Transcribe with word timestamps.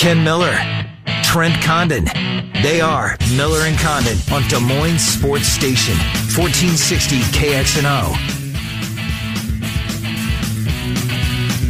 Ken 0.00 0.24
Miller, 0.24 0.56
Trent 1.22 1.62
Condon. 1.62 2.06
They 2.62 2.80
are 2.80 3.18
Miller 3.36 3.66
and 3.66 3.78
Condon 3.78 4.16
on 4.32 4.40
Des 4.48 4.58
Moines 4.58 4.98
Sports 4.98 5.46
Station, 5.46 5.94
1460 6.34 7.20
KXNO. 7.36 8.39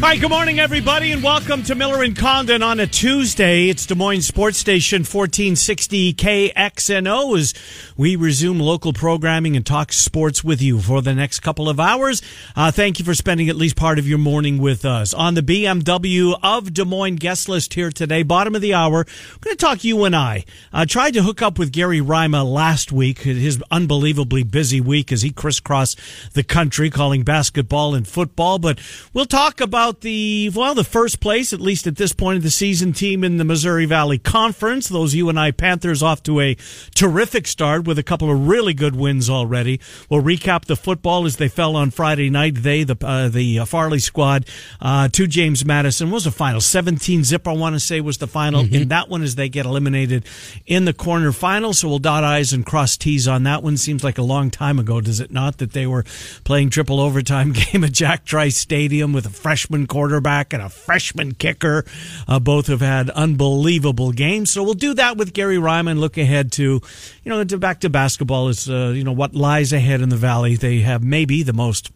Right, 0.01 0.19
good 0.19 0.31
morning, 0.31 0.59
everybody, 0.59 1.13
and 1.13 1.23
welcome 1.23 1.63
to 1.65 1.75
Miller 1.75 2.03
and 2.03 2.17
Condon 2.17 2.63
on 2.63 2.81
a 2.81 2.87
Tuesday. 2.87 3.69
It's 3.69 3.85
Des 3.85 3.95
Moines 3.95 4.23
Sports 4.23 4.57
Station 4.57 5.01
1460 5.01 6.15
KXNO 6.15 7.39
as 7.39 7.53
we 7.99 8.17
resume 8.17 8.59
local 8.59 8.95
programming 8.95 9.57
and 9.57 9.67
talk 9.67 9.93
sports 9.93 10.43
with 10.43 10.63
you 10.63 10.81
for 10.81 11.03
the 11.03 11.13
next 11.13 11.41
couple 11.41 11.69
of 11.69 11.79
hours. 11.79 12.23
Uh, 12.57 12.73
thank 12.73 12.99
you 12.99 13.05
for 13.05 13.15
spending 13.15 13.51
at 13.51 13.57
least 13.57 13.77
part 13.77 13.99
of 13.99 14.09
your 14.09 14.17
morning 14.17 14.57
with 14.57 14.87
us. 14.87 15.13
On 15.13 15.35
the 15.35 15.43
BMW 15.43 16.35
of 16.43 16.73
Des 16.73 16.87
Moines 16.87 17.17
guest 17.17 17.47
list 17.47 17.75
here 17.75 17.91
today, 17.91 18.23
bottom 18.23 18.55
of 18.55 18.63
the 18.63 18.73
hour, 18.73 19.05
we're 19.05 19.43
going 19.43 19.57
to 19.57 19.65
talk 19.65 19.85
UNI. 19.85 20.47
Uh, 20.73 20.87
tried 20.87 21.13
to 21.13 21.23
hook 21.23 21.43
up 21.43 21.59
with 21.59 21.73
Gary 21.73 22.01
Rima 22.01 22.43
last 22.43 22.91
week, 22.91 23.19
his 23.19 23.63
unbelievably 23.71 24.45
busy 24.45 24.81
week 24.81 25.13
as 25.13 25.21
he 25.21 25.31
crisscrossed 25.31 26.01
the 26.33 26.43
country 26.43 26.89
calling 26.89 27.23
basketball 27.23 27.95
and 27.95 28.09
football, 28.09 28.59
but 28.59 28.81
we'll 29.13 29.27
talk 29.27 29.61
about 29.61 29.90
the 29.93 30.51
well, 30.55 30.75
the 30.75 30.85
first 30.85 31.21
place, 31.21 31.53
at 31.53 31.61
least 31.61 31.87
at 31.87 31.97
this 31.97 32.13
point 32.13 32.37
of 32.37 32.43
the 32.43 32.51
season, 32.51 32.93
team 32.93 33.25
in 33.25 33.37
the 33.37 33.45
Missouri 33.45 33.87
Valley 33.87 34.19
Conference. 34.19 34.89
Those 34.89 35.15
UNI 35.15 35.53
Panthers 35.53 36.03
off 36.03 36.23
to 36.25 36.41
a 36.41 36.57
terrific 36.95 37.47
start 37.47 37.87
with 37.87 37.99
a 37.99 38.03
couple 38.03 38.31
of 38.31 38.47
really 38.47 38.75
good 38.75 38.95
wins 38.95 39.29
already. 39.29 39.81
We'll 40.09 40.23
recap 40.23 40.67
the 40.67 40.77
football 40.77 41.27
as 41.27 41.37
they 41.37 41.49
fell 41.49 41.75
on 41.75 41.91
Friday 41.91 42.31
night. 42.31 42.55
They, 42.57 42.85
the 42.85 42.97
uh, 43.05 43.29
the 43.29 43.59
uh, 43.59 43.65
Farley 43.65 43.99
squad, 43.99 44.47
uh, 44.81 45.09
to 45.09 45.27
James 45.27 45.65
Madison 45.65 46.11
was 46.11 46.25
the 46.25 46.31
final. 46.31 46.61
Seventeen 46.61 47.25
zip, 47.25 47.49
I 47.49 47.53
want 47.53 47.75
to 47.75 47.81
say, 47.81 48.01
was 48.01 48.19
the 48.19 48.27
final 48.27 48.61
in 48.61 48.89
that 48.89 49.09
one 49.09 49.23
as 49.23 49.35
they 49.35 49.49
get 49.49 49.67
eliminated 49.67 50.25
in 50.67 50.85
the 50.85 50.95
quarterfinal. 50.95 51.75
So 51.75 51.89
we'll 51.89 51.99
dot 51.99 52.25
i's 52.25 52.53
and 52.53 52.65
cross 52.65 52.97
t's 52.97 53.27
on 53.27 53.43
that 53.45 53.63
one. 53.63 53.77
Seems 53.77 54.05
like 54.05 54.19
a 54.19 54.23
long 54.23 54.51
time 54.51 54.79
ago, 54.79 55.01
does 55.01 55.21
it 55.21 55.31
not? 55.31 55.59
That 55.59 55.73
they 55.73 55.87
were 55.87 56.05
playing 56.45 56.71
triple 56.71 57.01
overtime 57.01 57.53
game 57.73 57.85
at 57.85 57.93
Jack 57.93 58.25
Trice 58.25 58.57
Stadium 58.57 59.13
with 59.13 59.27
a 59.27 59.31
freshman 59.31 59.80
quarterback 59.87 60.53
and 60.53 60.63
a 60.63 60.69
freshman 60.69 61.33
kicker. 61.35 61.85
Uh, 62.27 62.39
both 62.39 62.67
have 62.67 62.81
had 62.81 63.11
unbelievable 63.11 64.13
games. 64.13 64.51
So 64.51 64.63
we'll 64.63 64.75
do 64.75 64.95
that 64.95 65.17
with 65.17 65.33
Gary 65.33 65.59
Rima. 65.59 65.95
Look 65.95 66.19
ahead 66.19 66.53
to, 66.53 66.63
you 66.63 66.81
know, 67.25 67.43
to 67.45 67.59
back 67.59 67.81
to 67.81 67.91
basketball 67.91 68.49
is, 68.49 68.69
uh, 68.69 68.93
you 68.95 69.05
know, 69.05 69.13
what 69.13 69.35
lies 69.35 69.73
ahead 69.73 70.01
in 70.01 70.09
the 70.09 70.17
valley. 70.17 70.57
They 70.57 70.81
have 70.81 71.03
maybe 71.03 71.43
the 71.43 71.53
most, 71.53 71.91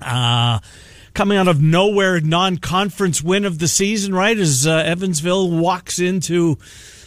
uh, 0.00 0.58
coming 1.14 1.38
out 1.38 1.48
of 1.48 1.62
nowhere 1.62 2.20
non-conference 2.20 3.22
win 3.22 3.44
of 3.44 3.58
the 3.58 3.68
season, 3.68 4.14
right? 4.14 4.36
As 4.36 4.66
uh, 4.66 4.78
Evansville 4.78 5.50
walks 5.50 5.98
into 5.98 6.58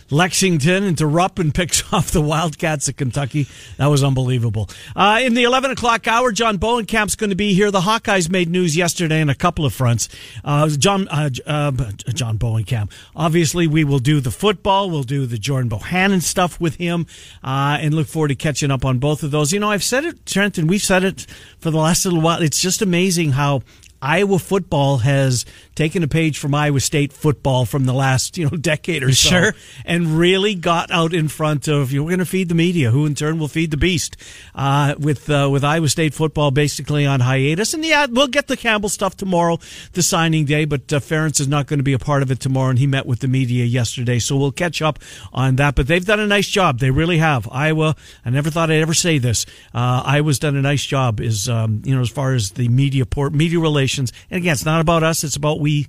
Lexington 0.10 0.84
and 0.84 0.98
to 0.98 1.08
Rupp 1.08 1.40
and 1.40 1.54
picks 1.54 1.82
off 1.94 2.12
the 2.12 2.22
Wildcats 2.22 2.88
of 2.88 2.96
Kentucky. 2.96 3.48
That 3.78 3.88
was 3.88 4.04
unbelievable. 4.04 4.70
Uh, 4.96 5.20
in 5.22 5.34
the 5.34 5.44
11 5.44 5.72
o'clock 5.72 6.08
hour, 6.08 6.32
John 6.32 6.58
Bohnenkamp's 6.58 7.16
going 7.16 7.30
to 7.30 7.36
be 7.36 7.54
here. 7.54 7.72
The 7.72 7.82
Hawkeyes 7.82 8.30
made 8.30 8.50
news 8.50 8.78
yesterday 8.78 9.22
on 9.22 9.30
a 9.30 9.36
couple 9.36 9.66
of 9.66 9.74
fronts. 9.74 10.10
Uh, 10.44 10.70
John, 10.70 11.08
uh, 11.10 11.30
uh, 11.46 11.72
John 12.14 12.38
Bohnenkamp. 12.38 12.92
Obviously, 13.16 13.68
we 13.68 13.84
will 13.84 14.00
do 14.00 14.20
the 14.20 14.32
football. 14.32 14.90
We'll 14.90 15.04
do 15.04 15.26
the 15.26 15.38
Jordan 15.38 15.70
Bohannon 15.70 16.22
stuff 16.22 16.60
with 16.60 16.76
him, 16.76 17.06
uh, 17.44 17.78
and 17.80 17.94
look 17.94 18.08
forward 18.08 18.30
to 18.30 18.36
catching 18.36 18.72
up 18.72 18.86
on 18.86 19.00
both 19.00 19.24
of 19.24 19.32
those. 19.32 19.52
You 19.52 19.60
know, 19.60 19.72
I've 19.72 19.84
said 19.84 20.06
it, 20.06 20.26
Trent, 20.26 20.58
and 20.58 20.70
we've 20.70 20.82
said 20.82 21.04
it 21.04 21.22
for 21.60 21.72
the 21.72 21.78
last 21.78 22.06
little 22.06 22.22
while. 22.22 22.42
It's 22.42 22.62
just 22.62 22.82
amazing 22.82 23.32
how 23.32 23.62
Iowa 24.02 24.40
football 24.40 24.98
has 25.00 25.46
taken 25.76 26.04
a 26.04 26.08
page 26.08 26.38
from 26.38 26.54
Iowa 26.54 26.80
State 26.80 27.12
football 27.14 27.66
from 27.66 27.86
the 27.86 27.94
last 27.94 28.38
you 28.38 28.46
know 28.46 28.58
decade 28.58 29.04
or 29.04 29.12
so, 29.12 29.30
Sure. 29.30 29.54
and 29.86 30.18
really 30.20 30.54
got 30.56 30.92
out 30.92 31.14
in 31.14 31.28
front 31.28 31.68
of 31.68 31.92
you. 31.92 32.00
know, 32.00 32.04
we're 32.04 32.12
going 32.12 32.20
to 32.20 32.26
feed 32.26 32.50
the 32.50 32.56
media, 32.56 32.92
who 32.92 33.06
in 33.06 33.16
turn 33.16 33.40
will 33.40 33.48
feed 33.48 33.72
the 33.72 33.78
beast. 33.78 34.16
Uh, 34.54 34.94
with 35.00 35.30
uh, 35.30 35.50
with 35.52 35.64
Iowa 35.64 35.90
State 35.90 36.14
football 36.14 36.52
basically 36.52 37.06
on 37.06 37.22
hiatus, 37.22 37.74
and 37.74 37.84
yeah, 37.84 38.06
we'll 38.10 38.28
get 38.28 38.48
the 38.48 38.58
Campbell 38.58 38.90
stuff 38.90 39.18
tomorrow, 39.18 39.58
the 39.94 40.04
signing 40.04 40.46
day. 40.46 40.66
But 40.66 40.92
uh, 40.94 41.00
Ferentz 41.00 41.40
is 41.40 41.48
not 41.48 41.66
going 41.68 41.80
to 41.80 41.84
be 41.84 41.94
a 41.94 42.00
part 42.00 42.22
of 42.22 42.30
it 42.32 42.40
tomorrow, 42.40 42.70
and 42.70 42.80
he 42.80 42.88
met 42.88 43.06
with 43.06 43.20
the 43.20 43.28
media 43.28 43.66
yesterday, 43.66 44.20
so 44.20 44.38
we'll 44.38 44.52
catch 44.52 44.82
up 44.82 45.00
on 45.34 45.56
that. 45.56 45.76
But 45.76 45.88
they've 45.88 46.06
done 46.06 46.20
a 46.20 46.28
nice 46.28 46.48
job. 46.48 46.80
They 46.80 46.92
really 46.92 47.18
have. 47.18 47.48
Iowa. 47.52 47.96
I 48.26 48.30
never 48.30 48.50
thought 48.52 48.70
I'd 48.70 48.82
ever 48.82 48.94
say 48.94 49.18
this. 49.18 49.46
Uh, 49.74 50.04
Iowa's 50.06 50.38
done 50.40 50.56
a 50.56 50.62
nice 50.62 50.86
job. 50.86 51.20
Is 51.20 51.50
um, 51.50 51.82
you 51.84 51.96
know 51.96 52.02
as 52.02 52.10
far 52.10 52.34
as 52.34 52.52
the 52.52 52.68
media 52.68 53.06
port 53.06 53.34
media 53.34 53.60
relations. 53.60 53.87
And 54.30 54.38
again, 54.40 54.54
it's 54.54 54.66
not 54.66 54.82
about 54.82 55.04
us. 55.04 55.24
It's 55.24 55.36
about 55.36 55.60
we 55.60 55.88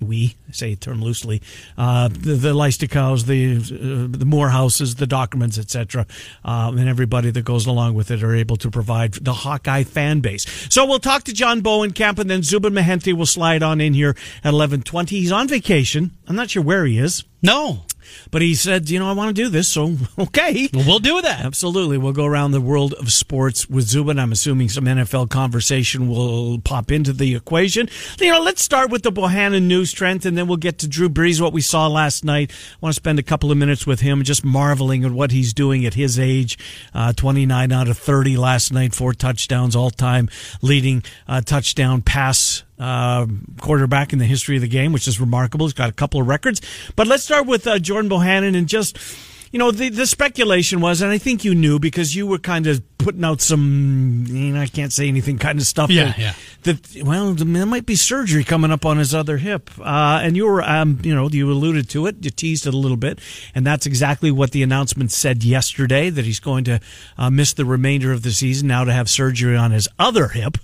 we 0.00 0.34
say 0.50 0.74
term 0.74 1.02
loosely, 1.02 1.42
uh, 1.76 2.08
the, 2.08 2.32
the 2.34 2.54
Leistikows, 2.54 3.26
the 3.26 3.56
uh, 3.56 4.08
the 4.10 4.24
Morehouses, 4.24 4.96
the 4.96 5.06
Dochtermans, 5.06 5.58
etc., 5.58 6.06
um, 6.44 6.78
and 6.78 6.88
everybody 6.88 7.30
that 7.30 7.44
goes 7.44 7.66
along 7.66 7.94
with 7.94 8.10
it 8.10 8.22
are 8.22 8.34
able 8.34 8.56
to 8.56 8.70
provide 8.70 9.12
the 9.14 9.32
Hawkeye 9.32 9.84
fan 9.84 10.20
base. 10.20 10.46
So 10.72 10.86
we'll 10.86 11.00
talk 11.00 11.24
to 11.24 11.34
John 11.34 11.60
Bohnenkamp, 11.60 12.18
and 12.18 12.30
then 12.30 12.42
Zubin 12.42 12.72
Mehenti 12.72 13.12
will 13.12 13.26
slide 13.26 13.62
on 13.62 13.80
in 13.80 13.94
here 13.94 14.16
at 14.42 14.52
eleven 14.52 14.82
twenty. 14.82 15.20
He's 15.20 15.32
on 15.32 15.48
vacation. 15.48 16.12
I'm 16.26 16.36
not 16.36 16.50
sure 16.50 16.62
where 16.62 16.86
he 16.86 16.98
is. 16.98 17.24
No. 17.42 17.84
But 18.30 18.42
he 18.42 18.54
said, 18.54 18.90
you 18.90 18.98
know, 18.98 19.08
I 19.08 19.12
want 19.12 19.34
to 19.34 19.42
do 19.42 19.48
this, 19.48 19.68
so 19.68 19.96
okay. 20.18 20.68
Well, 20.72 20.84
we'll 20.86 20.98
do 20.98 21.20
that. 21.22 21.44
Absolutely. 21.44 21.98
We'll 21.98 22.12
go 22.12 22.24
around 22.24 22.52
the 22.52 22.60
world 22.60 22.94
of 22.94 23.12
sports 23.12 23.68
with 23.68 23.84
Zubin. 23.84 24.18
I'm 24.18 24.32
assuming 24.32 24.68
some 24.68 24.84
NFL 24.84 25.30
conversation 25.30 26.08
will 26.08 26.58
pop 26.60 26.90
into 26.90 27.12
the 27.12 27.34
equation. 27.34 27.88
You 28.20 28.30
know, 28.32 28.40
let's 28.40 28.62
start 28.62 28.90
with 28.90 29.02
the 29.02 29.12
Bohannon 29.12 29.64
news, 29.64 29.92
Trent, 29.92 30.24
and 30.24 30.36
then 30.36 30.46
we'll 30.46 30.56
get 30.56 30.78
to 30.78 30.88
Drew 30.88 31.08
Brees, 31.08 31.40
what 31.40 31.52
we 31.52 31.60
saw 31.60 31.86
last 31.86 32.24
night. 32.24 32.50
I 32.50 32.76
want 32.80 32.94
to 32.94 33.00
spend 33.00 33.18
a 33.18 33.22
couple 33.22 33.50
of 33.50 33.58
minutes 33.58 33.86
with 33.86 34.00
him, 34.00 34.22
just 34.22 34.44
marveling 34.44 35.04
at 35.04 35.12
what 35.12 35.30
he's 35.30 35.52
doing 35.52 35.84
at 35.86 35.94
his 35.94 36.18
age. 36.18 36.58
Uh, 36.94 37.12
29 37.12 37.72
out 37.72 37.88
of 37.88 37.98
30 37.98 38.36
last 38.36 38.72
night, 38.72 38.94
four 38.94 39.12
touchdowns, 39.12 39.76
all 39.76 39.90
time 39.90 40.28
leading 40.62 41.02
uh, 41.28 41.40
touchdown 41.40 42.02
pass 42.02 42.62
uh, 42.80 43.26
quarterback 43.60 44.12
in 44.12 44.18
the 44.18 44.24
history 44.24 44.56
of 44.56 44.62
the 44.62 44.68
game, 44.68 44.92
which 44.92 45.06
is 45.06 45.20
remarkable. 45.20 45.66
He's 45.66 45.74
got 45.74 45.90
a 45.90 45.92
couple 45.92 46.20
of 46.20 46.26
records. 46.26 46.62
But 46.96 47.06
let's 47.06 47.22
start 47.22 47.46
with 47.46 47.66
uh, 47.66 47.78
Jordan 47.78 48.10
Bohannon 48.10 48.56
and 48.56 48.66
just, 48.66 48.98
you 49.52 49.58
know, 49.58 49.70
the, 49.70 49.90
the 49.90 50.06
speculation 50.06 50.80
was, 50.80 51.02
and 51.02 51.10
I 51.10 51.18
think 51.18 51.44
you 51.44 51.54
knew 51.54 51.78
because 51.78 52.16
you 52.16 52.26
were 52.26 52.38
kind 52.38 52.66
of 52.66 52.82
putting 52.96 53.22
out 53.22 53.42
some, 53.42 54.24
you 54.28 54.54
know, 54.54 54.60
I 54.62 54.66
can't 54.66 54.92
say 54.92 55.08
anything 55.08 55.36
kind 55.36 55.58
of 55.58 55.66
stuff. 55.66 55.90
Yeah, 55.90 56.06
that, 56.06 56.18
yeah. 56.18 56.34
That, 56.62 57.04
well, 57.04 57.34
there 57.34 57.66
might 57.66 57.84
be 57.84 57.96
surgery 57.96 58.44
coming 58.44 58.70
up 58.70 58.86
on 58.86 58.96
his 58.96 59.14
other 59.14 59.36
hip. 59.36 59.70
Uh, 59.78 60.20
and 60.22 60.34
you 60.34 60.46
were, 60.46 60.62
um, 60.62 61.00
you 61.02 61.14
know, 61.14 61.28
you 61.28 61.50
alluded 61.50 61.90
to 61.90 62.06
it, 62.06 62.24
you 62.24 62.30
teased 62.30 62.66
it 62.66 62.72
a 62.72 62.78
little 62.78 62.96
bit. 62.96 63.18
And 63.54 63.66
that's 63.66 63.84
exactly 63.84 64.30
what 64.30 64.52
the 64.52 64.62
announcement 64.62 65.12
said 65.12 65.44
yesterday 65.44 66.08
that 66.08 66.24
he's 66.24 66.40
going 66.40 66.64
to 66.64 66.80
uh, 67.18 67.28
miss 67.28 67.52
the 67.52 67.66
remainder 67.66 68.10
of 68.10 68.22
the 68.22 68.30
season 68.30 68.68
now 68.68 68.84
to 68.84 68.92
have 68.92 69.10
surgery 69.10 69.56
on 69.56 69.70
his 69.72 69.86
other 69.98 70.28
hip 70.28 70.56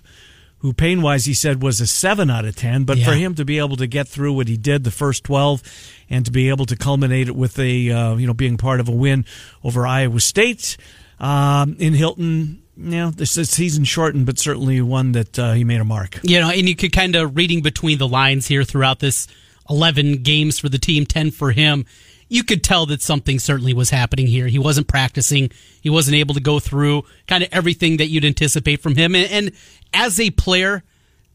who 0.66 0.72
pain 0.72 1.00
wise 1.00 1.26
he 1.26 1.32
said 1.32 1.62
was 1.62 1.80
a 1.80 1.86
seven 1.86 2.28
out 2.28 2.44
of 2.44 2.56
ten. 2.56 2.82
But 2.82 2.98
for 2.98 3.12
him 3.12 3.36
to 3.36 3.44
be 3.44 3.58
able 3.58 3.76
to 3.76 3.86
get 3.86 4.08
through 4.08 4.32
what 4.32 4.48
he 4.48 4.56
did 4.56 4.82
the 4.82 4.90
first 4.90 5.22
twelve, 5.22 5.62
and 6.10 6.24
to 6.26 6.32
be 6.32 6.48
able 6.48 6.66
to 6.66 6.76
culminate 6.76 7.28
it 7.28 7.36
with 7.36 7.56
a 7.60 7.90
uh, 7.90 8.16
you 8.16 8.26
know 8.26 8.34
being 8.34 8.56
part 8.56 8.80
of 8.80 8.88
a 8.88 8.92
win 8.92 9.24
over 9.62 9.86
Iowa 9.86 10.18
State 10.18 10.76
um, 11.20 11.76
in 11.78 11.94
Hilton. 11.94 12.62
You 12.76 12.90
know, 12.90 13.10
this 13.10 13.38
is 13.38 13.48
season 13.48 13.84
shortened, 13.84 14.26
but 14.26 14.40
certainly 14.40 14.80
one 14.80 15.12
that 15.12 15.38
uh, 15.38 15.52
he 15.52 15.62
made 15.62 15.80
a 15.80 15.84
mark. 15.84 16.18
You 16.24 16.40
know, 16.40 16.50
and 16.50 16.68
you 16.68 16.74
could 16.74 16.92
kind 16.92 17.14
of 17.14 17.36
reading 17.36 17.62
between 17.62 17.98
the 17.98 18.08
lines 18.08 18.48
here 18.48 18.64
throughout 18.64 18.98
this 18.98 19.28
11 19.70 20.22
games 20.22 20.58
for 20.58 20.68
the 20.68 20.78
team, 20.78 21.06
10 21.06 21.30
for 21.30 21.52
him. 21.52 21.86
You 22.28 22.42
could 22.42 22.64
tell 22.64 22.86
that 22.86 23.02
something 23.02 23.38
certainly 23.38 23.72
was 23.72 23.90
happening 23.90 24.26
here. 24.26 24.48
He 24.48 24.58
wasn't 24.58 24.88
practicing. 24.88 25.50
He 25.80 25.90
wasn't 25.90 26.16
able 26.16 26.34
to 26.34 26.40
go 26.40 26.58
through 26.58 27.04
kind 27.28 27.44
of 27.44 27.48
everything 27.52 27.98
that 27.98 28.06
you'd 28.06 28.24
anticipate 28.24 28.82
from 28.82 28.96
him. 28.96 29.14
And, 29.14 29.30
and 29.30 29.52
as 29.94 30.18
a 30.18 30.30
player, 30.30 30.82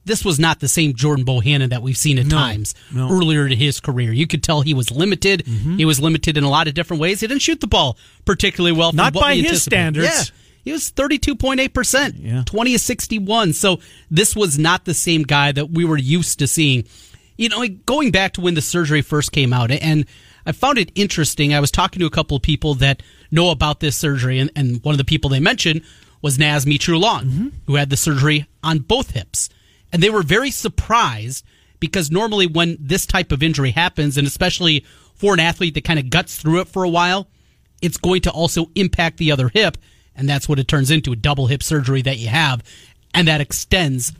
this 0.04 0.26
was 0.26 0.40
not 0.40 0.60
the 0.60 0.68
same 0.68 0.94
Jordan 0.94 1.26
Bohannon 1.26 1.70
that 1.70 1.82
we've 1.82 1.98
seen 1.98 2.18
at 2.18 2.30
times 2.30 2.74
no. 2.92 3.10
earlier 3.10 3.46
in 3.46 3.58
his 3.58 3.80
career. 3.80 4.12
You 4.12 4.28
could 4.28 4.44
tell 4.44 4.62
he 4.62 4.74
was 4.74 4.92
limited. 4.92 5.46
Mm-hmm. 5.46 5.78
He 5.78 5.86
was 5.86 6.00
limited 6.00 6.38
in 6.38 6.44
a 6.44 6.50
lot 6.50 6.68
of 6.68 6.74
different 6.74 7.02
ways. 7.02 7.22
He 7.22 7.28
didn't 7.28 7.42
shoot 7.42 7.62
the 7.62 7.68
ball 7.68 7.98
particularly 8.26 8.76
well. 8.76 8.92
Not 8.94 9.14
by 9.14 9.34
we 9.34 9.44
his 9.44 9.62
standards. 9.64 10.08
Yeah. 10.08 10.24
he 10.64 10.72
was 10.72 10.92
32.8%, 10.92 12.14
Yeah. 12.18 12.44
20 12.46 12.76
of 12.76 12.82
61. 12.82 13.54
So 13.54 13.80
this 14.10 14.36
was 14.36 14.58
not 14.58 14.86
the 14.86 14.94
same 14.94 15.24
guy 15.24 15.52
that 15.52 15.70
we 15.70 15.86
were 15.86 15.98
used 15.98 16.40
to 16.40 16.48
seeing. 16.48 16.86
You 17.38 17.50
know, 17.50 17.68
going 17.68 18.12
back 18.12 18.34
to 18.34 18.42
when 18.42 18.56
the 18.56 18.62
surgery 18.62 19.02
first 19.02 19.32
came 19.32 19.54
out, 19.54 19.72
and 19.72 20.06
I 20.46 20.52
found 20.52 20.78
it 20.78 20.92
interesting. 20.96 21.54
I 21.54 21.60
was 21.60 21.72
talking 21.72 22.00
to 22.00 22.06
a 22.06 22.12
couple 22.12 22.38
of 22.38 22.44
people 22.44 22.74
that 22.76 23.04
know 23.30 23.50
about 23.52 23.80
this 23.80 23.96
surgery, 23.96 24.40
and, 24.40 24.52
and 24.56 24.84
one 24.84 24.94
of 24.94 24.98
the 24.98 25.06
people 25.06 25.30
they 25.30 25.40
mentioned 25.40 25.82
was 26.22 26.38
Naz 26.38 26.66
Mitrou-Long, 26.66 27.26
mm-hmm. 27.26 27.48
who 27.68 27.76
had 27.76 27.90
the 27.90 27.98
surgery 27.98 28.48
on 28.64 28.80
both 28.80 29.12
hips. 29.12 29.50
And 29.92 30.02
they 30.02 30.10
were 30.10 30.24
very 30.24 30.52
surprised 30.52 31.46
because 31.80 32.12
normally 32.12 32.48
when 32.48 32.78
this 32.80 33.06
type 33.06 33.32
of 33.32 33.44
injury 33.44 33.72
happens, 33.72 34.18
and 34.18 34.28
especially 34.28 34.86
for 35.16 35.34
an 35.34 35.40
athlete 35.40 35.74
that 35.74 35.84
kind 35.84 36.00
of 36.00 36.10
guts 36.10 36.38
through 36.38 36.62
it 36.62 36.68
for 36.68 36.84
a 36.84 36.90
while, 36.90 37.28
it's 37.82 37.98
going 37.98 38.22
to 38.22 38.32
also 38.32 38.70
impact 38.76 39.18
the 39.18 39.32
other 39.32 39.50
hip. 39.50 39.78
And 40.16 40.30
that's 40.30 40.48
what 40.48 40.60
it 40.60 40.68
turns 40.68 40.92
into 40.92 41.12
a 41.12 41.16
double 41.16 41.48
hip 41.48 41.64
surgery 41.64 42.02
that 42.04 42.18
you 42.18 42.28
have. 42.28 42.64
And 43.14 43.28
that 43.28 43.42
extends 43.42 44.14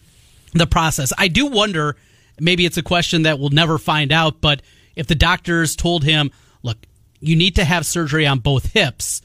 the 0.54 0.68
process. 0.68 1.14
I 1.18 1.28
do 1.28 1.46
wonder, 1.46 1.96
maybe 2.40 2.66
it's 2.66 2.78
a 2.78 2.84
question 2.84 3.24
that 3.24 3.40
we'll 3.40 3.50
never 3.50 3.78
find 3.78 4.12
out, 4.12 4.42
but 4.42 4.62
if 4.96 5.08
the 5.08 5.16
doctors 5.16 5.76
told 5.76 6.04
him, 6.04 6.32
look, 6.64 6.78
you 7.20 7.36
need 7.36 7.56
to 7.56 7.64
have 7.64 7.86
surgery 7.86 8.26
on 8.28 8.40
both 8.40 8.74
hips. 8.74 9.22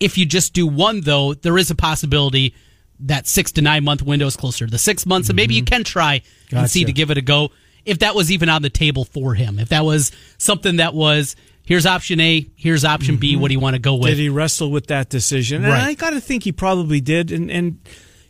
If 0.00 0.18
you 0.18 0.26
just 0.26 0.52
do 0.52 0.66
one, 0.66 1.00
though, 1.02 1.34
there 1.34 1.58
is 1.58 1.70
a 1.70 1.74
possibility 1.74 2.54
that 3.00 3.26
six 3.26 3.52
to 3.52 3.62
nine 3.62 3.84
month 3.84 4.02
window 4.02 4.26
is 4.26 4.36
closer 4.36 4.66
to 4.66 4.70
the 4.70 4.78
six 4.78 5.04
months, 5.06 5.28
and 5.28 5.36
maybe 5.36 5.54
you 5.54 5.62
mm-hmm. 5.62 5.74
can 5.74 5.84
try 5.84 6.22
and 6.50 6.70
see 6.70 6.84
to 6.84 6.92
give 6.92 7.10
it 7.10 7.18
a 7.18 7.22
go. 7.22 7.50
If 7.84 8.00
that 8.00 8.14
was 8.14 8.30
even 8.30 8.48
on 8.48 8.62
the 8.62 8.70
table 8.70 9.04
for 9.04 9.34
him, 9.34 9.58
if 9.58 9.70
that 9.70 9.84
was 9.84 10.12
something 10.38 10.76
that 10.76 10.94
was 10.94 11.34
here's 11.64 11.86
option 11.86 12.20
A, 12.20 12.48
here's 12.56 12.84
option 12.84 13.16
B, 13.16 13.32
mm-hmm. 13.32 13.40
what 13.40 13.48
do 13.48 13.54
you 13.54 13.60
want 13.60 13.74
to 13.74 13.80
go 13.80 13.96
with? 13.96 14.10
Did 14.10 14.18
he 14.18 14.28
wrestle 14.28 14.70
with 14.70 14.86
that 14.88 15.08
decision? 15.08 15.64
And 15.64 15.72
I 15.72 15.94
got 15.94 16.10
to 16.10 16.20
think 16.20 16.44
he 16.44 16.52
probably 16.52 17.00
did. 17.00 17.32
And 17.32 17.50
and 17.50 17.80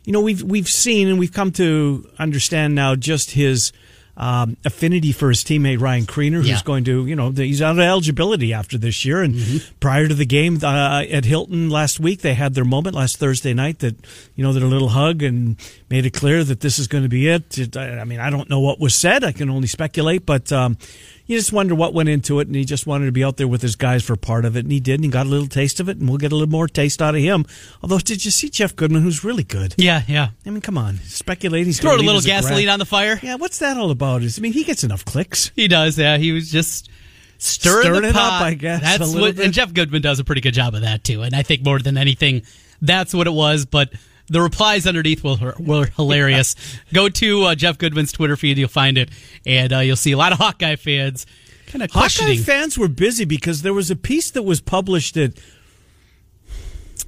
you 0.05 0.13
know 0.13 0.21
we've 0.21 0.41
we've 0.41 0.69
seen 0.69 1.07
and 1.07 1.19
we've 1.19 1.33
come 1.33 1.51
to 1.53 2.09
understand 2.19 2.75
now 2.75 2.95
just 2.95 3.31
his. 3.31 3.71
Um, 4.15 4.57
affinity 4.63 5.11
for 5.11 5.29
his 5.29 5.43
teammate 5.43 5.81
Ryan 5.81 6.05
Kriener, 6.05 6.35
who's 6.37 6.47
Yeah. 6.49 6.61
going 6.63 6.83
to, 6.83 7.07
you 7.07 7.15
know, 7.15 7.31
he's 7.31 7.63
out 7.63 7.71
of 7.71 7.79
eligibility 7.79 8.53
after 8.53 8.77
this 8.77 9.03
year. 9.05 9.23
And 9.23 9.33
Mm-hmm. 9.33 9.57
prior 9.79 10.07
to 10.07 10.13
the 10.13 10.25
game 10.27 10.59
uh, 10.61 11.01
at 11.09 11.25
Hilton 11.25 11.71
last 11.71 11.99
week, 11.99 12.21
they 12.21 12.35
had 12.35 12.53
their 12.53 12.63
moment 12.63 12.95
last 12.95 13.17
Thursday 13.17 13.55
night 13.55 13.79
that, 13.79 13.95
you 14.35 14.43
know, 14.43 14.53
their 14.53 14.67
little 14.67 14.89
hug 14.89 15.23
and 15.23 15.55
made 15.89 16.05
it 16.05 16.11
clear 16.13 16.43
that 16.43 16.59
this 16.59 16.77
is 16.77 16.85
going 16.87 17.01
to 17.03 17.09
be 17.09 17.27
it. 17.27 17.57
It- 17.57 17.75
I 17.75 18.01
I 18.01 18.03
mean, 18.03 18.19
I 18.19 18.29
don't 18.29 18.51
know 18.51 18.59
what 18.59 18.79
was 18.79 18.93
said. 18.93 19.23
I 19.23 19.31
can 19.31 19.49
only 19.49 19.67
speculate, 19.67 20.27
but 20.27 20.51
um, 20.51 20.77
you 21.25 21.37
just 21.37 21.53
wonder 21.53 21.73
what 21.75 21.93
went 21.93 22.09
into 22.09 22.39
it. 22.39 22.47
And 22.47 22.55
he 22.55 22.65
just 22.65 22.85
wanted 22.85 23.05
to 23.05 23.11
be 23.11 23.23
out 23.23 23.37
there 23.37 23.47
with 23.47 23.61
his 23.61 23.75
guys 23.75 24.03
for 24.03 24.15
part 24.15 24.45
of 24.45 24.55
it. 24.57 24.65
And 24.65 24.71
he 24.71 24.79
did. 24.79 24.95
And 24.95 25.05
he 25.05 25.09
got 25.09 25.25
a 25.25 25.29
little 25.29 25.47
taste 25.47 25.79
of 25.79 25.87
it. 25.87 25.97
And 25.97 26.09
we'll 26.09 26.17
get 26.17 26.31
a 26.31 26.35
little 26.35 26.51
more 26.51 26.67
taste 26.67 27.01
out 27.01 27.15
of 27.15 27.21
him. 27.21 27.45
Although, 27.81 27.99
did 27.99 28.25
you 28.25 28.31
see 28.31 28.49
Jeff 28.49 28.75
Goodman, 28.75 29.01
who's 29.03 29.23
really 29.23 29.43
good? 29.43 29.75
yeah, 29.77 30.03
yeah. 30.07 30.29
I 30.45 30.49
mean, 30.49 30.61
come 30.61 30.77
on. 30.77 30.97
Speculating. 30.97 31.67
He's 31.67 31.79
throwing 31.79 31.99
a 31.99 32.03
little 32.03 32.21
gasoline 32.21 32.69
on 32.69 32.79
the 32.79 32.85
fire. 32.85 33.19
Yeah, 33.21 33.35
what's 33.35 33.59
that 33.59 33.77
all 33.77 33.91
about? 33.91 34.21
Is 34.23 34.37
I 34.37 34.41
mean, 34.41 34.53
he 34.53 34.63
gets 34.63 34.83
enough 34.83 35.05
clicks. 35.05 35.51
He 35.55 35.67
does, 35.67 35.97
yeah. 35.97 36.17
He 36.17 36.31
was 36.31 36.51
just 36.51 36.89
stirring, 37.37 37.83
Stirring 37.83 38.01
the 38.01 38.09
it 38.09 38.15
up, 38.15 38.21
pot. 38.31 38.43
I 38.43 38.53
guess, 38.55 38.81
That's 38.81 39.13
what, 39.13 39.35
bit. 39.35 39.45
and 39.45 39.53
Jeff 39.53 39.73
Goodman 39.73 40.01
does 40.01 40.19
a 40.19 40.23
pretty 40.23 40.41
good 40.41 40.53
job 40.53 40.75
of 40.75 40.81
that 40.81 41.03
too. 41.03 41.21
And 41.21 41.35
I 41.35 41.43
think 41.43 41.63
more 41.63 41.79
than 41.79 41.97
anything, 41.97 42.41
that's 42.81 43.13
what 43.13 43.27
it 43.27 43.33
was. 43.33 43.65
But 43.65 43.93
the 44.27 44.41
replies 44.41 44.87
underneath 44.87 45.23
were, 45.23 45.53
were 45.59 45.85
hilarious. 45.87 46.55
Go 46.93 47.09
to 47.09 47.43
uh, 47.43 47.55
Jeff 47.55 47.77
Goodman's 47.77 48.11
Twitter 48.11 48.35
feed, 48.35 48.57
you'll 48.57 48.69
find 48.69 48.97
it, 48.97 49.09
and 49.45 49.73
uh, 49.73 49.79
you'll 49.79 49.95
see 49.95 50.11
a 50.13 50.17
lot 50.17 50.31
of 50.31 50.37
Hawkeye 50.39 50.75
fans 50.77 51.25
kind 51.67 51.81
of 51.83 51.91
Hawkeye 51.91 52.35
fans 52.37 52.77
were 52.77 52.87
busy 52.87 53.25
because 53.25 53.61
there 53.63 53.73
was 53.73 53.89
a 53.89 53.95
piece 53.95 54.29
that 54.31 54.43
was 54.43 54.61
published 54.61 55.17
at 55.17 55.33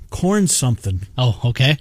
Corn 0.10 0.48
something. 0.48 1.02
oh, 1.18 1.40
okay. 1.46 1.78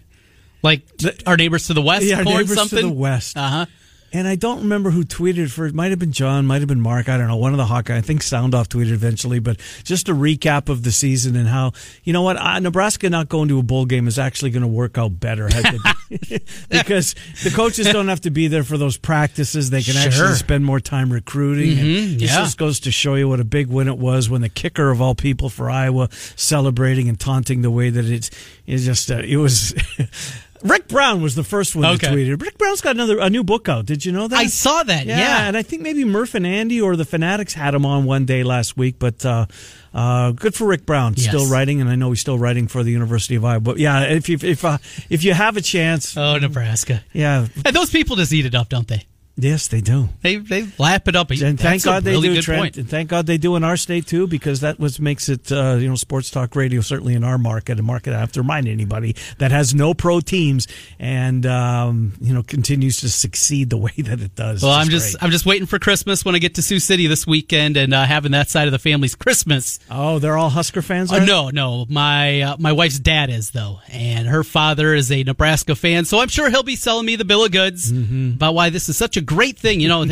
Like 0.62 0.86
The- 0.98 1.20
our 1.26 1.36
neighbors 1.36 1.66
to 1.68 1.74
the 1.74 1.82
west, 1.82 2.04
Yeah, 2.04 2.18
our 2.18 2.24
Corn 2.24 2.36
neighbors 2.38 2.56
something? 2.56 2.78
to 2.78 2.86
the 2.86 2.92
west. 2.92 3.36
Uh 3.36 3.48
huh. 3.48 3.66
And 4.14 4.28
I 4.28 4.36
don't 4.36 4.60
remember 4.60 4.90
who 4.90 5.02
tweeted 5.02 5.50
for 5.50 5.66
it. 5.66 5.74
Might 5.74 5.90
have 5.90 5.98
been 5.98 6.12
John, 6.12 6.46
might 6.46 6.60
have 6.60 6.68
been 6.68 6.80
Mark. 6.80 7.08
I 7.08 7.18
don't 7.18 7.26
know. 7.26 7.36
One 7.36 7.50
of 7.50 7.56
the 7.58 7.64
Hawkeye. 7.66 7.96
I 7.96 8.00
think 8.00 8.22
Soundoff 8.22 8.68
tweeted 8.68 8.92
eventually, 8.92 9.40
but 9.40 9.58
just 9.82 10.08
a 10.08 10.14
recap 10.14 10.68
of 10.68 10.84
the 10.84 10.92
season 10.92 11.34
and 11.34 11.48
how 11.48 11.72
you 12.04 12.12
know 12.12 12.22
what 12.22 12.36
uh, 12.36 12.60
Nebraska 12.60 13.10
not 13.10 13.28
going 13.28 13.48
to 13.48 13.58
a 13.58 13.62
bowl 13.64 13.86
game 13.86 14.06
is 14.06 14.16
actually 14.16 14.52
going 14.52 14.62
to 14.62 14.68
work 14.68 14.96
out 14.98 15.18
better 15.18 15.48
because 16.68 17.16
the 17.42 17.50
coaches 17.52 17.88
don't 17.88 18.06
have 18.06 18.20
to 18.20 18.30
be 18.30 18.46
there 18.46 18.62
for 18.62 18.78
those 18.78 18.96
practices. 18.96 19.70
They 19.70 19.82
can 19.82 19.94
Sure. 19.94 20.02
actually 20.02 20.34
spend 20.34 20.64
more 20.64 20.78
time 20.78 21.12
recruiting. 21.12 21.76
and 21.78 22.20
this 22.20 22.30
yeah. 22.30 22.38
just 22.38 22.56
goes 22.56 22.78
to 22.80 22.92
show 22.92 23.16
you 23.16 23.28
what 23.28 23.40
a 23.40 23.44
big 23.44 23.66
win 23.66 23.88
it 23.88 23.98
was 23.98 24.30
when 24.30 24.42
the 24.42 24.48
kicker 24.48 24.90
of 24.90 25.02
all 25.02 25.16
people 25.16 25.48
for 25.48 25.68
Iowa 25.68 26.08
celebrating 26.36 27.08
and 27.08 27.18
taunting 27.18 27.62
the 27.62 27.70
way 27.70 27.90
that 27.90 28.04
it's 28.04 28.30
it's 28.64 28.84
just 28.84 29.10
uh, 29.10 29.16
it 29.18 29.38
was. 29.38 29.74
Rick 30.64 30.88
Brown 30.88 31.20
was 31.22 31.34
the 31.34 31.44
first 31.44 31.76
one 31.76 31.84
Okay. 31.84 32.06
that 32.08 32.12
tweeted. 32.16 32.40
Rick 32.42 32.56
Brown's 32.58 32.80
got 32.80 32.96
another 32.96 33.18
a 33.20 33.28
new 33.30 33.44
book 33.44 33.68
out. 33.68 33.84
Did 33.86 34.04
you 34.04 34.12
know 34.12 34.26
that? 34.26 34.38
I 34.38 34.46
saw 34.46 34.82
that, 34.82 35.04
yeah. 35.06 35.46
and 35.46 35.56
I 35.56 35.62
think 35.62 35.82
maybe 35.82 36.04
Murph 36.04 36.34
and 36.34 36.46
Andy 36.46 36.80
or 36.80 36.96
the 36.96 37.04
Fanatics 37.04 37.52
had 37.54 37.74
him 37.74 37.84
on 37.84 38.04
one 38.04 38.24
day 38.24 38.42
last 38.42 38.76
week. 38.76 38.96
But 38.98 39.24
uh, 39.26 39.44
uh, 39.92 40.32
good 40.32 40.54
for 40.54 40.66
Rick 40.66 40.86
Brown, 40.86 41.14
Yes. 41.16 41.28
still 41.28 41.46
writing, 41.48 41.80
and 41.82 41.90
I 41.90 41.96
know 41.96 42.10
he's 42.10 42.20
still 42.20 42.38
writing 42.38 42.66
for 42.66 42.82
the 42.82 42.90
University 42.90 43.34
of 43.34 43.44
Iowa. 43.44 43.60
But 43.60 43.78
yeah, 43.78 44.04
if 44.04 44.28
you 44.28 44.38
if 44.40 44.64
uh, 44.64 44.78
if 45.10 45.22
you 45.22 45.34
have 45.34 45.56
a 45.56 45.60
chance, 45.60 46.16
Oh, 46.16 46.38
Nebraska. 46.38 47.04
yeah, 47.12 47.46
And 47.64 47.76
those 47.76 47.90
people 47.90 48.16
just 48.16 48.32
eat 48.32 48.46
it 48.46 48.54
up, 48.54 48.70
don't 48.70 48.88
they? 48.88 49.04
Yes, 49.36 49.68
they 49.68 49.80
do. 49.80 50.08
They 50.22 50.36
they 50.36 50.66
lap 50.78 51.08
it 51.08 51.16
up. 51.16 51.30
And 51.30 51.40
That's 51.40 51.62
thank 51.62 51.82
a 51.82 51.84
God 51.84 52.04
they 52.04 52.20
do, 52.20 52.34
good 52.34 52.42
Trent. 52.42 52.60
point. 52.60 52.76
And 52.76 52.88
thank 52.88 53.10
God 53.10 53.26
they 53.26 53.38
do 53.38 53.56
in 53.56 53.64
our 53.64 53.76
state 53.76 54.06
too, 54.06 54.26
because 54.26 54.60
that 54.60 54.78
was 54.78 55.00
makes 55.00 55.28
it, 55.28 55.50
uh, 55.52 55.76
you 55.80 55.88
know, 55.88 55.94
sports 55.96 56.30
talk 56.30 56.54
radio 56.56 56.80
certainly 56.80 57.14
in 57.14 57.24
our 57.24 57.38
market, 57.38 57.78
a 57.78 57.82
market 57.82 58.14
I 58.14 58.18
have 58.20 58.32
to 58.32 58.40
remind 58.42 58.68
anybody 58.68 59.16
that 59.38 59.50
has 59.50 59.74
no 59.74 59.94
pro 59.94 60.20
teams 60.20 60.66
and 60.98 61.44
um, 61.46 62.12
you 62.20 62.32
know 62.34 62.42
continues 62.42 63.00
to 63.00 63.10
succeed 63.10 63.70
the 63.70 63.76
way 63.84 63.92
that 63.98 64.20
it 64.20 64.34
does. 64.34 64.62
Well, 64.62 64.72
It's 64.78 64.84
I'm 64.86 64.90
just 64.90 65.14
great. 65.14 65.24
I'm 65.24 65.30
just 65.30 65.46
waiting 65.46 65.66
for 65.66 65.78
Christmas 65.78 66.24
when 66.24 66.34
I 66.34 66.38
get 66.38 66.54
to 66.56 66.62
Sioux 66.62 66.78
City 66.80 67.06
this 67.06 67.26
weekend 67.26 67.76
and 67.76 67.92
uh, 67.94 68.04
having 68.04 68.32
that 68.32 68.48
side 68.50 68.68
of 68.68 68.72
the 68.72 68.78
family's 68.78 69.14
Christmas. 69.14 69.78
oh, 69.90 70.18
they're 70.18 70.36
all 70.36 70.50
Husker 70.50 70.82
fans. 70.82 71.12
Uh, 71.12 71.24
no, 71.24 71.50
no, 71.50 71.86
my 71.88 72.40
uh, 72.42 72.56
my 72.58 72.72
wife's 72.72 72.98
dad 72.98 73.30
is 73.30 73.50
though, 73.50 73.80
and 73.90 74.28
her 74.28 74.44
father 74.44 74.94
is 74.94 75.10
a 75.10 75.22
Nebraska 75.24 75.74
fan, 75.74 76.04
so 76.04 76.18
I'm 76.20 76.28
sure 76.28 76.50
he'll 76.50 76.62
be 76.62 76.76
selling 76.76 77.06
me 77.06 77.16
the 77.16 77.24
bill 77.24 77.44
of 77.44 77.50
goods 77.52 77.92
Mm-hmm. 77.92 78.32
about 78.34 78.54
why 78.54 78.70
this 78.70 78.88
is 78.88 78.96
such 78.96 79.16
a 79.16 79.20
great 79.24 79.58
thing. 79.58 79.80
You 79.80 79.88
know, 79.88 80.06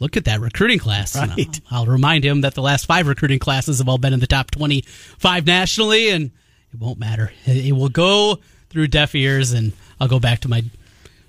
look 0.00 0.16
at 0.16 0.24
that 0.26 0.40
recruiting 0.40 0.78
class. 0.78 1.16
Right. 1.16 1.60
I'll 1.70 1.86
remind 1.86 2.24
him 2.24 2.42
that 2.42 2.54
the 2.54 2.62
last 2.62 2.86
five 2.86 3.06
recruiting 3.06 3.38
classes 3.38 3.78
have 3.78 3.88
all 3.88 3.98
been 3.98 4.12
in 4.12 4.20
the 4.20 4.26
top 4.26 4.50
25 4.50 5.46
nationally, 5.46 6.10
and 6.10 6.30
it 6.72 6.78
won't 6.78 6.98
matter. 6.98 7.32
It, 7.44 7.66
it 7.66 7.72
will 7.72 7.88
go 7.88 8.40
through 8.70 8.88
deaf 8.88 9.14
ears, 9.14 9.52
and 9.52 9.72
I'll 10.00 10.08
go 10.08 10.20
back 10.20 10.40
to 10.40 10.48
my 10.48 10.64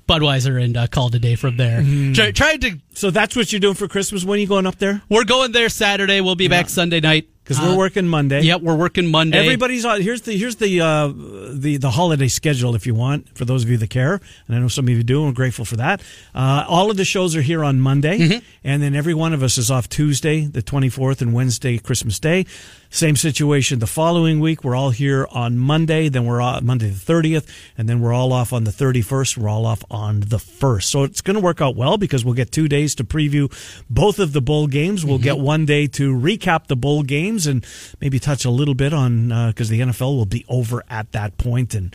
Budweiser 0.07 0.61
and 0.63 0.77
uh, 0.77 0.87
call 0.87 1.07
it 1.07 1.15
a 1.15 1.19
day 1.19 1.35
from 1.35 1.57
there. 1.57 1.81
Mm-hmm. 1.81 2.13
Try, 2.13 2.31
tried 2.31 2.61
to. 2.61 2.79
So 2.93 3.11
that's 3.11 3.35
what 3.35 3.51
you're 3.51 3.59
doing 3.59 3.75
for 3.75 3.87
Christmas. 3.87 4.23
When 4.23 4.37
are 4.37 4.41
you 4.41 4.47
going 4.47 4.65
up 4.65 4.77
there? 4.77 5.01
We're 5.09 5.25
going 5.25 5.51
there 5.51 5.69
Saturday. 5.69 6.21
We'll 6.21 6.35
be 6.35 6.47
back 6.47 6.69
Sunday 6.69 7.01
night 7.01 7.27
Because 7.47 7.59
Uh, 7.63 7.69
we're 7.69 7.77
working 7.77 8.07
Monday. 8.07 8.41
Yep, 8.41 8.61
we're 8.61 8.75
working 8.75 9.07
Monday. 9.07 9.37
Everybody's 9.39 9.85
on. 9.85 10.01
Here's 10.01 10.21
the 10.23 10.35
here's 10.37 10.57
the 10.57 10.81
uh, 10.81 11.13
the 11.53 11.77
the 11.77 11.91
holiday 11.91 12.27
schedule 12.27 12.75
if 12.75 12.85
you 12.85 12.93
want 12.93 13.37
for 13.37 13.45
those 13.45 13.63
of 13.63 13.69
you 13.69 13.77
that 13.77 13.89
care, 13.89 14.19
and 14.47 14.55
I 14.55 14.59
know 14.59 14.67
some 14.67 14.85
of 14.85 14.89
you 14.89 15.01
do. 15.03 15.19
and 15.19 15.27
We're 15.27 15.33
grateful 15.33 15.63
for 15.63 15.77
that. 15.77 16.01
Uh, 16.35 16.65
all 16.67 16.91
of 16.91 16.97
the 16.97 17.05
shows 17.05 17.35
are 17.37 17.41
here 17.41 17.63
on 17.63 17.79
Monday, 17.79 18.17
Mm-hmm. 18.19 18.39
and 18.65 18.81
then 18.83 18.95
every 18.95 19.13
one 19.13 19.31
of 19.33 19.43
us 19.43 19.57
is 19.57 19.71
off 19.71 19.87
Tuesday, 19.87 20.41
the 20.45 20.61
24th, 20.61 21.21
and 21.21 21.33
Wednesday, 21.33 21.77
Christmas 21.77 22.19
Day. 22.19 22.45
Same 22.89 23.15
situation 23.15 23.79
the 23.79 23.87
following 23.87 24.39
week. 24.39 24.63
We're 24.63 24.75
all 24.75 24.91
here 24.91 25.27
on 25.31 25.57
Monday, 25.57 26.09
then 26.09 26.25
we're 26.25 26.41
on 26.41 26.65
Monday 26.65 26.89
the 26.89 27.13
30th, 27.13 27.47
and 27.77 27.87
then 27.89 27.99
we're 27.99 28.13
all 28.13 28.31
off 28.31 28.53
on 28.53 28.63
the 28.63 28.71
31st. 28.71 29.37
We're 29.37 29.49
all 29.49 29.65
off 29.65 29.83
on 29.91 30.21
the 30.21 30.37
1st. 30.37 30.83
So 30.83 31.03
it's 31.03 31.21
going 31.21 31.35
to 31.35 31.41
work 31.41 31.61
out 31.61 31.75
well 31.75 31.97
because 31.97 32.23
we'll 32.23 32.33
get 32.33 32.51
two 32.51 32.67
days 32.67 32.95
to 32.95 33.03
preview 33.03 33.51
both 33.89 34.19
of 34.19 34.33
the 34.33 34.41
bowl 34.41 34.67
games. 34.67 35.05
We'll 35.05 35.17
get 35.17 35.35
mm-hmm. 35.35 35.45
one 35.45 35.65
day 35.65 35.87
to 35.87 36.15
recap 36.15 36.67
the 36.67 36.75
bowl 36.75 37.03
games 37.03 37.45
and 37.45 37.65
maybe 37.99 38.19
touch 38.19 38.45
a 38.45 38.49
little 38.49 38.75
bit 38.75 38.93
on 38.93 39.31
uh, 39.31 39.47
because 39.47 39.69
the 39.69 39.81
NFL 39.81 40.15
will 40.15 40.25
be 40.25 40.45
over 40.47 40.83
at 40.89 41.11
that 41.11 41.37
point 41.37 41.75
and. 41.75 41.93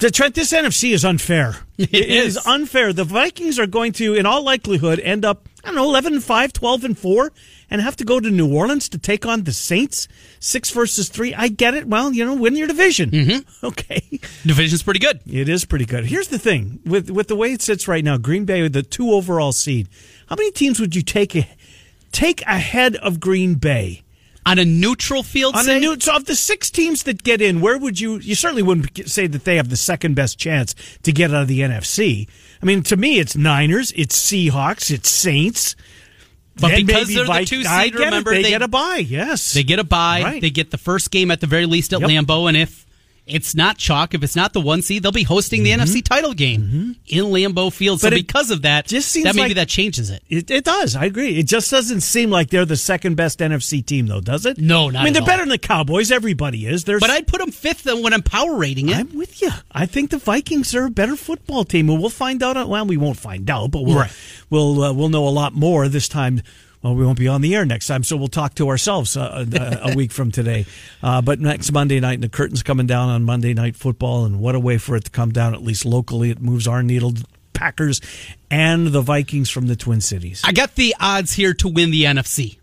The 0.00 0.10
Trent, 0.10 0.34
this 0.34 0.50
NFC 0.50 0.92
is 0.92 1.04
unfair. 1.04 1.56
It 1.76 1.94
it 1.94 2.10
is. 2.10 2.36
is. 2.36 2.46
unfair. 2.46 2.92
The 2.92 3.04
Vikings 3.04 3.58
are 3.58 3.66
going 3.66 3.92
to, 3.92 4.14
in 4.14 4.26
all 4.26 4.42
likelihood, 4.42 5.00
end 5.00 5.24
up, 5.24 5.48
I 5.64 5.68
don't 5.68 5.76
know, 5.76 5.84
11 5.84 6.14
and 6.14 6.24
5, 6.24 6.52
12 6.52 6.84
and 6.84 6.98
4, 6.98 7.32
and 7.70 7.80
have 7.80 7.96
to 7.96 8.04
go 8.04 8.18
to 8.20 8.30
New 8.30 8.52
Orleans 8.52 8.88
to 8.90 8.98
take 8.98 9.24
on 9.24 9.44
the 9.44 9.52
Saints. 9.52 10.08
Six 10.40 10.70
versus 10.70 11.08
three. 11.08 11.32
I 11.34 11.48
get 11.48 11.74
it. 11.74 11.86
Well, 11.86 12.12
you 12.12 12.24
know, 12.24 12.34
win 12.34 12.56
your 12.56 12.66
division. 12.66 13.10
Mm-hmm. 13.10 13.66
Okay. 13.66 14.02
Division's 14.44 14.82
pretty 14.82 15.00
good. 15.00 15.20
It 15.26 15.48
is 15.48 15.64
pretty 15.64 15.84
good. 15.86 16.06
Here's 16.06 16.28
the 16.28 16.38
thing 16.38 16.80
with 16.84 17.10
with 17.10 17.28
the 17.28 17.36
way 17.36 17.52
it 17.52 17.62
sits 17.62 17.86
right 17.86 18.02
now, 18.04 18.16
Green 18.16 18.44
Bay 18.44 18.62
with 18.62 18.72
the 18.72 18.82
two 18.82 19.10
overall 19.12 19.52
seed. 19.52 19.88
How 20.28 20.36
many 20.36 20.50
teams 20.50 20.80
would 20.80 20.96
you 20.96 21.02
take 21.02 21.46
take 22.12 22.42
ahead 22.42 22.96
of 22.96 23.20
Green 23.20 23.54
Bay? 23.54 24.02
On 24.46 24.58
a 24.58 24.64
neutral 24.64 25.22
field, 25.22 25.54
On 25.54 25.64
say? 25.64 25.76
a 25.76 25.80
new, 25.80 26.00
so 26.00 26.16
of 26.16 26.24
the 26.24 26.34
six 26.34 26.70
teams 26.70 27.02
that 27.02 27.22
get 27.22 27.42
in, 27.42 27.60
where 27.60 27.76
would 27.76 28.00
you? 28.00 28.16
You 28.18 28.34
certainly 28.34 28.62
wouldn't 28.62 29.08
say 29.08 29.26
that 29.26 29.44
they 29.44 29.56
have 29.56 29.68
the 29.68 29.76
second 29.76 30.14
best 30.14 30.38
chance 30.38 30.74
to 31.02 31.12
get 31.12 31.30
out 31.30 31.42
of 31.42 31.48
the 31.48 31.60
NFC. 31.60 32.26
I 32.62 32.64
mean, 32.66 32.82
to 32.84 32.96
me, 32.96 33.18
it's 33.20 33.36
Niners, 33.36 33.92
it's 33.94 34.18
Seahawks, 34.18 34.90
it's 34.90 35.10
Saints. 35.10 35.76
But 36.60 36.68
then 36.68 36.86
because 36.86 37.08
they're 37.08 37.24
the 37.26 37.44
two 37.46 37.64
seed, 37.64 37.94
it, 37.94 37.98
remember, 37.98 38.30
they, 38.32 38.42
they- 38.42 38.50
get 38.50 38.62
a 38.62 38.68
bye. 38.68 39.04
Yes, 39.06 39.52
They 39.54 39.62
get 39.62 39.78
a 39.78 39.84
bye. 39.84 40.22
Right. 40.22 40.40
They 40.40 40.50
get 40.50 40.70
the 40.70 40.78
first 40.78 41.10
game 41.10 41.30
at 41.30 41.40
the 41.40 41.46
very 41.46 41.66
least 41.66 41.92
at 41.92 42.00
Yep. 42.00 42.08
Lambeau, 42.10 42.48
and 42.48 42.56
if 42.56 42.86
it's 43.26 43.54
not 43.54 43.78
chalk. 43.78 44.14
If 44.14 44.22
it's 44.24 44.34
not 44.36 44.52
the 44.52 44.60
one 44.60 44.82
seed, 44.82 45.02
they'll 45.02 45.12
be 45.12 45.22
hosting 45.22 45.62
the 45.62 45.70
NFC 45.70 46.02
title 46.04 46.32
game 46.34 46.96
in 47.06 47.24
Lambeau 47.26 47.72
Field. 47.72 48.00
So 48.00 48.08
Mm-hmm. 48.08 48.16
It 48.16 48.26
because 48.26 48.50
of 48.50 48.62
that, 48.62 48.86
just 48.86 49.08
seems 49.08 49.24
that 49.24 49.34
maybe 49.36 49.48
like- 49.50 49.56
that 49.56 49.68
changes 49.68 50.10
it. 50.10 50.22
It, 50.28 50.50
it 50.50 50.64
does. 50.64 50.96
I 50.96 51.04
agree. 51.04 51.38
It 51.38 51.46
just 51.46 51.70
doesn't 51.70 52.00
seem 52.00 52.30
like 52.30 52.50
they're 52.50 52.64
the 52.64 52.76
second 52.76 53.14
best 53.16 53.38
NFC 53.38 53.84
team, 53.84 54.06
though, 54.06 54.20
does 54.20 54.46
it? 54.46 54.58
No, 54.58 54.90
not 54.90 55.02
I 55.02 55.04
mean, 55.04 55.12
they're 55.12 55.22
all. 55.22 55.26
better 55.26 55.42
than 55.42 55.48
the 55.50 55.58
Cowboys. 55.58 56.10
Everybody 56.10 56.66
is. 56.66 56.84
They're 56.84 56.98
But 56.98 57.10
I'd 57.10 57.26
put 57.26 57.40
them 57.40 57.52
fifth 57.52 57.86
when 57.86 58.12
I'm 58.12 58.22
power 58.22 58.56
rating 58.56 58.88
it. 58.88 58.96
I'm 58.96 59.14
with 59.16 59.40
you. 59.42 59.50
I 59.70 59.86
think 59.86 60.10
the 60.10 60.18
Vikings 60.18 60.74
are 60.74 60.86
a 60.86 60.90
better 60.90 61.16
football 61.16 61.64
team, 61.64 61.88
and 61.88 62.00
we'll 62.00 62.10
find 62.10 62.42
out. 62.42 62.68
Well, 62.68 62.86
we 62.86 62.96
won't 62.96 63.16
find 63.18 63.48
out, 63.48 63.70
but 63.70 63.82
we'll 63.84 63.96
Right. 63.96 64.12
we'll 64.50 64.82
uh, 64.82 64.92
we'll 64.92 65.08
know 65.08 65.26
a 65.26 65.30
lot 65.30 65.52
more 65.54 65.88
this 65.88 66.08
time. 66.08 66.42
Well, 66.82 66.94
we 66.94 67.04
won't 67.04 67.18
be 67.18 67.28
on 67.28 67.42
the 67.42 67.54
air 67.54 67.66
next 67.66 67.86
time, 67.88 68.02
so 68.04 68.16
we'll 68.16 68.28
talk 68.28 68.54
to 68.54 68.68
ourselves 68.68 69.14
uh, 69.16 69.44
a, 69.52 69.90
a 69.92 69.94
week 69.94 70.12
from 70.12 70.30
today. 70.30 70.66
Uh, 71.02 71.22
but 71.22 71.40
next 71.40 71.72
Monday 71.72 71.98
night, 71.98 72.14
and 72.14 72.22
the 72.22 72.28
curtain's 72.28 72.62
coming 72.62 72.86
down 72.86 73.08
on 73.08 73.24
Monday 73.24 73.54
Night 73.54 73.74
Football, 73.74 74.26
and 74.26 74.38
what 74.38 74.54
a 74.54 74.60
way 74.60 74.76
for 74.76 74.96
it 74.96 75.04
to 75.04 75.10
come 75.10 75.30
down, 75.32 75.54
at 75.54 75.62
least 75.62 75.86
locally. 75.86 76.30
It 76.30 76.42
moves 76.42 76.68
our 76.68 76.82
needle. 76.82 77.14
Packers 77.54 78.00
and 78.50 78.88
the 78.88 79.00
Vikings 79.00 79.48
from 79.50 79.66
the 79.66 79.76
Twin 79.76 80.00
Cities. 80.02 80.42
I 80.44 80.52
got 80.52 80.74
the 80.74 80.94
odds 81.00 81.32
here 81.32 81.54
to 81.54 81.68
win 81.68 81.90
the 81.90 82.04
NFC. 82.04 82.58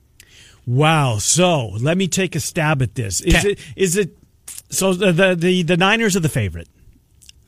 Wow. 0.67 1.17
So 1.17 1.69
let 1.79 1.97
me 1.97 2.07
take 2.07 2.35
a 2.35 2.39
stab 2.39 2.81
at 2.83 2.93
this. 2.95 3.21
Is 3.21 3.35
Okay. 3.35 3.51
it 3.51 3.59
is 3.75 3.95
it 3.97 4.17
so 4.69 4.93
the, 4.93 5.11
the 5.11 5.35
the 5.35 5.63
the 5.63 5.77
Niners 5.77 6.15
are 6.15 6.19
the 6.19 6.29
favorite. 6.29 6.67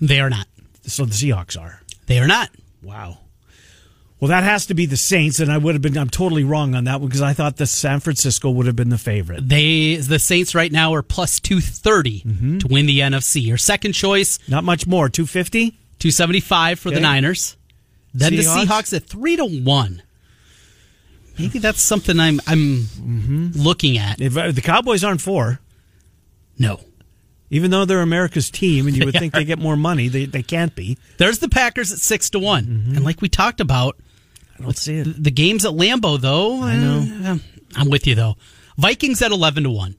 They 0.01 0.19
are 0.19 0.29
not. 0.29 0.47
So 0.83 1.05
the 1.05 1.13
Seahawks 1.13 1.59
are. 1.59 1.81
They 2.07 2.17
are 2.19 2.27
not. 2.27 2.49
Wow. 2.81 3.19
Well, 4.19 4.27
that 4.29 4.43
has 4.43 4.65
to 4.65 4.73
be 4.73 4.85
the 4.85 4.97
Saints, 4.97 5.39
and 5.39 5.49
I 5.49 5.57
would 5.57 5.75
have 5.75 5.81
been. 5.81 5.97
I'm 5.97 6.09
totally 6.09 6.43
wrong 6.43 6.75
on 6.75 6.83
that 6.83 6.99
one 6.99 7.07
because 7.07 7.21
I 7.21 7.31
thought 7.31 7.55
the 7.55 7.65
San 7.65 8.01
Francisco 8.01 8.49
would 8.49 8.65
have 8.65 8.75
been 8.75 8.89
the 8.89 8.97
favorite. 8.97 9.47
They 9.47 9.95
the 9.95 10.19
Saints 10.19 10.53
right 10.53 10.71
now 10.71 10.93
are 10.93 11.01
plus 11.01 11.39
two 11.39 11.57
Mm-hmm. 11.57 12.57
to 12.57 12.67
win 12.67 12.85
the 12.85 12.99
NFC. 12.99 13.41
Your 13.45 13.57
second 13.57 13.93
choice, 13.93 14.37
Not 14.49 14.65
much 14.65 14.85
more. 14.85 15.07
Two 15.07 15.25
fifty. 15.25 15.77
two 15.99 16.11
seventy 16.11 16.41
five 16.41 16.79
for 16.79 16.91
the 16.91 16.99
Niners. 16.99 17.55
Then 18.13 18.35
the 18.35 18.41
Seahawks? 18.41 18.65
Seahawks 18.65 18.93
at 18.97 19.03
three 19.05 19.37
to 19.37 19.45
one. 19.45 20.01
Maybe 21.37 21.59
that's 21.59 21.81
something 21.81 22.19
I'm 22.19 22.41
I'm 22.45 22.57
Mm-hmm. 22.83 23.51
looking 23.55 23.97
at. 23.97 24.19
If 24.19 24.35
uh, 24.35 24.51
the 24.51 24.61
Cowboys 24.61 25.03
aren't 25.03 25.21
four, 25.21 25.59
No. 26.57 26.81
even 27.49 27.71
though 27.71 27.85
they're 27.85 28.01
America's 28.01 28.49
team, 28.51 28.87
and 28.87 28.97
you 28.97 29.05
would 29.05 29.13
They 29.15 29.19
think 29.19 29.33
are. 29.33 29.39
they 29.39 29.45
get 29.45 29.59
more 29.59 29.77
money, 29.77 30.09
they 30.09 30.25
they 30.25 30.43
can't 30.43 30.75
be. 30.75 30.97
There's 31.17 31.39
the 31.39 31.47
Packers 31.47 31.93
at 31.93 31.99
six 31.99 32.29
to 32.31 32.39
one, 32.39 32.65
Mm-hmm. 32.65 32.95
and 32.97 33.05
like 33.05 33.21
we 33.21 33.29
talked 33.29 33.61
about, 33.61 33.95
I 34.59 34.63
don't 34.63 34.77
see 34.77 34.97
it. 34.97 35.23
the 35.23 35.31
games 35.31 35.65
at 35.65 35.71
Lambeau 35.73 36.19
though. 36.19 36.61
I 36.63 36.75
know. 36.75 37.39
I'm 37.75 37.89
with 37.89 38.05
you 38.07 38.15
though. 38.15 38.35
Vikings 38.77 39.21
at 39.21 39.31
eleven 39.31 39.63
to 39.63 39.69
one. 39.69 39.95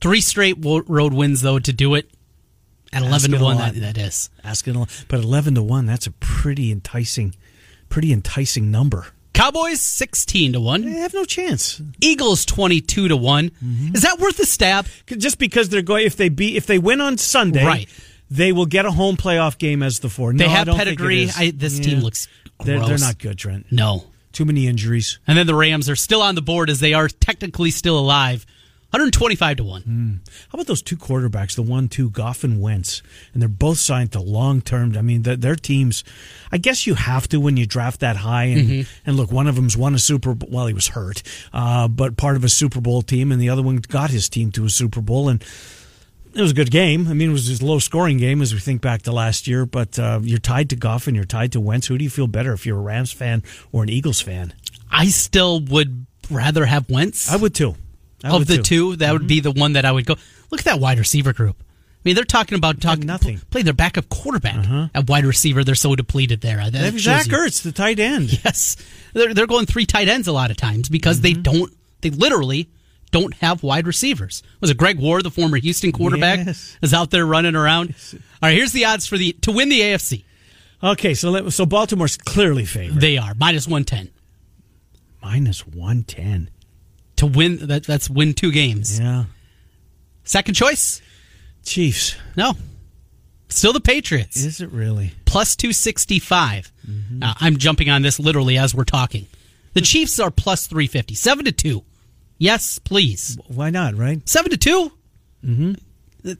Three 0.00 0.20
straight 0.20 0.56
road 0.64 1.12
wins 1.14 1.42
though 1.42 1.58
to 1.58 1.72
do 1.72 1.94
it 1.94 2.10
at 2.92 3.02
eleven 3.02 3.14
Asking 3.14 3.38
to 3.38 3.44
one. 3.44 3.56
That, 3.58 3.74
that 3.76 3.98
is. 3.98 4.30
Asking, 4.44 4.76
a 4.76 4.80
lot. 4.80 5.04
but 5.08 5.20
eleven 5.20 5.54
to 5.54 5.62
one. 5.62 5.86
That's 5.86 6.06
a 6.06 6.10
pretty 6.12 6.70
enticing, 6.72 7.34
pretty 7.88 8.12
enticing 8.12 8.70
number. 8.70 9.06
Cowboys 9.32 9.80
sixteen 9.80 10.52
to 10.52 10.60
1. 10.60 10.82
They 10.84 10.90
have 11.00 11.14
no 11.14 11.24
chance. 11.24 11.80
Eagles 12.02 12.44
twenty 12.44 12.80
two 12.82 13.08
to 13.08 13.16
one. 13.16 13.50
Mm-hmm. 13.64 13.94
Is 13.94 14.02
that 14.02 14.18
worth 14.18 14.38
a 14.40 14.44
stab? 14.46 14.86
just 15.06 15.38
because 15.38 15.68
they're 15.70 15.80
going 15.82 16.04
if 16.06 16.16
they 16.16 16.28
beat 16.28 16.56
if 16.56 16.66
they 16.66 16.78
win 16.78 17.00
on 17.00 17.16
Sunday, 17.18 17.64
Right. 17.64 17.88
They 18.30 18.52
will 18.52 18.66
get 18.66 18.86
a 18.86 18.90
home 18.90 19.16
playoff 19.18 19.58
game 19.58 19.82
as 19.82 20.00
the 20.00 20.08
four. 20.08 20.32
They 20.32 20.44
No, 20.46 20.50
I 20.50 20.56
have 20.56 20.66
don't 20.66 20.76
think 20.78 20.88
it 20.88 20.96
pedigree. 20.98 21.28
I, 21.36 21.50
this 21.50 21.78
Yeah. 21.78 21.84
team 21.84 22.00
looks 22.00 22.28
They're, 22.64 22.80
they're 22.80 22.98
not 22.98 23.18
good, 23.18 23.38
Trent. 23.38 23.66
No. 23.70 24.04
Too 24.32 24.44
many 24.44 24.66
injuries. 24.66 25.18
And 25.26 25.36
then 25.36 25.46
the 25.46 25.54
Rams 25.54 25.88
are 25.90 25.96
still 25.96 26.22
on 26.22 26.34
the 26.34 26.42
board 26.42 26.70
as 26.70 26.80
they 26.80 26.94
are 26.94 27.08
technically 27.08 27.70
still 27.70 27.98
alive. 27.98 28.46
125 28.90 29.56
to 29.56 29.64
1. 29.64 30.20
How 30.50 30.56
about 30.56 30.66
those 30.66 30.82
two 30.82 30.98
quarterbacks, 30.98 31.54
the 31.54 31.62
one, 31.62 31.88
two, 31.88 32.10
Goff 32.10 32.44
and 32.44 32.60
Wentz, 32.60 33.02
and 33.32 33.40
they're 33.40 33.48
both 33.48 33.78
signed 33.78 34.12
to 34.12 34.20
long 34.20 34.60
term. 34.60 34.94
I 34.98 35.00
mean, 35.00 35.22
their, 35.22 35.34
their 35.36 35.56
teams. 35.56 36.04
I 36.50 36.58
guess 36.58 36.86
you 36.86 36.92
have 36.94 37.26
to 37.28 37.40
when 37.40 37.56
you 37.56 37.64
draft 37.64 38.00
that 38.00 38.16
high, 38.16 38.44
and 38.44 38.68
Mm-hmm. 38.68 38.90
and 39.06 39.16
look, 39.16 39.32
one 39.32 39.46
of 39.46 39.54
them's 39.56 39.78
won 39.78 39.94
a 39.94 39.98
Super. 39.98 40.34
Bowl 40.34 40.50
Well, 40.52 40.66
he 40.66 40.74
was 40.74 40.88
hurt, 40.88 41.22
uh, 41.54 41.88
but 41.88 42.18
part 42.18 42.36
of 42.36 42.44
a 42.44 42.50
Super 42.50 42.82
Bowl 42.82 43.00
team, 43.00 43.32
and 43.32 43.40
the 43.40 43.48
other 43.48 43.62
one 43.62 43.76
got 43.78 44.10
his 44.10 44.28
team 44.28 44.52
to 44.52 44.66
a 44.66 44.70
Super 44.70 45.00
Bowl, 45.00 45.30
and 45.30 45.42
it 46.34 46.40
was 46.40 46.50
a 46.52 46.54
good 46.54 46.70
game. 46.70 47.08
I 47.08 47.14
mean, 47.14 47.30
it 47.30 47.32
was 47.32 47.60
a 47.60 47.64
low 47.64 47.78
scoring 47.78 48.18
game 48.18 48.40
as 48.42 48.52
we 48.54 48.60
think 48.60 48.80
back 48.80 49.02
to 49.02 49.12
last 49.12 49.46
year. 49.46 49.66
But 49.66 49.98
uh, 49.98 50.20
you're 50.22 50.38
tied 50.38 50.70
to 50.70 50.76
Goff 50.76 51.06
and 51.06 51.14
you're 51.16 51.24
tied 51.24 51.52
to 51.52 51.60
Wentz. 51.60 51.86
Who 51.88 51.98
do 51.98 52.04
you 52.04 52.10
feel 52.10 52.26
better 52.26 52.52
if 52.52 52.64
you're 52.66 52.78
a 52.78 52.82
Rams 52.82 53.12
fan 53.12 53.42
or 53.72 53.82
an 53.82 53.88
Eagles 53.88 54.20
fan? 54.20 54.52
I 54.90 55.06
still 55.06 55.60
would 55.60 56.06
rather 56.30 56.64
have 56.66 56.88
Wentz. 56.90 57.30
I 57.32 57.36
would 57.36 57.54
too. 57.54 57.74
I 58.24 58.28
of 58.28 58.40
would 58.40 58.48
the 58.48 58.56
too. 58.58 58.62
two, 58.62 58.96
that 58.96 59.12
would 59.12 59.26
be 59.26 59.40
the 59.40 59.50
one 59.52 59.72
that 59.74 59.84
I 59.84 59.92
would 59.92 60.06
go. 60.06 60.14
Look 60.50 60.60
at 60.60 60.64
that 60.66 60.80
wide 60.80 60.98
receiver 60.98 61.32
group. 61.32 61.56
I 61.60 61.64
mean, 62.04 62.14
they're 62.16 62.24
talking 62.24 62.58
about 62.58 62.80
talking 62.80 63.06
nothing. 63.06 63.40
Play 63.50 63.62
their 63.62 63.72
backup 63.74 64.08
quarterback 64.08 64.90
at 64.94 65.08
wide 65.08 65.24
receiver. 65.24 65.62
They're 65.62 65.74
so 65.76 65.94
depleted 65.94 66.40
there. 66.40 66.56
That 66.58 66.72
They 66.72 66.78
have 66.80 66.98
Zach 66.98 67.26
Ertz, 67.26 67.62
the 67.62 67.70
tight 67.72 67.98
end. 68.00 68.32
Yes, 68.44 68.76
they're 69.12 69.32
they're 69.34 69.46
going 69.46 69.66
three 69.66 69.86
tight 69.86 70.08
ends 70.08 70.26
a 70.26 70.32
lot 70.32 70.50
of 70.50 70.56
times 70.56 70.88
because 70.88 71.20
they 71.20 71.32
Mm-hmm. 71.32 71.42
don't. 71.42 71.72
They 72.00 72.10
literally 72.10 72.68
don't 73.12 73.34
have 73.34 73.62
wide 73.62 73.86
receivers. 73.86 74.42
Was 74.60 74.70
it 74.70 74.76
Greg 74.76 74.98
Ward, 74.98 75.22
the 75.24 75.30
former 75.30 75.56
Houston 75.58 75.92
quarterback, 75.92 76.44
Yes. 76.46 76.76
is 76.82 76.92
out 76.92 77.10
there 77.12 77.24
running 77.24 77.54
around? 77.54 77.94
All 78.14 78.18
right, 78.48 78.56
here's 78.56 78.72
the 78.72 78.84
odds 78.86 79.06
for 79.06 79.16
the 79.16 79.32
to 79.42 79.52
win 79.52 79.68
the 79.68 79.80
AFC. 79.80 80.24
Okay, 80.82 81.14
so 81.14 81.30
let, 81.30 81.52
so 81.52 81.64
Baltimore's 81.64 82.16
clearly 82.16 82.64
favored. 82.64 83.00
They 83.00 83.16
are 83.16 83.34
minus 83.34 83.68
one 83.68 83.84
ten 83.84 84.10
Minus 85.22 85.64
110. 85.64 86.50
to 87.16 87.26
win. 87.26 87.58
That 87.68 87.84
that's 87.84 88.10
win 88.10 88.34
two 88.34 88.50
games. 88.50 88.98
Yeah. 88.98 89.24
Second 90.24 90.54
choice, 90.54 91.00
Chiefs. 91.64 92.16
no, 92.36 92.54
still 93.48 93.72
the 93.72 93.80
Patriots. 93.80 94.36
Is 94.36 94.60
it 94.60 94.70
really? 94.72 95.12
plus 95.24 95.54
265. 95.56 96.72
Mm-hmm. 96.88 97.22
I'm 97.22 97.56
jumping 97.56 97.88
on 97.88 98.02
this 98.02 98.18
literally 98.18 98.58
as 98.58 98.74
we're 98.74 98.84
talking. 98.84 99.26
The 99.74 99.80
Chiefs 99.80 100.18
are 100.20 100.30
plus 100.30 100.66
350. 100.66 101.14
7 101.14 101.44
to 101.46 101.52
2. 101.52 101.82
Yes, 102.42 102.80
please. 102.80 103.38
Why 103.46 103.70
not, 103.70 103.94
right? 103.94 104.28
7 104.28 104.50
to 104.50 104.56
2. 104.56 104.92
Mm-hmm. 105.46 106.32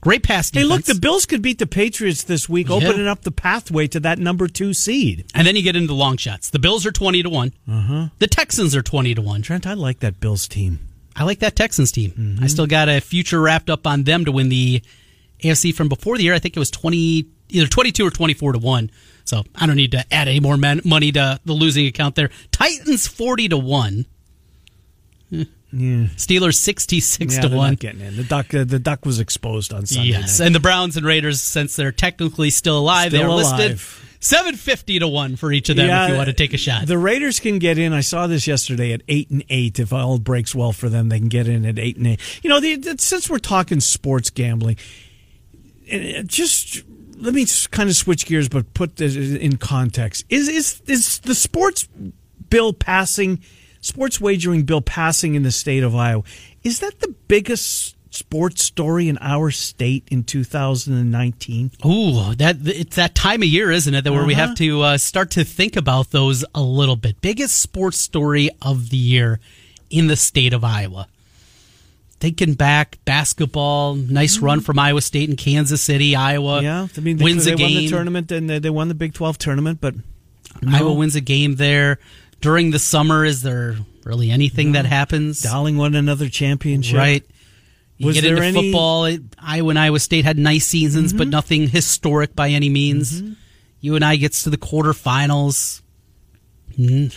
Great 0.00 0.24
pass 0.24 0.50
Hey, 0.50 0.64
look, 0.64 0.82
the 0.82 0.96
Bills 0.96 1.26
could 1.26 1.42
beat 1.42 1.60
the 1.60 1.66
Patriots 1.66 2.24
this 2.24 2.48
week, 2.48 2.68
Yeah. 2.68 2.74
opening 2.74 3.06
up 3.06 3.22
the 3.22 3.30
pathway 3.30 3.86
to 3.86 4.00
that 4.00 4.18
number 4.18 4.48
two 4.48 4.74
seed. 4.74 5.26
and 5.32 5.46
then 5.46 5.54
you 5.54 5.62
get 5.62 5.76
into 5.76 5.94
long 5.94 6.16
shots. 6.16 6.50
The 6.50 6.58
Bills 6.58 6.84
are 6.84 6.90
20 6.90 7.22
to 7.22 7.30
1. 7.30 7.52
Uh-huh. 7.70 8.08
The 8.18 8.26
Texans 8.26 8.74
are 8.74 8.82
20 8.82 9.14
to 9.14 9.22
1. 9.22 9.42
Trent, 9.42 9.64
I 9.64 9.74
like 9.74 10.00
that 10.00 10.18
Bills 10.18 10.48
team. 10.48 10.80
I 11.14 11.22
like 11.22 11.38
that 11.38 11.54
Texans 11.54 11.92
team. 11.92 12.10
Mm-hmm. 12.10 12.42
I 12.44 12.48
still 12.48 12.66
got 12.66 12.88
a 12.88 13.00
future 13.00 13.40
wrapped 13.40 13.70
up 13.70 13.86
on 13.86 14.02
them 14.02 14.24
to 14.24 14.32
win 14.32 14.48
the 14.48 14.82
AFC 15.42 15.72
from 15.72 15.88
before 15.88 16.16
the 16.16 16.24
year. 16.24 16.34
I 16.34 16.40
think 16.40 16.56
it 16.56 16.60
was 16.60 16.70
20 16.72 17.26
either 17.50 17.68
22 17.68 18.04
or 18.04 18.10
24 18.10 18.54
to 18.54 18.58
1. 18.58 18.90
So, 19.24 19.44
I 19.54 19.66
don't 19.66 19.76
need 19.76 19.92
to 19.92 20.04
add 20.12 20.26
any 20.26 20.40
more 20.40 20.56
money 20.56 21.12
to 21.12 21.38
the 21.44 21.52
losing 21.52 21.86
account 21.86 22.16
there. 22.16 22.30
Titans 22.50 23.06
40 23.06 23.50
to 23.50 23.56
1. 23.58 24.06
Yeah. 25.76 26.06
Steelers 26.14 26.54
66 26.54 27.34
yeah, 27.34 27.40
to 27.40 27.48
they're 27.48 27.58
1. 27.58 27.70
not 27.72 27.78
getting 27.80 28.00
in. 28.00 28.14
The 28.16 28.22
duck, 28.22 28.54
uh, 28.54 28.62
the 28.62 28.78
duck 28.78 29.04
was 29.04 29.18
exposed 29.18 29.72
on 29.72 29.86
Sunday 29.86 30.10
Yes, 30.10 30.38
night. 30.38 30.46
and 30.46 30.54
the 30.54 30.60
Browns 30.60 30.96
and 30.96 31.04
Raiders, 31.04 31.40
since 31.40 31.74
they're 31.74 31.90
technically 31.90 32.50
still 32.50 32.78
alive, 32.78 33.08
Still 33.08 33.22
they're 33.22 33.30
listed 33.30 33.80
750 34.20 35.00
to 35.00 35.08
1 35.08 35.34
for 35.34 35.50
each 35.50 35.70
of 35.70 35.74
them 35.76 35.90
if 35.90 36.10
you 36.10 36.16
want 36.16 36.28
to 36.28 36.32
take 36.32 36.54
a 36.54 36.58
shot. 36.58 36.86
The 36.86 36.96
Raiders 36.96 37.40
can 37.40 37.58
get 37.58 37.76
in. 37.76 37.92
I 37.92 38.02
saw 38.02 38.28
this 38.28 38.46
yesterday 38.46 38.92
at 38.92 39.02
eight 39.08 39.30
and 39.30 39.42
eight. 39.48 39.80
If 39.80 39.92
all 39.92 40.20
breaks 40.20 40.54
well 40.54 40.70
for 40.70 40.88
them, 40.88 41.08
they 41.08 41.18
can 41.18 41.28
get 41.28 41.48
in 41.48 41.66
at 41.66 41.76
eight 41.80 41.96
and 41.96 42.06
eight. 42.06 42.20
You 42.44 42.50
know, 42.50 42.60
the, 42.60 42.76
the- 42.76 42.98
since 42.98 43.28
we're 43.28 43.38
talking 43.40 43.80
sports 43.80 44.30
gambling, 44.30 44.76
eh, 45.88 46.22
just 46.24 46.84
let 47.18 47.34
me 47.34 47.46
kind 47.72 47.90
of 47.90 47.96
switch 47.96 48.26
gears, 48.26 48.48
but 48.48 48.72
put 48.74 48.94
this 48.94 49.16
in 49.16 49.56
context. 49.56 50.24
Is 50.28 50.48
is 50.48 50.82
is 50.86 51.18
the 51.18 51.34
sports 51.34 51.88
bill 52.48 52.72
passing, 52.72 53.42
sports 53.84 54.20
wagering 54.20 54.62
bill 54.62 54.80
passing 54.80 55.34
in 55.34 55.42
the 55.42 55.50
state 55.52 55.82
of 55.82 55.94
Iowa? 55.94 56.22
Is 56.62 56.80
that 56.80 57.00
the 57.00 57.14
biggest 57.28 57.94
sports 58.14 58.62
story 58.62 59.08
in 59.08 59.18
our 59.20 59.50
state 59.50 60.04
in 60.10 60.22
2019? 60.24 61.72
Ooh, 61.84 62.34
that 62.34 62.56
it's 62.64 62.96
that 62.96 63.14
time 63.14 63.42
of 63.42 63.48
year, 63.48 63.70
isn't 63.70 63.94
it, 63.94 64.04
that 64.04 64.12
where 64.12 64.24
we 64.24 64.34
Uh-huh. 64.34 64.46
have 64.48 64.56
to 64.58 64.82
uh, 64.82 64.98
start 64.98 65.30
to 65.32 65.44
think 65.44 65.76
about 65.76 66.10
those 66.10 66.44
a 66.54 66.62
little 66.62 66.96
bit. 66.96 67.20
Biggest 67.20 67.58
sports 67.60 67.98
story 67.98 68.50
of 68.62 68.90
the 68.90 68.96
year 68.96 69.40
in 69.90 70.06
the 70.06 70.16
state 70.16 70.52
of 70.52 70.64
Iowa. 70.64 71.08
Thinking 72.20 72.54
back, 72.54 72.98
basketball, 73.04 73.94
nice 73.96 74.38
run 74.38 74.60
from 74.60 74.78
Iowa 74.78 75.02
State 75.02 75.28
and 75.28 75.36
Kansas 75.36 75.82
City. 75.82 76.16
Iowa 76.16 76.62
Yeah, 76.62 76.86
I 76.96 77.00
mean, 77.00 77.18
they, 77.18 77.24
wins 77.24 77.44
they 77.44 77.52
a 77.52 77.56
won 77.56 77.68
game. 77.68 77.76
the 77.84 77.88
tournament 77.88 78.32
and 78.32 78.48
they, 78.48 78.58
they 78.60 78.70
won 78.70 78.88
the 78.88 78.94
Big 78.94 79.12
12 79.12 79.36
tournament, 79.36 79.78
but 79.80 79.94
Iowa 80.66 80.92
wins 80.94 81.16
a 81.16 81.20
game 81.20 81.56
there. 81.56 81.98
During 82.44 82.70
the 82.72 82.78
summer, 82.78 83.24
is 83.24 83.40
there 83.40 83.74
really 84.04 84.30
anything 84.30 84.72
that 84.72 84.84
happens? 84.84 85.40
Dowling 85.40 85.78
won 85.78 85.94
another 85.94 86.28
championship. 86.28 86.98
Right. 86.98 87.24
You 87.96 88.08
Was 88.08 88.16
get 88.16 88.22
there 88.22 88.34
into 88.42 88.44
any- 88.46 88.58
Mm-hmm. 88.70 88.72
football. 88.72 89.18
Iowa 89.38 89.70
and 89.70 89.78
Iowa 89.78 89.98
State 89.98 90.26
had 90.26 90.36
nice 90.36 90.66
seasons, 90.66 91.14
but 91.14 91.28
nothing 91.28 91.68
historic 91.70 92.36
by 92.36 92.50
any 92.50 92.68
means. 92.68 93.22
UNI 93.80 94.18
gets 94.18 94.42
to 94.42 94.50
the 94.50 94.58
quarterfinals. 94.58 95.80
Mm. 96.78 97.16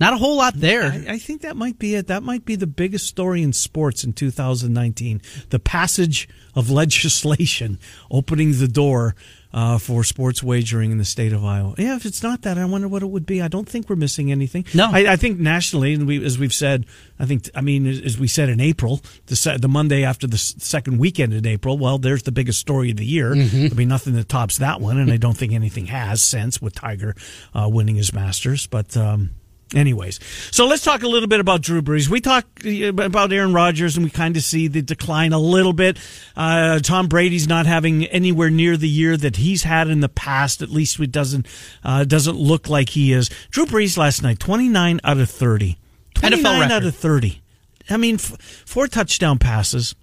Not 0.00 0.12
a 0.14 0.16
whole 0.16 0.38
lot 0.38 0.54
there. 0.54 0.86
I, 0.90 1.12
I, 1.12 1.18
think 1.18 1.42
that 1.42 1.56
might 1.56 1.78
be 1.78 1.94
it. 1.94 2.08
That 2.08 2.24
might 2.24 2.44
be 2.44 2.56
the 2.56 2.66
biggest 2.66 3.06
story 3.06 3.44
in 3.44 3.52
sports 3.52 4.02
in 4.02 4.12
2019. 4.12 5.22
The 5.50 5.60
passage 5.60 6.28
of 6.56 6.68
legislation 6.70 7.78
opening 8.10 8.58
the 8.58 8.66
door 8.66 9.14
uh, 9.52 9.78
for 9.78 10.04
sports 10.04 10.42
wagering 10.42 10.92
in 10.92 10.98
the 10.98 11.04
state 11.04 11.32
of 11.32 11.44
Iowa. 11.44 11.74
Yeah, 11.78 11.96
if 11.96 12.06
it's 12.06 12.22
not 12.22 12.42
that, 12.42 12.58
I 12.58 12.64
wonder 12.64 12.88
what 12.88 13.02
it 13.02 13.06
would 13.06 13.26
be. 13.26 13.42
I 13.42 13.48
don't 13.48 13.68
think 13.68 13.88
we're 13.88 13.96
missing 13.96 14.32
anything. 14.32 14.64
No, 14.74 14.90
I, 14.90 15.12
I 15.12 15.16
think 15.16 15.38
nationally, 15.38 15.94
and 15.94 16.06
we, 16.06 16.24
as 16.24 16.38
we've 16.38 16.54
said, 16.54 16.86
I 17.18 17.26
think, 17.26 17.50
I 17.54 17.60
mean, 17.60 17.86
as 17.86 18.18
we 18.18 18.28
said 18.28 18.48
in 18.48 18.60
April, 18.60 19.00
the, 19.26 19.58
the 19.60 19.68
Monday 19.68 20.04
after 20.04 20.26
the 20.26 20.38
second 20.38 20.98
weekend 20.98 21.32
in 21.32 21.46
April, 21.46 21.78
well, 21.78 21.98
there's 21.98 22.22
the 22.22 22.32
biggest 22.32 22.60
story 22.60 22.90
of 22.90 22.96
the 22.96 23.06
year. 23.06 23.34
Mm-hmm. 23.34 23.60
There'll 23.60 23.76
be 23.76 23.84
nothing 23.84 24.14
that 24.14 24.28
tops 24.28 24.58
that 24.58 24.80
one, 24.80 24.98
and 24.98 25.12
I 25.12 25.16
don't 25.16 25.36
think 25.36 25.52
anything 25.52 25.86
has 25.86 26.22
since 26.22 26.60
with 26.60 26.74
Tiger 26.74 27.14
uh, 27.54 27.68
winning 27.70 27.96
his 27.96 28.12
Masters, 28.12 28.66
but. 28.66 28.96
Um, 28.96 29.30
Anyways, 29.74 30.20
so 30.50 30.66
let's 30.66 30.84
talk 30.84 31.02
a 31.02 31.08
little 31.08 31.28
bit 31.28 31.40
about 31.40 31.62
Drew 31.62 31.80
Brees. 31.80 32.08
We 32.08 32.20
talk 32.20 32.44
uh, 32.66 32.88
about 32.88 33.32
Aaron 33.32 33.54
Rodgers, 33.54 33.96
and 33.96 34.04
we 34.04 34.10
kind 34.10 34.36
of 34.36 34.42
see 34.42 34.68
the 34.68 34.82
decline 34.82 35.32
a 35.32 35.38
little 35.38 35.72
bit. 35.72 35.98
Uh, 36.36 36.78
Tom 36.80 37.08
Brady's 37.08 37.48
not 37.48 37.64
having 37.64 38.04
anywhere 38.06 38.50
near 38.50 38.76
the 38.76 38.88
year 38.88 39.16
that 39.16 39.36
he's 39.36 39.62
had 39.62 39.88
in 39.88 40.00
the 40.00 40.10
past. 40.10 40.60
At 40.60 40.68
least 40.68 41.00
it 41.00 41.10
doesn't 41.10 41.46
uh, 41.84 42.04
doesn't 42.04 42.36
look 42.36 42.68
like 42.68 42.90
he 42.90 43.12
is. 43.12 43.30
Drew 43.50 43.64
Brees 43.64 43.96
last 43.96 44.22
night, 44.22 44.38
twenty 44.38 44.68
nine 44.68 45.00
out 45.04 45.16
of 45.18 45.30
thirty. 45.30 45.78
Twenty 46.14 46.42
nine 46.42 46.70
out 46.70 46.84
of 46.84 46.94
thirty. 46.94 47.40
I 47.88 47.96
mean, 47.96 48.16
f- 48.16 48.38
four 48.66 48.86
touchdown 48.88 49.38
passes. 49.38 49.94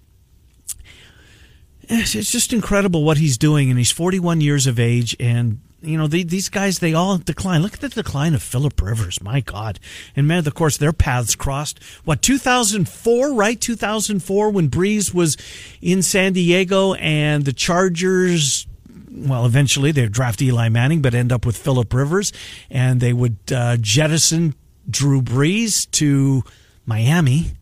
It's 1.82 2.30
just 2.30 2.52
incredible 2.52 3.04
what 3.04 3.18
he's 3.18 3.38
doing, 3.38 3.70
and 3.70 3.78
he's 3.78 3.92
forty 3.92 4.18
one 4.18 4.40
years 4.40 4.66
of 4.66 4.80
age, 4.80 5.16
and 5.20 5.60
you 5.82 5.96
know, 5.96 6.06
they, 6.06 6.22
these 6.22 6.48
guys, 6.48 6.78
they 6.78 6.94
all 6.94 7.16
decline. 7.18 7.62
Look 7.62 7.74
at 7.74 7.80
the 7.80 7.88
decline 7.88 8.34
of 8.34 8.42
Philip 8.42 8.80
Rivers. 8.80 9.22
My 9.22 9.40
God. 9.40 9.78
And 10.14 10.28
man, 10.28 10.46
of 10.46 10.54
course, 10.54 10.76
their 10.76 10.92
paths 10.92 11.34
crossed. 11.34 11.82
What, 12.04 12.22
2004, 12.22 13.32
right? 13.32 13.60
2004 13.60 14.50
when 14.50 14.68
Brees 14.68 15.14
was 15.14 15.36
in 15.80 16.02
San 16.02 16.34
Diego 16.34 16.94
and 16.94 17.44
the 17.44 17.52
Chargers 17.52 18.66
well, 19.12 19.44
eventually 19.44 19.90
they'd 19.90 20.12
draft 20.12 20.40
Eli 20.40 20.68
Manning, 20.68 21.02
but 21.02 21.14
end 21.14 21.32
up 21.32 21.44
with 21.44 21.56
Philip 21.56 21.92
Rivers, 21.92 22.32
and 22.70 23.00
they 23.00 23.12
would 23.12 23.38
uh, 23.52 23.76
jettison 23.76 24.54
Drew 24.88 25.20
Brees 25.20 25.90
to 25.92 26.44
Miami, 26.86 27.52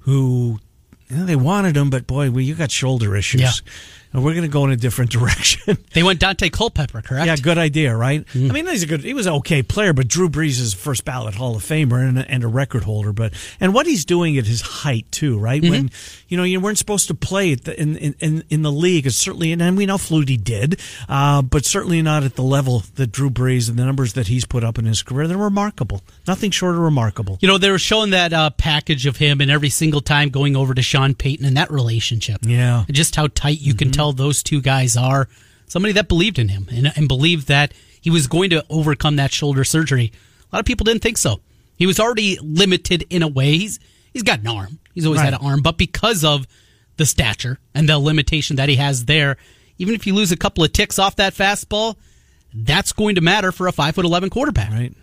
who 0.00 0.58
you 1.08 1.16
know, 1.18 1.26
they 1.26 1.36
wanted 1.36 1.76
him, 1.76 1.90
but 1.90 2.06
boy, 2.06 2.30
well, 2.30 2.40
you 2.40 2.54
got 2.54 2.70
shoulder 2.70 3.14
issues. 3.14 3.42
Yeah 3.42 3.72
and 4.16 4.24
we're 4.24 4.32
going 4.32 4.44
to 4.44 4.48
go 4.48 4.64
in 4.64 4.70
a 4.70 4.76
different 4.76 5.10
direction. 5.12 5.76
they 5.92 6.02
went 6.02 6.20
Daunte 6.20 6.50
Culpepper, 6.50 7.02
correct? 7.02 7.26
Yeah, 7.26 7.36
good 7.36 7.58
idea, 7.58 7.94
right? 7.94 8.24
Mm. 8.28 8.48
I 8.48 8.52
mean, 8.52 8.66
he's 8.66 8.82
a 8.82 8.86
good, 8.86 9.02
he 9.02 9.12
was 9.12 9.26
an 9.26 9.34
okay 9.34 9.62
player, 9.62 9.92
but 9.92 10.08
Drew 10.08 10.30
Brees 10.30 10.58
is 10.58 10.72
first 10.72 11.04
ballot 11.04 11.34
Hall 11.34 11.54
of 11.54 11.62
Famer 11.62 12.08
and 12.08 12.18
a, 12.18 12.30
and 12.30 12.42
a 12.42 12.48
record 12.48 12.84
holder. 12.84 13.12
But 13.12 13.34
and 13.60 13.74
what 13.74 13.86
he's 13.86 14.06
doing 14.06 14.38
at 14.38 14.46
his 14.46 14.62
height 14.62 15.04
too, 15.12 15.38
right? 15.38 15.60
Mm-hmm. 15.60 15.70
When 15.70 15.90
you 16.28 16.38
know 16.38 16.44
you 16.44 16.60
weren't 16.60 16.78
supposed 16.78 17.08
to 17.08 17.14
play 17.14 17.54
the, 17.54 17.78
in, 17.78 17.96
in 17.96 18.42
in 18.48 18.62
the 18.62 18.72
league, 18.72 19.06
it's 19.06 19.16
certainly, 19.16 19.52
and 19.52 19.76
we 19.76 19.84
know 19.84 19.96
Flutie 19.96 20.42
did, 20.42 20.80
uh, 21.10 21.42
but 21.42 21.66
certainly 21.66 22.00
not 22.00 22.24
at 22.24 22.36
the 22.36 22.42
level 22.42 22.84
that 22.94 23.12
Drew 23.12 23.28
Brees 23.28 23.68
and 23.68 23.78
the 23.78 23.84
numbers 23.84 24.14
that 24.14 24.28
he's 24.28 24.46
put 24.46 24.64
up 24.64 24.78
in 24.78 24.86
his 24.86 25.02
career. 25.02 25.28
They're 25.28 25.36
remarkable, 25.36 26.00
nothing 26.26 26.50
short 26.50 26.74
of 26.74 26.80
remarkable. 26.80 27.36
You 27.42 27.48
know, 27.48 27.58
they 27.58 27.70
were 27.70 27.78
showing 27.78 28.10
that 28.10 28.32
uh, 28.32 28.48
package 28.50 29.04
of 29.04 29.18
him, 29.18 29.42
and 29.42 29.50
every 29.50 29.68
single 29.68 30.00
time 30.00 30.30
going 30.30 30.56
over 30.56 30.72
to 30.72 30.82
Sean 30.82 31.14
Payton 31.14 31.44
and 31.44 31.56
that 31.58 31.70
relationship, 31.70 32.38
yeah, 32.42 32.84
just 32.90 33.14
how 33.14 33.26
tight 33.28 33.60
you 33.60 33.72
mm-hmm. 33.72 33.78
can 33.78 33.90
tell 33.90 34.05
tell 34.06 34.12
those 34.12 34.42
two 34.42 34.60
guys 34.60 34.96
are. 34.96 35.28
Somebody 35.66 35.92
that 35.94 36.08
believed 36.08 36.38
in 36.38 36.48
him 36.48 36.68
and, 36.70 36.92
and 36.96 37.08
believed 37.08 37.48
that 37.48 37.72
he 38.00 38.10
was 38.10 38.26
going 38.26 38.50
to 38.50 38.64
overcome 38.70 39.16
that 39.16 39.32
shoulder 39.32 39.64
surgery. 39.64 40.12
A 40.52 40.56
lot 40.56 40.60
of 40.60 40.66
people 40.66 40.84
didn't 40.84 41.02
think 41.02 41.18
so. 41.18 41.40
He 41.76 41.86
was 41.86 41.98
already 41.98 42.38
limited 42.40 43.04
in 43.10 43.22
a 43.22 43.28
way. 43.28 43.58
He's 43.58 43.78
he's 44.12 44.22
got 44.22 44.40
an 44.40 44.46
arm. 44.46 44.78
He's 44.94 45.04
always 45.04 45.18
right. 45.18 45.32
had 45.32 45.40
an 45.40 45.46
arm, 45.46 45.60
but 45.60 45.76
because 45.76 46.24
of 46.24 46.46
the 46.96 47.04
stature 47.04 47.58
and 47.74 47.88
the 47.88 47.98
limitation 47.98 48.56
that 48.56 48.68
he 48.68 48.76
has 48.76 49.04
there, 49.04 49.36
even 49.76 49.94
if 49.94 50.06
you 50.06 50.14
lose 50.14 50.32
a 50.32 50.36
couple 50.36 50.64
of 50.64 50.72
ticks 50.72 50.98
off 50.98 51.16
that 51.16 51.34
fastball, 51.34 51.96
that's 52.54 52.92
going 52.92 53.16
to 53.16 53.20
matter 53.20 53.52
for 53.52 53.66
a 53.66 53.72
five 53.72 53.94
foot 53.94 54.04
eleven 54.04 54.30
quarterback. 54.30 54.70
Right. 54.70 54.94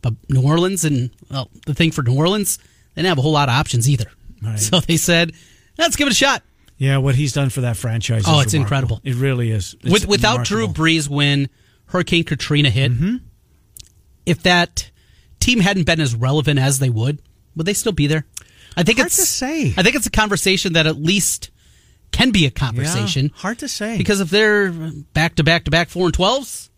But 0.00 0.14
New 0.28 0.42
Orleans 0.42 0.84
and 0.84 1.10
well, 1.30 1.50
the 1.66 1.74
thing 1.74 1.90
for 1.90 2.02
New 2.02 2.16
Orleans, 2.16 2.58
they 2.94 3.02
didn't 3.02 3.08
have 3.08 3.18
a 3.18 3.22
whole 3.22 3.32
lot 3.32 3.48
of 3.48 3.54
options 3.54 3.90
either. 3.90 4.10
Right. 4.42 4.58
So 4.58 4.80
they 4.80 4.96
said, 4.96 5.32
let's 5.76 5.96
give 5.96 6.06
it 6.06 6.12
a 6.12 6.14
shot. 6.14 6.42
Yeah, 6.76 6.98
what 6.98 7.14
he's 7.14 7.32
done 7.32 7.50
for 7.50 7.62
that 7.62 7.76
franchise. 7.76 8.24
Oh, 8.26 8.40
it's 8.40 8.52
remarkable. 8.52 8.96
incredible. 8.96 9.00
It 9.04 9.14
really 9.14 9.50
is. 9.50 9.76
It's 9.80 9.92
With, 9.92 10.06
without 10.06 10.50
remarkable. 10.50 10.72
Drew 10.72 10.84
Brees, 10.84 11.08
when 11.08 11.48
Hurricane 11.86 12.24
Katrina 12.24 12.70
hit, 12.70 12.92
mm-hmm. 12.92 13.16
if 14.26 14.42
that 14.42 14.90
team 15.40 15.60
hadn't 15.60 15.84
been 15.84 16.00
as 16.00 16.14
relevant 16.14 16.58
as 16.58 16.80
they 16.80 16.90
would, 16.90 17.22
would 17.54 17.66
they 17.66 17.74
still 17.74 17.92
be 17.92 18.06
there? 18.06 18.24
I 18.76 18.82
think 18.82 18.98
hard 18.98 19.06
it's 19.06 19.16
to 19.16 19.22
say. 19.22 19.74
I 19.76 19.82
think 19.82 19.94
it's 19.94 20.06
a 20.06 20.10
conversation 20.10 20.72
that 20.72 20.86
at 20.86 20.96
least 20.96 21.50
can 22.10 22.30
be 22.30 22.46
a 22.46 22.50
conversation. 22.50 23.26
Yeah, 23.26 23.40
hard 23.40 23.58
to 23.60 23.68
say 23.68 23.96
because 23.98 24.20
if 24.20 24.30
they're 24.30 24.70
back 25.12 25.36
to 25.36 25.44
back 25.44 25.64
to 25.64 25.70
back 25.70 25.88
four 25.88 26.06
and 26.06 26.14
twelves, 26.14 26.70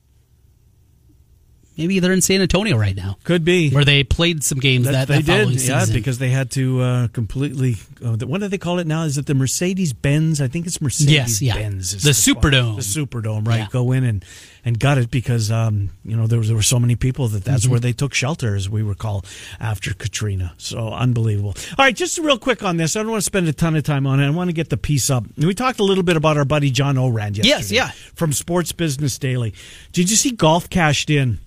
Maybe 1.77 2.01
they're 2.01 2.13
in 2.13 2.23
San 2.23 2.41
Antonio 2.41 2.77
right 2.77 2.97
now. 2.97 3.19
Could 3.25 3.45
be 3.45 3.71
where 3.71 3.85
they 3.85 4.03
played 4.03 4.43
some 4.43 4.59
games 4.59 4.87
that, 4.87 4.93
that 4.93 5.09
they 5.09 5.23
that 5.23 5.49
did. 5.49 5.63
Yeah, 5.63 5.85
because 5.93 6.19
they 6.19 6.31
had 6.31 6.51
to 6.53 6.81
uh, 6.81 7.09
completely. 7.09 7.77
Uh, 8.05 8.17
what 8.27 8.41
do 8.41 8.49
they 8.49 8.59
call 8.59 8.79
it 8.79 8.87
now? 8.87 9.03
Is 9.03 9.19
it 9.19 9.27
the 9.27 9.35
Mercedes 9.35 9.93
Benz? 9.93 10.41
I 10.41 10.49
think 10.49 10.67
it's 10.67 10.81
Mercedes 10.81 11.43
yes, 11.43 11.55
Benz. 11.55 11.93
The, 12.03 12.09
the 12.09 12.11
Superdome. 12.11 12.77
The 12.77 12.83
Superdome, 12.83 13.47
right? 13.47 13.59
Yeah. 13.59 13.69
Go 13.71 13.93
in 13.93 14.05
and 14.05 14.25
and 14.65 14.81
got 14.81 14.99
it 14.99 15.11
because 15.11 15.51
um, 15.51 15.91
you 16.05 16.17
know 16.17 16.27
there 16.27 16.39
was 16.39 16.49
there 16.49 16.57
were 16.57 16.63
so 16.63 16.81
many 16.81 16.97
people 16.97 17.29
that 17.29 17.45
that's 17.45 17.63
mm-hmm. 17.63 17.73
where 17.73 17.81
they 17.81 17.93
took 17.93 18.15
shelter, 18.15 18.57
as 18.57 18.69
we 18.69 18.83
recall 18.83 19.25
after 19.61 19.93
Katrina. 19.93 20.55
So 20.57 20.89
unbelievable. 20.89 21.55
All 21.79 21.85
right, 21.85 21.95
just 21.95 22.19
real 22.19 22.39
quick 22.39 22.63
on 22.63 22.79
this. 22.79 22.97
I 22.97 23.01
don't 23.01 23.11
want 23.11 23.21
to 23.21 23.27
spend 23.27 23.49
a 23.49 23.53
ton 23.53 23.77
of 23.77 23.85
time 23.85 24.07
on 24.07 24.19
it. 24.21 24.27
I 24.27 24.31
want 24.31 24.49
to 24.49 24.55
get 24.55 24.71
the 24.71 24.77
piece 24.77 25.11
up. 25.11 25.25
We 25.37 25.55
talked 25.55 25.79
a 25.79 25.85
little 25.85 26.05
bit 26.05 26.17
about 26.17 26.37
our 26.37 26.45
buddy 26.45 26.71
John 26.71 26.97
Ourand 26.97 27.37
yesterday. 27.37 27.49
Yes, 27.49 27.71
yeah, 27.71 27.91
from 28.15 28.33
Sports 28.33 28.73
Business 28.73 29.19
Daily. 29.19 29.53
Did 29.93 30.11
you 30.11 30.17
see 30.17 30.31
golf 30.31 30.71
cashed 30.71 31.11
in? 31.11 31.39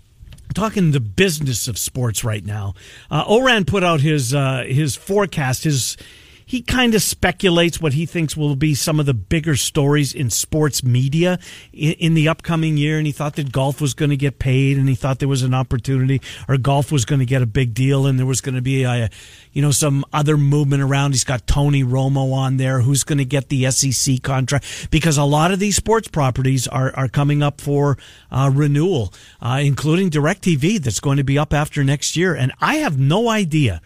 Talking 0.54 0.92
the 0.92 1.00
business 1.00 1.68
of 1.68 1.78
sports 1.78 2.24
right 2.24 2.46
now. 2.46 2.74
Uh, 3.10 3.24
Ourand 3.30 3.68
put 3.68 3.84
out 3.84 4.02
his 4.02 4.34
uh, 4.34 4.64
his 4.68 4.96
forecast, 4.96 5.64
his 5.64 5.98
he 6.50 6.64
kind 6.64 6.96
of 6.96 7.04
speculates 7.04 7.80
what 7.80 7.94
he 7.94 8.08
thinks 8.08 8.36
will 8.36 8.56
be 8.56 8.74
some 8.74 9.00
of 9.00 9.06
the 9.06 9.14
bigger 9.14 9.56
stories 9.56 10.16
in 10.16 10.32
sports 10.32 10.84
media 10.84 11.38
in, 11.72 11.92
in 11.92 12.14
the 12.16 12.28
upcoming 12.28 12.76
year. 12.76 12.98
And 12.98 13.06
he 13.06 13.14
thought 13.14 13.36
that 13.36 13.52
golf 13.52 13.80
was 13.80 13.94
going 13.94 14.10
to 14.10 14.18
get 14.18 14.40
paid, 14.40 14.76
and 14.76 14.90
he 14.90 14.96
thought 14.96 15.20
there 15.20 15.28
was 15.28 15.44
an 15.44 15.54
opportunity, 15.54 16.24
or 16.48 16.58
golf 16.58 16.92
was 16.92 17.06
going 17.06 17.20
to 17.20 17.26
get 17.28 17.44
a 17.44 17.46
big 17.46 17.76
deal, 17.76 18.08
and 18.08 18.18
there 18.18 18.26
was 18.26 18.42
going 18.42 18.56
to 18.56 18.64
be 18.64 18.82
a, 18.82 19.12
you 19.54 19.62
know, 19.62 19.70
some 19.70 20.04
other 20.12 20.38
movement 20.38 20.82
around. 20.82 21.12
He's 21.12 21.24
got 21.24 21.46
Tony 21.46 21.84
Romo 21.84 22.34
on 22.34 22.58
there, 22.58 22.82
who's 22.82 23.04
going 23.04 23.20
to 23.20 23.26
get 23.26 23.50
the 23.50 23.70
SEC 23.70 24.24
contract 24.24 24.88
because 24.90 25.20
a 25.20 25.26
lot 25.26 25.52
of 25.52 25.60
these 25.60 25.76
sports 25.76 26.08
properties 26.08 26.68
are 26.68 26.92
are 26.96 27.08
coming 27.08 27.44
up 27.44 27.62
for 27.62 27.96
uh, 28.32 28.50
renewal, 28.52 29.14
uh, 29.40 29.60
including 29.62 30.10
Directv, 30.10 30.82
that's 30.82 31.00
going 31.00 31.18
to 31.18 31.24
be 31.24 31.38
up 31.38 31.54
after 31.54 31.84
next 31.84 32.18
year. 32.18 32.34
And 32.34 32.52
I 32.60 32.78
have 32.78 32.98
no 32.98 33.30
idea 33.30 33.84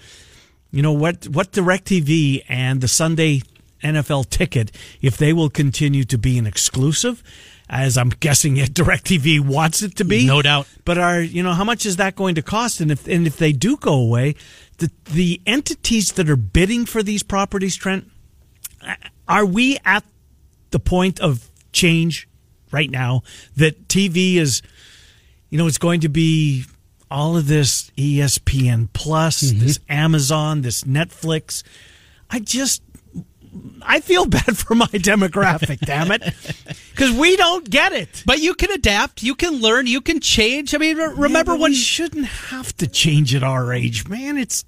you 0.74 0.82
know 0.82 0.92
what 0.92 1.28
what 1.30 1.52
DirecTV 1.52 2.44
and 2.50 2.82
the 2.82 2.88
Sunday 2.90 3.44
NFL 3.82 4.30
ticket 4.30 4.72
if 5.02 5.18
they 5.18 5.32
will 5.32 5.50
continue 5.50 6.04
to 6.06 6.18
be 6.18 6.38
an 6.38 6.48
exclusive 6.48 7.24
as 7.70 7.98
I'm 7.98 8.10
guessing 8.10 8.58
it 8.58 8.74
DirecTV 8.74 9.40
wants 9.40 9.84
it 9.84 9.96
to 9.98 10.04
be. 10.04 10.26
No 10.26 10.42
doubt. 10.42 10.68
But 10.84 10.98
are 10.98 11.22
you 11.22 11.44
know 11.44 11.54
how 11.54 11.64
much 11.64 11.86
is 11.86 11.98
that 11.98 12.16
going 12.16 12.36
to 12.36 12.42
cost 12.42 12.82
and 12.82 12.92
if 12.92 13.08
and 13.08 13.28
if 13.28 13.38
they 13.38 13.54
do 13.54 13.78
go 13.78 13.94
away 13.94 14.36
the 14.80 14.92
the 15.06 15.42
entities 15.46 16.14
that 16.14 16.28
are 16.28 16.36
bidding 16.36 16.86
for 16.86 17.04
these 17.04 17.22
properties 17.22 17.76
Trent 17.76 18.10
are 19.28 19.46
we 19.46 19.78
at 19.86 20.04
the 20.72 20.80
point 20.80 21.20
of 21.20 21.52
change 21.72 22.28
right 22.72 22.90
now 22.90 23.22
that 23.56 23.88
TV 23.88 24.36
is 24.38 24.64
you 25.52 25.58
know 25.60 25.68
it's 25.68 25.78
going 25.78 26.02
to 26.02 26.10
be 26.10 26.66
all 27.14 27.38
of 27.38 27.48
this 27.48 27.92
ESPN 27.92 28.90
Plus, 28.92 29.44
mm-hmm. 29.44 29.60
this 29.60 29.80
Amazon, 29.88 30.64
this 30.64 30.84
Netflix. 30.84 31.62
I 32.30 32.40
just 32.40 32.82
I 33.84 34.00
feel 34.00 34.26
bad 34.40 34.58
for 34.58 34.74
my 34.74 34.88
demographic, 34.88 35.80
damn 35.80 36.12
it. 36.12 36.24
Because 36.94 37.12
we 37.12 37.36
don't 37.36 37.68
get 37.68 37.92
it. 37.92 38.22
But 38.24 38.40
you 38.40 38.54
can 38.54 38.70
adapt, 38.70 39.24
you 39.24 39.34
can 39.34 39.62
learn, 39.62 39.88
you 39.88 40.00
can 40.00 40.20
change. 40.20 40.76
I 40.76 40.78
mean, 40.78 40.96
remember 40.96 41.54
yeah, 41.54 41.60
when. 41.60 41.72
You 41.72 41.78
shouldn't 41.78 42.26
have 42.26 42.78
to 42.78 42.88
change 42.88 43.34
at 43.34 43.42
our 43.42 43.74
age, 43.74 44.08
man. 44.08 44.38
It's. 44.38 44.64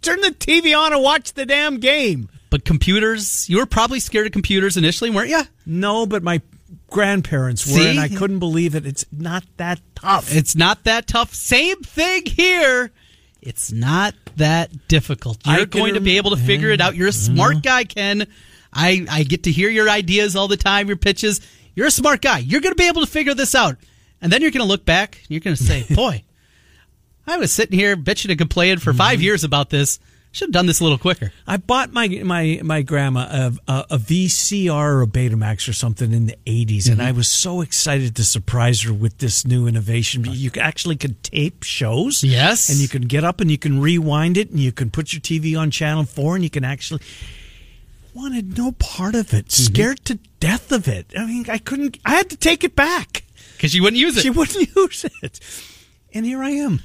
Turn 0.00 0.22
the 0.22 0.30
TV 0.30 0.74
on 0.74 0.94
and 0.94 1.02
watch 1.02 1.34
the 1.34 1.44
damn 1.44 1.78
game. 1.78 2.30
But 2.48 2.64
computers, 2.64 3.46
you 3.50 3.58
were 3.58 3.66
probably 3.66 4.00
scared 4.00 4.24
of 4.24 4.32
computers 4.32 4.78
initially, 4.78 5.10
weren't 5.10 5.28
you? 5.28 5.42
No, 5.66 6.06
but 6.06 6.22
my 6.22 6.40
grandparents 6.88 7.66
were, 7.66 7.78
See? 7.78 7.90
and 7.90 8.00
I 8.00 8.08
couldn't 8.08 8.38
believe 8.38 8.74
it. 8.74 8.86
It's 8.86 9.04
not 9.12 9.44
that 9.56 9.80
tough. 9.94 10.34
It's 10.34 10.54
not 10.54 10.84
that 10.84 11.06
tough. 11.06 11.34
Same 11.34 11.82
thing 11.82 12.26
here. 12.26 12.90
It's 13.40 13.70
not 13.70 14.14
that 14.36 14.88
difficult. 14.88 15.38
You're 15.46 15.66
going 15.66 15.94
to 15.94 16.00
be 16.00 16.16
able 16.16 16.30
to 16.30 16.36
figure 16.36 16.70
it 16.70 16.80
out. 16.80 16.96
You're 16.96 17.08
a 17.08 17.12
smart 17.12 17.62
guy, 17.62 17.84
Ken. 17.84 18.26
I, 18.72 19.06
I 19.10 19.22
get 19.22 19.44
to 19.44 19.52
hear 19.52 19.70
your 19.70 19.88
ideas 19.88 20.36
all 20.36 20.48
the 20.48 20.56
time, 20.56 20.88
your 20.88 20.96
pitches. 20.96 21.40
You're 21.74 21.86
a 21.86 21.92
smart 21.92 22.22
guy. 22.22 22.38
You're 22.38 22.60
going 22.60 22.74
to 22.74 22.80
be 22.80 22.88
able 22.88 23.02
to 23.02 23.10
figure 23.10 23.34
this 23.34 23.54
out. 23.54 23.76
And 24.20 24.32
then 24.32 24.42
you're 24.42 24.50
going 24.50 24.64
to 24.64 24.68
look 24.68 24.84
back 24.84 25.18
and 25.22 25.30
you're 25.30 25.40
going 25.40 25.56
to 25.56 25.62
say, 25.62 25.86
boy, 25.94 26.24
I 27.26 27.38
was 27.38 27.52
sitting 27.52 27.78
here 27.78 27.96
bitching 27.96 28.30
and 28.30 28.38
complaining 28.38 28.78
for 28.78 28.92
five 28.92 29.16
mm-hmm. 29.16 29.24
years 29.24 29.44
about 29.44 29.70
this. 29.70 29.98
Should 30.36 30.48
have 30.48 30.52
done 30.52 30.66
this 30.66 30.80
a 30.80 30.82
little 30.82 30.98
quicker. 30.98 31.32
I 31.46 31.56
bought 31.56 31.94
my 31.94 32.08
my 32.08 32.60
my 32.62 32.82
grandma 32.82 33.20
a, 33.20 33.52
a, 33.66 33.86
a 33.92 33.96
VCR 33.96 34.70
or 34.70 35.00
a 35.00 35.06
Betamax 35.06 35.66
or 35.66 35.72
something 35.72 36.12
in 36.12 36.26
the 36.26 36.36
80s, 36.44 36.92
and 36.92 37.00
I 37.00 37.06
mm-hmm. 37.06 37.16
was 37.16 37.28
so 37.28 37.62
excited 37.62 38.14
to 38.16 38.22
surprise 38.22 38.82
her 38.82 38.92
with 38.92 39.16
this 39.16 39.46
new 39.46 39.66
innovation. 39.66 40.26
You 40.28 40.50
actually 40.60 40.96
could 40.96 41.22
tape 41.22 41.62
shows, 41.62 42.22
Yes. 42.22 42.68
and 42.68 42.78
you 42.78 42.86
can 42.86 43.04
get 43.06 43.24
up 43.24 43.40
and 43.40 43.50
you 43.50 43.56
can 43.56 43.80
rewind 43.80 44.36
it, 44.36 44.50
and 44.50 44.60
you 44.60 44.72
can 44.72 44.90
put 44.90 45.14
your 45.14 45.22
TV 45.22 45.58
on 45.58 45.70
channel 45.70 46.04
four, 46.04 46.34
and 46.34 46.44
you 46.44 46.50
can 46.50 46.64
actually 46.64 47.00
wanted 48.12 48.58
no 48.58 48.72
part 48.72 49.14
of 49.14 49.32
it, 49.32 49.46
mm-hmm. 49.46 49.72
scared 49.72 50.04
to 50.04 50.18
death 50.38 50.70
of 50.70 50.86
it. 50.86 51.14
I 51.16 51.24
mean, 51.24 51.46
I 51.48 51.56
couldn't. 51.56 51.96
I 52.04 52.10
had 52.10 52.28
to 52.28 52.36
take 52.36 52.62
it 52.62 52.76
back. 52.76 53.24
Because 53.56 53.70
she 53.72 53.80
wouldn't 53.80 53.98
use 54.02 54.18
it. 54.18 54.20
She 54.20 54.28
wouldn't 54.28 54.68
use 54.76 55.06
it, 55.22 55.40
and 56.12 56.26
here 56.26 56.42
I 56.42 56.50
am. 56.50 56.80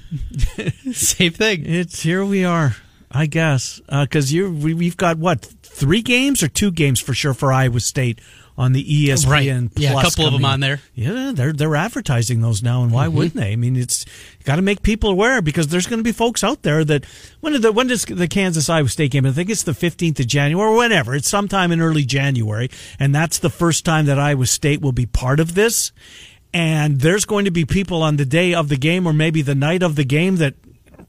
Same 0.94 1.34
thing. 1.34 1.64
It's 1.66 2.02
here 2.04 2.24
we 2.24 2.46
are, 2.46 2.78
I 3.14 3.26
guess, 3.26 3.82
because 3.90 4.32
you 4.32 4.50
we, 4.52 4.74
we've 4.74 4.98
got 4.98 5.18
what 5.18 5.42
three 5.64 6.02
games 6.02 6.42
or 6.42 6.48
two 6.48 6.72
games 6.72 7.00
for 7.00 7.14
sure 7.14 7.34
for 7.34 7.52
Iowa 7.52 7.80
State 7.82 8.20
on 8.58 8.74
the 8.74 8.84
ESPN. 8.84 9.30
Right. 9.30 9.72
Yeah, 9.76 9.90
a 9.90 9.94
Plus 9.94 10.16
couple 10.16 10.28
of 10.28 10.34
them 10.34 10.46
on 10.46 10.60
there. 10.60 10.82
Yeah, 10.94 11.32
they're 11.34 11.52
they're 11.54 11.76
advertising 11.76 12.42
those 12.42 12.62
now, 12.64 12.84
and 12.84 12.92
why 12.92 13.08
Mm-hmm. 13.08 13.16
wouldn't 13.18 13.36
they? 13.36 13.52
I 13.54 13.56
mean, 13.56 13.76
it's 13.76 14.06
got 14.46 14.58
to 14.58 14.62
make 14.62 14.82
people 14.84 15.10
aware 15.10 15.42
because 15.42 15.68
there's 15.68 15.88
going 15.88 16.00
to 16.00 16.04
be 16.04 16.12
folks 16.12 16.44
out 16.44 16.62
there 16.62 16.86
that 16.86 17.06
when 17.42 17.60
the 17.62 17.72
when 17.72 17.88
does 17.88 18.06
the 18.06 18.28
Kansas 18.28 18.70
Iowa 18.70 18.88
State 18.90 19.12
game? 19.12 19.26
I 19.26 19.32
think 19.32 19.50
it's 19.50 19.64
the 19.64 19.72
15th 19.74 20.20
of 20.20 20.28
January 20.28 20.70
or 20.70 20.78
whenever. 20.78 21.16
It's 21.16 21.30
sometime 21.30 21.72
in 21.72 21.82
early 21.82 22.04
January, 22.06 22.70
and 23.00 23.14
that's 23.16 23.40
the 23.40 23.50
first 23.50 23.84
time 23.84 24.06
that 24.06 24.20
Iowa 24.20 24.46
State 24.46 24.82
will 24.82 24.92
be 24.94 25.06
part 25.06 25.40
of 25.40 25.56
this. 25.56 25.92
And 26.54 27.00
there's 27.00 27.24
going 27.24 27.46
to 27.46 27.52
be 27.52 27.64
people 27.66 28.04
on 28.04 28.18
the 28.18 28.26
day 28.26 28.54
of 28.54 28.68
the 28.68 28.76
game 28.76 29.08
or 29.08 29.14
maybe 29.14 29.42
the 29.42 29.56
night 29.56 29.82
of 29.82 29.96
the 29.96 30.04
game 30.04 30.36
that, 30.36 30.56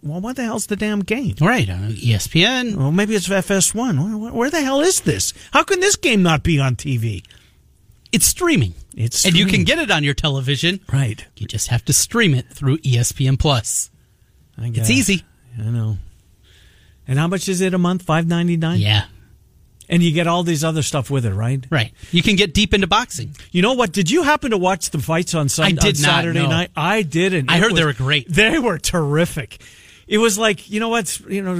well, 0.02 0.20
what 0.20 0.36
the 0.36 0.44
hell's 0.44 0.66
the 0.66 0.76
damn 0.76 1.00
game? 1.00 1.36
Right. 1.40 1.68
Uh, 1.68 1.88
ESPN. 1.90 2.76
Well, 2.76 2.92
maybe 2.92 3.14
it's 3.14 3.28
FS1. 3.28 4.20
Where, 4.20 4.32
where 4.32 4.50
the 4.50 4.62
hell 4.62 4.80
is 4.80 5.00
this? 5.02 5.32
How 5.52 5.62
can 5.62 5.80
this 5.80 5.96
game 5.96 6.22
not 6.22 6.42
be 6.42 6.58
on 6.58 6.76
TV? 6.76 7.24
It's 8.10 8.26
streaming. 8.26 8.74
It's 8.96 9.24
And 9.24 9.34
you 9.34 9.46
can 9.46 9.64
get 9.64 9.78
it 9.78 9.90
on 9.90 10.04
your 10.04 10.14
television. 10.14 10.80
Right. 10.92 11.24
You 11.36 11.46
just 11.46 11.68
have 11.68 11.84
to 11.86 11.92
stream 11.92 12.34
it 12.34 12.48
through 12.48 12.78
ESPN 12.78 13.38
Plus. 13.38 13.90
I 14.58 14.66
It's 14.74 14.90
easy. 14.90 15.24
I 15.58 15.62
know. 15.62 15.96
And 17.08 17.18
how 17.18 17.26
much 17.26 17.48
is 17.48 17.60
it 17.60 17.72
a 17.72 17.78
month? 17.78 18.02
Five 18.02 18.26
ninety 18.26 18.56
nine. 18.56 18.80
Yeah. 18.80 19.04
And 19.88 20.02
you 20.02 20.12
get 20.12 20.26
all 20.26 20.42
these 20.42 20.62
other 20.62 20.82
stuff 20.82 21.10
with 21.10 21.26
it, 21.26 21.34
right? 21.34 21.64
Right. 21.68 21.92
You 22.12 22.22
can 22.22 22.36
get 22.36 22.54
deep 22.54 22.72
into 22.72 22.86
boxing. 22.86 23.34
You 23.50 23.62
know 23.62 23.74
what? 23.74 23.92
Did 23.92 24.10
you 24.10 24.22
happen 24.22 24.52
to 24.52 24.58
watch 24.58 24.90
the 24.90 24.98
fights 24.98 25.34
on 25.34 25.48
Sunday? 25.48 25.78
I 25.78 25.84
did 25.84 25.96
on 25.96 26.02
not, 26.02 26.08
Saturday 26.08 26.42
no. 26.42 26.48
night. 26.48 26.70
I 26.76 27.02
didn't. 27.02 27.50
I 27.50 27.56
It 27.56 27.62
heard 27.62 27.74
they 27.74 27.84
were 27.84 27.92
great. 27.92 28.28
They 28.28 28.58
were 28.58 28.78
terrific. 28.78 29.62
It 30.08 30.18
was 30.18 30.36
like 30.38 30.68
you 30.70 30.80
know 30.80 30.88
what's 30.88 31.20
you 31.20 31.42
know 31.42 31.54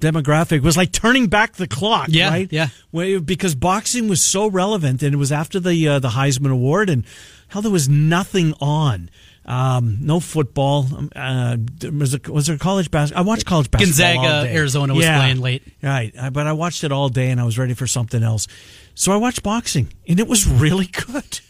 demographic 0.00 0.62
was 0.62 0.76
like 0.76 0.92
turning 0.92 1.28
back 1.28 1.54
the 1.54 1.66
clock, 1.68 2.08
Yeah, 2.10 2.30
right? 2.30 2.48
yeah. 2.50 2.68
Well, 2.92 3.20
because 3.20 3.54
boxing 3.54 4.08
was 4.08 4.22
so 4.22 4.46
relevant, 4.48 5.02
and 5.02 5.14
it 5.14 5.18
was 5.18 5.30
after 5.32 5.60
the 5.60 5.88
uh, 5.88 5.98
the 5.98 6.08
Heisman 6.10 6.50
Award, 6.52 6.90
and 6.90 7.04
how 7.48 7.60
there 7.60 7.70
was 7.70 7.88
nothing 7.88 8.54
on. 8.60 9.10
Um, 9.46 9.98
no 10.00 10.20
football. 10.20 10.86
Um, 10.96 11.10
Uh, 11.16 11.56
was, 11.98 12.12
there, 12.12 12.32
was 12.32 12.46
there 12.46 12.56
college 12.58 12.90
basketball? 12.90 13.24
I 13.24 13.26
watched 13.26 13.46
college 13.46 13.70
basketball. 13.70 14.14
Gonzaga, 14.14 14.36
all 14.36 14.44
day. 14.44 14.54
Arizona 14.54 14.94
was 14.94 15.04
playing 15.06 15.40
late. 15.40 15.62
Right, 15.82 16.14
but 16.32 16.46
I 16.46 16.52
watched 16.52 16.84
it 16.84 16.92
all 16.92 17.08
day, 17.08 17.30
and 17.30 17.40
I 17.40 17.44
was 17.44 17.58
ready 17.58 17.74
for 17.74 17.86
something 17.86 18.22
else. 18.22 18.46
So 18.94 19.12
I 19.12 19.16
watched 19.16 19.42
boxing, 19.42 19.88
and 20.06 20.20
it 20.20 20.28
was 20.28 20.46
really 20.46 20.86
good. 21.06 21.40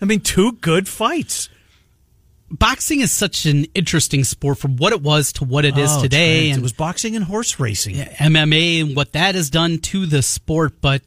I 0.00 0.04
mean, 0.06 0.20
two 0.20 0.52
good 0.60 0.88
fights. 0.88 1.48
Boxing 2.50 3.00
is 3.00 3.10
such 3.10 3.44
an 3.46 3.64
interesting 3.74 4.22
sport 4.22 4.58
from 4.58 4.76
what 4.76 4.92
it 4.92 5.02
was 5.02 5.32
to 5.34 5.44
what 5.44 5.64
it 5.64 5.76
is 5.76 5.90
Oh, 5.92 6.02
today. 6.02 6.50
And 6.50 6.60
it 6.60 6.62
was 6.62 6.72
boxing 6.72 7.16
and 7.16 7.24
horse 7.24 7.58
racing. 7.58 7.96
MMA 7.96 8.80
and 8.82 8.96
what 8.96 9.12
that 9.12 9.34
has 9.34 9.50
done 9.50 9.78
to 9.78 10.06
the 10.06 10.22
sport, 10.22 10.80
but 10.80 11.02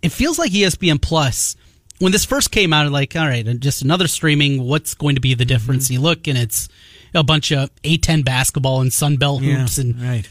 it 0.00 0.10
feels 0.10 0.38
like 0.38 0.52
ESPN 0.52 1.00
Plus. 1.00 1.54
When 1.98 2.12
this 2.12 2.24
first 2.24 2.50
came 2.50 2.72
out, 2.72 2.90
like, 2.90 3.14
all 3.14 3.26
right, 3.26 3.44
just 3.60 3.82
another 3.82 4.08
streaming. 4.08 4.62
What's 4.64 4.94
going 4.94 5.16
to 5.16 5.20
be 5.20 5.34
the 5.34 5.44
difference? 5.44 5.84
Mm-hmm. 5.84 5.92
You 5.92 6.00
look, 6.00 6.26
and 6.26 6.38
it's 6.38 6.70
a 7.12 7.22
bunch 7.22 7.52
of 7.52 7.68
A10 7.82 8.24
basketball 8.24 8.80
and 8.80 8.90
Sunbelt 8.90 9.42
Yeah, 9.42 9.56
hoops, 9.58 9.76
and 9.76 10.00
right. 10.00 10.26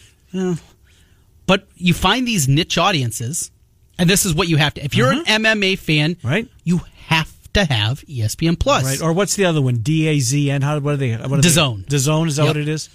but 1.45 1.67
you 1.75 1.93
find 1.93 2.27
these 2.27 2.47
niche 2.47 2.79
audiences, 2.79 3.51
and 3.99 4.09
this 4.09 4.25
is 4.25 4.33
what 4.33 4.47
you 4.47 4.57
have 4.57 4.73
to. 4.75 4.83
If 4.83 4.95
you're 4.95 5.11
an 5.11 5.25
MMA 5.25 5.77
fan, 5.77 6.15
Mm-hmm. 6.15 6.27
Right. 6.27 6.47
you 6.63 6.81
have 7.05 7.31
to 7.67 7.73
have 7.73 8.01
ESPN 8.01 8.57
Plus. 8.59 8.83
Right. 8.83 9.01
Or 9.01 9.13
what's 9.13 9.35
the 9.35 9.45
other 9.45 9.61
one? 9.61 9.75
D 9.77 10.07
A 10.07 10.19
Z 10.19 10.49
N. 10.51 10.61
How? 10.61 10.79
What 10.79 10.93
are 10.95 10.97
they? 10.97 11.13
What 11.15 11.39
are 11.39 11.41
DAZN. 11.41 11.87
They? 11.87 11.97
DAZN. 11.97 12.27
Is 12.27 12.35
that 12.37 12.43
Yep. 12.43 12.49
what 12.49 12.57
it 12.57 12.67
is? 12.67 12.89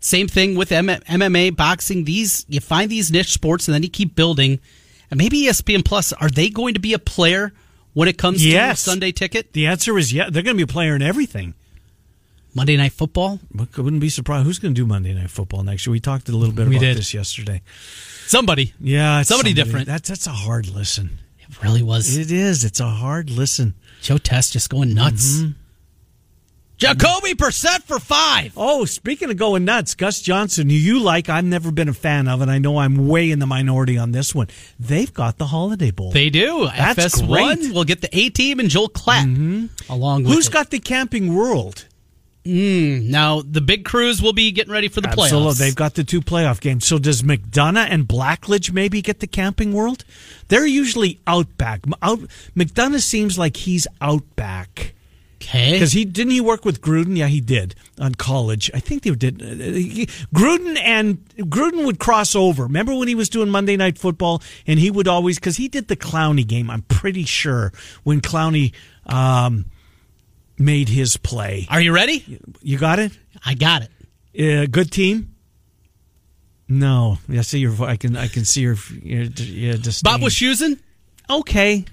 Same 0.00 0.28
thing 0.28 0.54
with 0.54 0.70
M- 0.70 0.86
MMA, 0.88 1.50
boxing. 1.56 2.04
These 2.04 2.46
you 2.48 2.60
find 2.60 2.90
these 2.90 3.10
niche 3.10 3.32
sports, 3.32 3.66
and 3.68 3.74
then 3.74 3.82
you 3.82 3.88
keep 3.88 4.14
building. 4.14 4.60
And 5.10 5.18
maybe 5.18 5.42
ESPN 5.46 5.84
Plus 5.84 6.12
are 6.12 6.28
they 6.28 6.50
going 6.50 6.74
to 6.74 6.80
be 6.80 6.92
a 6.92 6.98
player 6.98 7.52
when 7.94 8.08
it 8.08 8.18
comes 8.18 8.44
Yes. 8.44 8.84
to 8.84 8.90
Sunday 8.90 9.10
ticket, 9.10 9.52
The 9.54 9.66
answer 9.66 9.98
is 9.98 10.12
yeah. 10.12 10.30
They're 10.30 10.42
going 10.42 10.54
to 10.56 10.64
be 10.66 10.70
a 10.70 10.72
player 10.72 10.94
in 10.94 11.02
everything. 11.02 11.54
Monday 12.54 12.76
Night 12.76 12.92
Football? 12.92 13.40
I 13.58 13.66
wouldn't 13.80 14.00
be 14.00 14.08
surprised. 14.08 14.46
Who's 14.46 14.58
going 14.58 14.74
to 14.74 14.80
do 14.80 14.86
Monday 14.86 15.14
Night 15.14 15.30
Football 15.30 15.62
next 15.62 15.86
year? 15.86 15.92
We 15.92 16.00
talked 16.00 16.28
a 16.28 16.32
little 16.36 16.54
bit 16.54 16.68
We 16.68 16.76
about 16.76 16.84
did. 16.86 16.96
this 16.98 17.12
yesterday. 17.14 17.62
Somebody. 18.26 18.72
Yeah, 18.80 19.20
it's 19.20 19.28
Somebody 19.28 19.52
different. 19.54 19.86
That's 19.86 20.08
that's 20.08 20.26
a 20.26 20.30
hard 20.32 20.68
listen. 20.68 21.18
It 21.40 21.62
really 21.62 21.82
was. 21.82 22.16
It 22.16 22.30
is. 22.30 22.64
It's 22.64 22.80
a 22.80 22.86
hard 22.88 23.30
listen. 23.30 23.74
Joe 24.00 24.18
Test 24.18 24.52
just 24.52 24.70
going 24.70 24.94
nuts. 24.94 25.38
Mm-hmm. 25.38 25.50
Jacoby 26.78 27.34
Brissett 27.34 27.82
for 27.82 27.98
five. 27.98 28.52
Oh, 28.56 28.84
speaking 28.84 29.30
of 29.30 29.36
going 29.36 29.64
nuts, 29.64 29.96
Gus 29.96 30.20
Johnson, 30.20 30.70
who 30.70 30.76
you 30.76 31.00
like, 31.00 31.28
I've 31.28 31.44
never 31.44 31.72
been 31.72 31.88
a 31.88 31.92
fan 31.92 32.28
of, 32.28 32.40
and 32.40 32.48
I 32.48 32.58
know 32.58 32.78
I'm 32.78 33.08
way 33.08 33.32
in 33.32 33.40
the 33.40 33.46
minority 33.46 33.98
on 33.98 34.12
this 34.12 34.32
one. 34.32 34.46
They've 34.78 35.12
got 35.12 35.38
the 35.38 35.46
Holiday 35.46 35.90
Bowl. 35.90 36.12
They 36.12 36.30
do. 36.30 36.68
That's 36.76 37.16
FS1 37.20 37.26
great. 37.26 37.58
Mm-hmm. 37.58 37.74
will 37.74 37.82
get 37.82 38.00
the 38.00 38.16
A 38.16 38.30
team 38.30 38.60
and 38.60 38.70
Joel 38.70 38.90
Klatt 38.90 39.68
along 39.90 40.22
with 40.22 40.32
Who's 40.32 40.46
it. 40.46 40.52
got 40.52 40.70
the 40.70 40.78
Camping 40.78 41.34
World? 41.34 41.86
Now 42.44 43.42
the 43.42 43.60
big 43.60 43.84
crews 43.84 44.22
will 44.22 44.32
be 44.32 44.52
getting 44.52 44.72
ready 44.72 44.88
for 44.88 45.00
the 45.00 45.08
Absolutely. 45.08 45.50
playoffs. 45.50 45.58
They've 45.58 45.74
got 45.74 45.94
the 45.94 46.04
two 46.04 46.20
playoff 46.20 46.60
games. 46.60 46.86
So 46.86 46.98
does 46.98 47.22
McDonough 47.22 47.88
and 47.90 48.06
Blackledge 48.08 48.72
maybe 48.72 49.02
get 49.02 49.20
the 49.20 49.26
Camping 49.26 49.72
World? 49.72 50.04
They're 50.48 50.66
usually 50.66 51.20
outback. 51.26 51.82
Out, 52.02 52.20
McDonough 52.56 53.02
seems 53.02 53.38
like 53.38 53.56
he's 53.56 53.86
outback. 54.00 54.94
okay. 55.42 55.72
Because 55.72 55.92
he 55.92 56.04
didn't 56.06 56.32
he 56.32 56.40
work 56.40 56.64
with 56.64 56.80
Gruden? 56.80 57.16
Yeah, 57.16 57.26
he 57.26 57.40
did 57.40 57.74
on 58.00 58.14
college. 58.14 58.70
I 58.72 58.80
think 58.80 59.02
they 59.02 59.10
did. 59.10 59.42
Uh, 59.42 60.06
Gruden 60.34 60.78
and 60.82 61.18
Gruden 61.36 61.84
would 61.84 61.98
cross 61.98 62.34
over. 62.34 62.62
Remember 62.62 62.94
when 62.94 63.08
he 63.08 63.14
was 63.14 63.28
doing 63.28 63.50
Monday 63.50 63.76
Night 63.76 63.98
Football, 63.98 64.42
and 64.66 64.78
he 64.78 64.90
would 64.90 65.08
always 65.08 65.38
because 65.38 65.56
he 65.56 65.68
did 65.68 65.88
the 65.88 65.96
Clowney 65.96 66.46
game. 66.46 66.70
I'm 66.70 66.82
pretty 66.82 67.24
sure 67.24 67.72
when 68.04 68.20
Clowney 68.22 68.72
um, 69.06 69.66
made 70.58 70.88
his 70.88 71.16
play. 71.16 71.66
Are 71.70 71.80
you 71.80 71.92
ready? 71.92 72.40
You 72.62 72.78
got 72.78 72.98
it. 72.98 73.12
I 73.44 73.54
got 73.54 73.82
it. 73.82 73.90
Uh, 74.62 74.66
good 74.66 74.90
team. 74.90 75.34
No, 76.68 77.18
I 77.30 77.40
see 77.40 77.60
your. 77.60 77.82
I 77.82 77.96
can. 77.96 78.16
I 78.16 78.28
can 78.28 78.44
see 78.44 78.60
your. 78.62 78.76
your, 79.02 79.22
your. 79.24 79.74
Bob 80.02 80.20
Wischusen? 80.20 80.78
okay. 81.30 81.84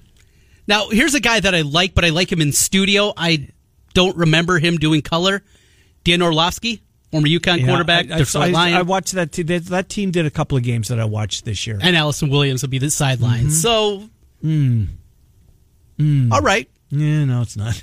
Now, 0.68 0.88
here's 0.88 1.14
a 1.14 1.20
guy 1.20 1.38
that 1.38 1.54
I 1.54 1.62
like, 1.62 1.94
but 1.94 2.04
I 2.04 2.10
like 2.10 2.30
him 2.30 2.40
in 2.40 2.52
studio. 2.52 3.12
I 3.16 3.48
don't 3.94 4.16
remember 4.16 4.58
him 4.58 4.78
doing 4.78 5.00
color. 5.00 5.42
Dan 6.04 6.22
Orlovsky, 6.22 6.82
former 7.10 7.28
UConn 7.28 7.60
Yeah, 7.60 7.66
quarterback, 7.66 8.10
I, 8.10 8.24
I, 8.34 8.52
I, 8.52 8.78
I 8.78 8.82
watched 8.82 9.12
that. 9.12 9.32
That. 9.32 9.66
That 9.66 9.88
team 9.88 10.10
did 10.10 10.26
a 10.26 10.30
couple 10.30 10.58
of 10.58 10.64
games 10.64 10.88
that 10.88 11.00
I 11.00 11.04
watched 11.04 11.44
this 11.44 11.66
year. 11.66 11.78
and 11.80 11.96
Allison 11.96 12.28
Williams 12.28 12.62
will 12.62 12.68
be 12.68 12.78
the 12.78 12.90
sideline. 12.90 13.44
Mm-hmm. 13.44 13.50
So, 13.50 14.08
hmm. 14.40 14.84
Hmm. 15.98 16.32
all 16.32 16.42
right. 16.42 16.68
Yeah, 16.90 17.24
no, 17.24 17.42
it's 17.42 17.56
not. 17.56 17.82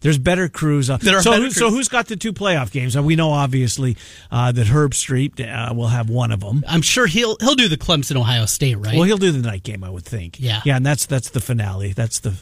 There's 0.00 0.18
better 0.18 0.48
crews. 0.48 0.88
Uh, 0.90 0.96
There 0.98 1.18
are 1.18 1.22
so, 1.22 1.32
who, 1.32 1.50
so 1.50 1.66
crews. 1.66 1.74
who's 1.74 1.88
got 1.88 2.06
the 2.06 2.16
two 2.16 2.32
playoff 2.32 2.70
games? 2.70 2.96
Uh, 2.96 3.02
we 3.02 3.16
know 3.16 3.30
obviously 3.32 3.96
uh, 4.30 4.52
that 4.52 4.66
Herbstreit 4.66 5.40
uh, 5.40 5.74
will 5.74 5.88
have 5.88 6.08
one 6.10 6.32
of 6.32 6.40
them. 6.40 6.64
I'm 6.68 6.82
sure 6.82 7.06
he'll 7.06 7.36
he'll 7.40 7.54
do 7.54 7.68
the 7.68 7.76
Clemson 7.78 8.16
Ohio 8.16 8.46
State, 8.46 8.76
right? 8.76 8.94
Well, 8.94 9.04
he'll 9.04 9.18
do 9.18 9.32
the 9.32 9.46
night 9.46 9.62
game, 9.62 9.84
I 9.84 9.90
would 9.90 10.04
think. 10.04 10.38
Yeah. 10.40 10.60
yeah, 10.64 10.76
and 10.76 10.84
that's 10.86 11.06
that's 11.06 11.30
the 11.30 11.40
finale. 11.40 11.92
That's 11.92 12.20
the 12.20 12.34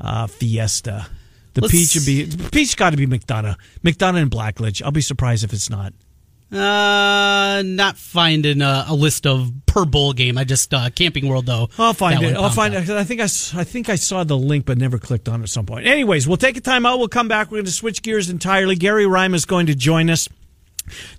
uh, 0.00 0.26
fiesta. 0.26 1.08
The 1.54 1.62
Let's- 1.62 1.72
peach 1.72 1.94
would 1.94 2.06
be 2.06 2.48
peach. 2.50 2.76
Got 2.76 2.90
to 2.90 2.96
be 2.96 3.06
McDonough, 3.06 3.56
McDonough 3.82 4.22
and 4.22 4.30
Blackledge. 4.30 4.82
I'll 4.82 4.90
be 4.92 5.00
surprised 5.00 5.42
if 5.44 5.52
it's 5.52 5.70
not. 5.70 5.92
Uh, 6.52 7.62
not 7.64 7.96
finding 7.96 8.62
a, 8.62 8.86
a 8.88 8.94
list 8.94 9.26
of 9.26 9.52
per 9.66 9.84
bowl 9.84 10.12
game. 10.12 10.38
I 10.38 10.44
just 10.44 10.72
uh, 10.72 10.88
Camping 10.90 11.28
World 11.28 11.46
though. 11.46 11.68
I'll 11.76 11.92
find 11.92 12.22
it. 12.22 12.36
I'll 12.36 12.50
find 12.50 12.74
up. 12.74 12.84
it. 12.84 12.90
I 12.90 13.04
think 13.04 13.20
I, 13.20 13.24
I 13.24 13.64
think 13.64 13.88
I 13.88 13.96
saw 13.96 14.22
the 14.22 14.36
link, 14.36 14.64
but 14.64 14.78
never 14.78 14.98
clicked 14.98 15.28
on 15.28 15.40
it 15.40 15.44
at 15.44 15.48
some 15.48 15.66
point. 15.66 15.86
Anyways, 15.86 16.28
we'll 16.28 16.36
take 16.36 16.56
a 16.56 16.60
time 16.60 16.86
out. 16.86 16.98
We'll 16.98 17.08
come 17.08 17.28
back. 17.28 17.50
We're 17.50 17.58
going 17.58 17.66
to 17.66 17.72
switch 17.72 18.00
gears 18.02 18.30
entirely. 18.30 18.76
Gary 18.76 19.06
Rima 19.06 19.34
is 19.34 19.44
going 19.44 19.66
to 19.66 19.74
join 19.74 20.08
us. 20.08 20.28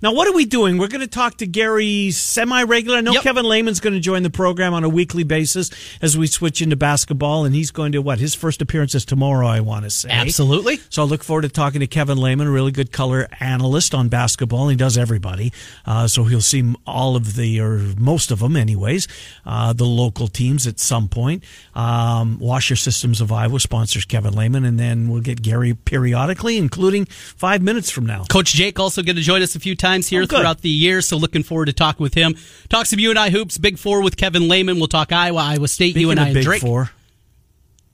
Now, 0.02 0.12
what 0.12 0.26
are 0.28 0.32
we 0.34 0.44
doing? 0.44 0.78
We're 0.78 0.88
going 0.88 1.00
to 1.00 1.06
talk 1.06 1.36
to 1.38 1.46
Gary 1.46 2.10
semi 2.10 2.62
regular. 2.62 2.98
I 2.98 3.00
know 3.00 3.12
Yep. 3.12 3.22
Kevin 3.22 3.44
Lehman's 3.48 3.80
going 3.80 3.94
to 3.94 4.00
join 4.00 4.22
the 4.22 4.30
program 4.30 4.74
on 4.74 4.84
a 4.84 4.88
weekly 4.88 5.24
basis 5.24 5.70
as 6.02 6.16
we 6.16 6.26
switch 6.26 6.60
into 6.62 6.76
basketball, 6.76 7.44
and 7.44 7.54
he's 7.54 7.70
going 7.70 7.92
to 7.92 7.98
what? 8.02 8.18
His 8.18 8.34
first 8.34 8.62
appearance 8.62 8.94
is 8.94 9.04
tomorrow, 9.04 9.46
I 9.46 9.60
want 9.60 9.84
to 9.84 9.90
say. 9.90 10.08
Absolutely. 10.10 10.78
So 10.90 11.02
I 11.02 11.04
look 11.06 11.22
forward 11.24 11.42
to 11.42 11.48
talking 11.48 11.80
to 11.80 11.86
Kevin 11.86 12.18
Lehman, 12.18 12.46
a 12.46 12.50
really 12.50 12.72
good 12.72 12.92
color 12.92 13.28
analyst 13.40 13.94
on 13.94 14.08
basketball. 14.08 14.68
He 14.68 14.76
does 14.76 14.96
everybody. 14.98 15.52
Uh, 15.86 16.06
so 16.06 16.24
he'll 16.24 16.40
see 16.40 16.74
all 16.86 17.16
of 17.16 17.36
the, 17.36 17.60
or 17.60 17.78
most 17.98 18.30
of 18.30 18.40
them 18.40 18.56
anyways, 18.56 19.08
uh, 19.46 19.72
the 19.72 19.84
local 19.86 20.28
teams 20.28 20.66
at 20.66 20.78
some 20.78 21.08
point. 21.08 21.44
Um, 21.74 22.38
Washer 22.38 22.76
Systems 22.76 23.20
of 23.20 23.30
Iowa 23.32 23.60
sponsors 23.60 24.04
Kevin 24.04 24.34
Lehman, 24.34 24.64
and 24.64 24.78
then 24.78 25.08
we'll 25.08 25.20
get 25.22 25.42
Gary 25.42 25.74
periodically, 25.74 26.56
including 26.56 27.04
five 27.06 27.62
minutes 27.62 27.90
from 27.90 28.06
now. 28.06 28.24
Coach 28.24 28.52
Jake 28.52 28.78
also 28.78 29.02
going 29.02 29.16
to 29.16 29.22
join 29.22 29.42
us 29.42 29.54
a 29.58 29.60
few 29.60 29.76
times 29.76 30.08
here 30.08 30.22
Oh, 30.22 30.26
throughout 30.26 30.62
the 30.62 30.70
year, 30.70 31.00
so 31.02 31.16
looking 31.18 31.42
forward 31.42 31.66
to 31.66 31.72
talking 31.72 32.02
with 32.02 32.14
him. 32.14 32.34
Talk 32.68 32.86
some 32.86 32.98
UNI 32.98 33.30
hoops, 33.30 33.58
Big 33.58 33.78
Four 33.78 34.02
with 34.02 34.16
Kevin 34.16 34.48
Lehman. 34.48 34.78
We'll 34.78 34.88
talk 34.88 35.12
Iowa, 35.12 35.40
Iowa 35.40 35.68
State, 35.68 35.90
Speaking 35.94 36.08
UNI, 36.18 36.32
Big 36.32 36.44
Drake. 36.44 36.62
Four. 36.62 36.90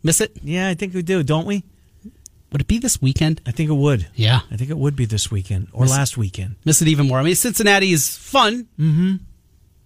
Miss 0.03 0.21
it? 0.21 0.37
Yeah, 0.43 0.69
I 0.69 0.75
think 0.75 0.95
we 0.95 1.03
do, 1.03 1.23
don't 1.23 1.47
we? 1.47 1.65
Would 2.53 2.61
it 2.61 2.69
be 2.69 2.79
this 2.79 3.03
weekend? 3.03 3.41
I 3.47 3.51
think 3.51 3.69
it 3.69 3.75
would. 3.75 4.07
Yeah. 4.15 4.41
I 4.51 4.57
think 4.57 4.71
it 4.71 4.79
would 4.79 4.95
be 4.95 5.07
this 5.07 5.29
weekend 5.31 5.69
or 5.73 5.87
last 5.87 6.17
weekend. 6.17 6.55
Miss 6.65 6.81
it 6.83 6.89
even 6.89 7.09
more. 7.09 7.19
I 7.19 7.25
mean, 7.25 7.35
Cincinnati 7.35 7.91
is 7.91 8.17
fun. 8.17 8.69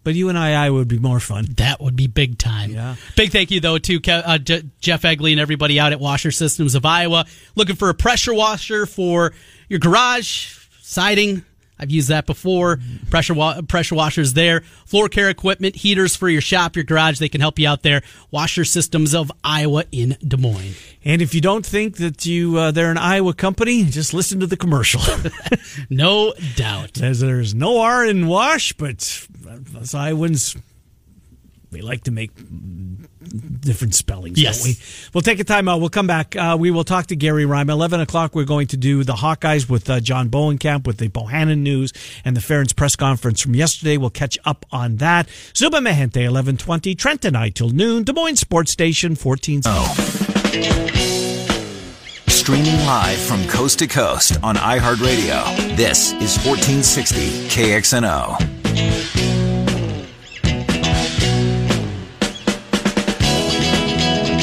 But 0.04 0.14
you 0.14 0.28
and 0.30 0.38
I, 0.38 0.66
I 0.66 0.70
would 0.70 0.88
be 0.88 0.98
more 0.98 1.20
fun. 1.20 1.46
That 1.56 1.80
would 1.80 1.94
be 1.96 2.06
big 2.06 2.38
time. 2.38 2.70
Yeah. 2.70 2.96
Big 3.16 3.30
thank 3.30 3.50
you 3.50 3.60
though 3.60 3.78
to 3.78 4.00
uh, 4.08 4.38
J- 4.38 4.62
Jeff 4.80 5.02
Egley 5.02 5.32
and 5.32 5.40
everybody 5.40 5.78
out 5.78 5.92
at 5.92 6.00
Washer 6.00 6.30
Systems 6.30 6.74
of 6.74 6.84
Iowa. 6.86 7.26
Looking 7.56 7.76
for 7.76 7.88
a 7.90 7.94
pressure 7.94 8.32
washer 8.34 8.86
for 8.86 9.32
your 9.68 9.78
garage 9.80 10.56
siding. 10.80 11.44
I've 11.78 11.90
used 11.90 12.08
that 12.08 12.26
before. 12.26 12.78
Pressure 13.10 13.34
wa- 13.34 13.62
pressure 13.62 13.94
washers 13.94 14.34
there. 14.34 14.62
Floor 14.86 15.08
care 15.08 15.28
equipment, 15.30 15.76
heaters 15.76 16.16
for 16.16 16.28
your 16.28 16.40
shop, 16.40 16.76
your 16.76 16.84
garage. 16.84 17.18
They 17.18 17.28
can 17.28 17.40
help 17.40 17.58
you 17.58 17.68
out 17.68 17.82
there. 17.82 18.02
Washer 18.30 18.64
Systems 18.64 19.14
of 19.14 19.30
Iowa 19.44 19.84
in 19.92 20.16
Des 20.26 20.36
Moines. 20.36 20.74
And 21.04 21.22
if 21.22 21.34
you 21.34 21.40
don't 21.40 21.64
think 21.64 21.96
that 21.98 22.26
you 22.26 22.58
uh, 22.58 22.70
they're 22.70 22.90
an 22.90 22.98
Iowa 22.98 23.32
company, 23.34 23.84
just 23.84 24.12
listen 24.12 24.40
to 24.40 24.46
the 24.46 24.56
commercial. 24.56 25.00
No 25.90 26.34
doubt. 26.56 26.94
There's, 26.94 27.20
there's 27.20 27.54
no 27.54 27.80
R 27.80 28.04
in 28.04 28.26
wash, 28.26 28.72
but 28.72 29.26
us 29.76 29.94
Iowans, 29.94 30.56
we 31.70 31.80
like 31.82 32.04
to 32.04 32.10
make 32.10 32.30
different 33.60 33.94
spellings, 33.94 34.40
Yes. 34.40 34.58
don't 34.58 34.68
we? 34.68 34.76
We'll 35.12 35.22
take 35.22 35.38
a 35.40 35.44
time 35.44 35.68
out. 35.68 35.80
We'll 35.80 35.90
come 35.90 36.06
back. 36.06 36.34
Uh, 36.34 36.56
we 36.58 36.70
will 36.70 36.84
talk 36.84 37.06
to 37.08 37.16
Gary 37.16 37.44
Rima. 37.44 37.72
11 37.72 38.00
o'clock, 38.00 38.34
we're 38.34 38.44
going 38.44 38.66
to 38.68 38.76
do 38.76 39.04
the 39.04 39.12
Hawkeyes 39.14 39.68
with 39.68 39.88
uh, 39.90 40.00
John 40.00 40.30
Bohnenkamp 40.30 40.86
with 40.86 40.96
the 40.98 41.08
Bohannon 41.08 41.58
News 41.58 41.92
and 42.24 42.34
the 42.36 42.40
Ferentz 42.40 42.74
press 42.74 42.96
conference 42.96 43.40
from 43.40 43.54
yesterday. 43.54 43.96
We'll 43.98 44.10
catch 44.10 44.38
up 44.44 44.64
on 44.70 44.96
that. 44.96 45.28
Zubin 45.54 45.84
Mehenti, 45.84 46.24
1120. 46.30 46.94
Trent 46.94 47.24
and 47.24 47.36
I 47.36 47.50
till 47.50 47.70
noon. 47.70 48.04
Des 48.04 48.12
Moines 48.12 48.36
Sports 48.40 48.70
Station, 48.72 49.14
14. 49.14 49.62
Streaming 52.28 52.76
live 52.86 53.18
from 53.18 53.46
coast 53.48 53.78
to 53.80 53.86
coast 53.86 54.42
on 54.42 54.54
iHeartRadio. 54.56 55.76
This 55.76 56.12
is 56.14 56.38
1460 56.46 57.48
KXNO. 57.48 59.27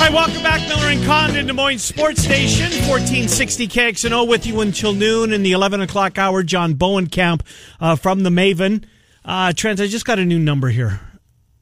Hi, 0.06 0.14
welcome 0.14 0.44
back. 0.44 0.62
Miller 0.70 0.92
and 0.92 1.04
Condon, 1.04 1.48
Des 1.48 1.54
Moines 1.54 1.80
Sports 1.80 2.22
Station, 2.22 2.70
1460 2.88 3.68
KXNO 3.68 4.28
with 4.28 4.46
you 4.46 4.62
until 4.62 4.94
noon 4.94 5.34
in 5.34 5.42
the 5.42 5.52
11 5.54 5.82
o'clock 5.82 6.20
hour. 6.20 6.44
John 6.44 6.76
Bohnenkamp 6.76 7.42
uh, 7.80 7.96
from 7.96 8.22
the 8.22 8.30
Maven. 8.30 8.84
Uh, 9.26 9.52
Trent, 9.52 9.80
I 9.80 9.88
just 9.88 10.06
got 10.06 10.20
a 10.20 10.24
new 10.24 10.38
number 10.38 10.68
here. 10.68 11.00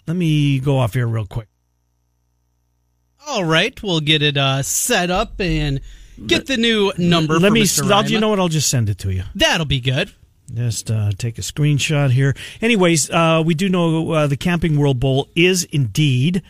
Let 0.08 0.17
me 0.17 0.60
go 0.60 0.77
off 0.77 0.93
here 0.93 1.08
real 1.08 1.25
quick. 1.25 1.47
All 3.25 3.45
right, 3.45 3.82
we'll 3.82 4.01
get 4.01 4.21
it 4.21 4.36
uh, 4.36 4.62
set 4.62 5.10
up 5.10 5.39
and 5.39 5.79
get 6.27 6.45
the 6.45 6.58
new 6.58 6.91
number. 6.97 7.36
Let 7.39 7.47
for 7.47 7.53
me. 7.53 7.93
I'll, 7.93 8.06
you 8.06 8.19
know 8.19 8.27
what? 8.27 8.41
I'll 8.41 8.49
just 8.49 8.69
send 8.69 8.89
it 8.89 8.97
to 8.99 9.13
you. 9.13 9.23
That'll 9.36 9.65
be 9.65 9.79
good. 9.79 10.12
Just 10.53 10.91
uh, 10.91 11.12
take 11.17 11.38
a 11.38 11.41
screenshot 11.43 12.12
here. 12.12 12.36
Anyways, 12.62 13.10
uh, 13.10 13.41
we 13.45 13.53
do 13.53 13.69
know 13.69 14.12
uh, 14.12 14.27
the 14.27 14.36
Camping 14.36 14.77
World 14.77 14.99
Bowl 14.99 15.29
is 15.34 15.63
indeed 15.63 16.43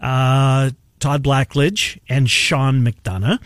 uh, 0.00 0.70
Todd 1.00 1.22
Blackledge 1.22 1.98
and 2.08 2.28
Sean 2.30 2.84
McDonough. 2.84 3.38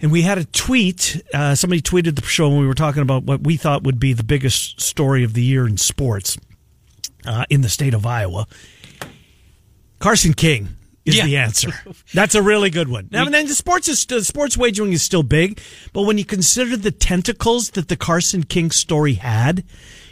And 0.00 0.12
we 0.12 0.22
had 0.22 0.36
a 0.38 0.44
tweet. 0.44 1.22
Uh, 1.32 1.54
somebody 1.54 1.80
tweeted 1.80 2.16
the 2.16 2.22
show 2.26 2.48
when 2.50 2.60
we 2.60 2.66
were 2.66 2.74
talking 2.74 3.00
about 3.02 3.22
what 3.24 3.42
we 3.42 3.56
thought 3.56 3.82
would 3.84 3.98
be 3.98 4.12
the 4.12 4.24
biggest 4.24 4.80
story 4.80 5.24
of 5.24 5.32
the 5.34 5.42
year 5.42 5.66
in 5.66 5.78
sports 5.78 6.36
uh, 7.24 7.44
in 7.48 7.62
the 7.62 7.68
state 7.70 7.94
of 7.94 8.04
Iowa. 8.04 8.46
Carson 9.98 10.34
King 10.34 10.68
is 11.04 11.16
Yeah. 11.16 11.24
the 11.24 11.36
answer. 11.38 11.72
That's 12.14 12.34
a 12.34 12.42
really 12.42 12.68
good 12.70 12.88
one. 12.88 13.08
I 13.14 13.22
mean, 13.22 13.32
then 13.32 13.46
the 13.46 13.54
sports 13.54 13.88
is 13.88 13.98
still, 13.98 14.22
sports 14.22 14.56
wagering 14.56 14.92
is 14.92 15.02
still 15.02 15.22
big, 15.22 15.60
but 15.92 16.02
when 16.02 16.18
you 16.18 16.24
consider 16.24 16.76
the 16.76 16.90
tentacles 16.90 17.70
that 17.70 17.88
the 17.88 17.96
Carson 17.96 18.42
King 18.42 18.70
story 18.70 19.14
had, 19.14 19.64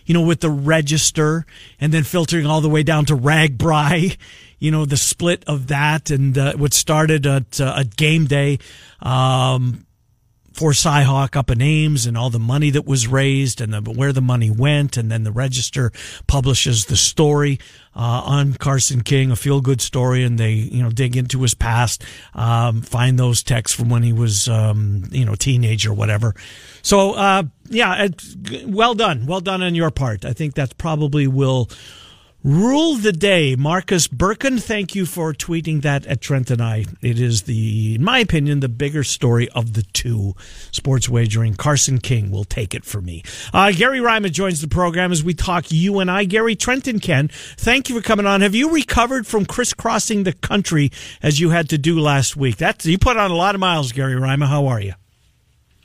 you 0.06 0.14
know, 0.14 0.22
with 0.22 0.40
the 0.40 0.50
register 0.50 1.44
and 1.80 1.92
then 1.92 2.04
filtering 2.04 2.46
all 2.46 2.60
the 2.60 2.68
way 2.70 2.82
down 2.82 3.04
to 3.06 3.16
RAGBRAI, 3.16 4.16
you 4.58 4.70
know, 4.70 4.84
the 4.84 4.96
split 4.96 5.44
of 5.46 5.68
that 5.68 6.10
and 6.10 6.36
uh, 6.36 6.54
what 6.54 6.72
started 6.72 7.26
at 7.26 7.60
uh, 7.60 7.74
a 7.76 7.84
game 7.84 8.26
day. 8.26 8.58
Um, 9.00 9.86
for 10.54 10.70
Cyhawk 10.70 11.34
up 11.34 11.50
in 11.50 11.60
Ames 11.60 12.06
and 12.06 12.16
all 12.16 12.30
the 12.30 12.38
money 12.38 12.70
that 12.70 12.86
was 12.86 13.08
raised 13.08 13.60
and 13.60 13.74
the, 13.74 13.80
where 13.90 14.12
the 14.12 14.20
money 14.20 14.50
went. 14.50 14.96
And 14.96 15.10
then 15.10 15.24
the 15.24 15.32
Register 15.32 15.90
publishes 16.28 16.86
the 16.86 16.96
story 16.96 17.58
uh, 17.94 18.22
on 18.24 18.54
Carson 18.54 19.02
King, 19.02 19.32
a 19.32 19.36
feel 19.36 19.60
good 19.60 19.80
story. 19.80 20.22
And 20.22 20.38
they, 20.38 20.52
you 20.52 20.82
know, 20.82 20.90
dig 20.90 21.16
into 21.16 21.42
his 21.42 21.54
past, 21.54 22.04
um, 22.34 22.82
find 22.82 23.18
those 23.18 23.42
texts 23.42 23.76
from 23.76 23.88
when 23.88 24.04
he 24.04 24.12
was, 24.12 24.48
um, 24.48 25.04
you 25.10 25.24
know, 25.24 25.34
teenage 25.34 25.86
or 25.86 25.92
whatever. 25.92 26.34
So, 26.82 27.14
uh, 27.14 27.42
yeah, 27.68 28.08
well 28.64 28.94
done. 28.94 29.26
Well 29.26 29.40
done 29.40 29.60
on 29.60 29.74
your 29.74 29.90
part. 29.90 30.24
I 30.24 30.32
think 30.32 30.54
that's 30.54 30.74
probably 30.74 31.26
will 31.26 31.68
Rule 32.44 32.96
the 32.96 33.11
day, 33.11 33.57
Marcus 33.57 34.07
Birkin. 34.07 34.59
Thank 34.59 34.94
you 34.94 35.07
for 35.07 35.33
tweeting 35.33 35.80
that 35.80 36.04
at 36.04 36.20
Trent 36.20 36.50
and 36.50 36.61
I. 36.61 36.85
It 37.00 37.18
is 37.18 37.44
the, 37.44 37.94
in 37.94 38.04
my 38.04 38.18
opinion, 38.18 38.61
the 38.61 38.68
bigger 38.68 39.02
story 39.02 39.48
of 39.54 39.72
the 39.72 39.83
two. 39.94 40.35
Sports 40.70 41.09
wagering. 41.09 41.54
Carson 41.54 42.00
King 42.00 42.30
will 42.30 42.44
take 42.44 42.74
it 42.74 42.85
for 42.85 43.00
me. 43.00 43.22
Uh, 43.54 43.72
Gary 43.72 44.02
Rima 44.02 44.28
joins 44.28 44.61
the 44.61 44.68
program 44.68 45.11
as 45.11 45.24
we 45.24 45.33
talk 45.33 45.72
UNI. 45.72 46.26
Gary 46.26 46.54
Trent 46.54 46.87
and 46.87 47.00
Ken, 47.00 47.28
thank 47.57 47.88
you 47.88 47.96
for 47.96 48.02
coming 48.02 48.26
on. 48.26 48.42
Have 48.42 48.54
you 48.54 48.70
recovered 48.70 49.26
from 49.26 49.46
crisscrossing 49.46 50.24
the 50.24 50.35
country 50.35 50.92
as 51.22 51.40
you 51.40 51.48
had 51.48 51.70
to 51.70 51.78
do 51.78 51.98
last 51.98 52.37
week? 52.37 52.59
That's 52.59 52.85
you 52.85 52.98
put 52.98 53.16
on 53.16 53.30
a 53.30 53.35
lot 53.35 53.54
of 53.54 53.61
miles, 53.62 53.90
Gary 53.92 54.16
Rima. 54.16 54.48
How 54.48 54.66
are 54.66 54.83
you? 54.83 54.92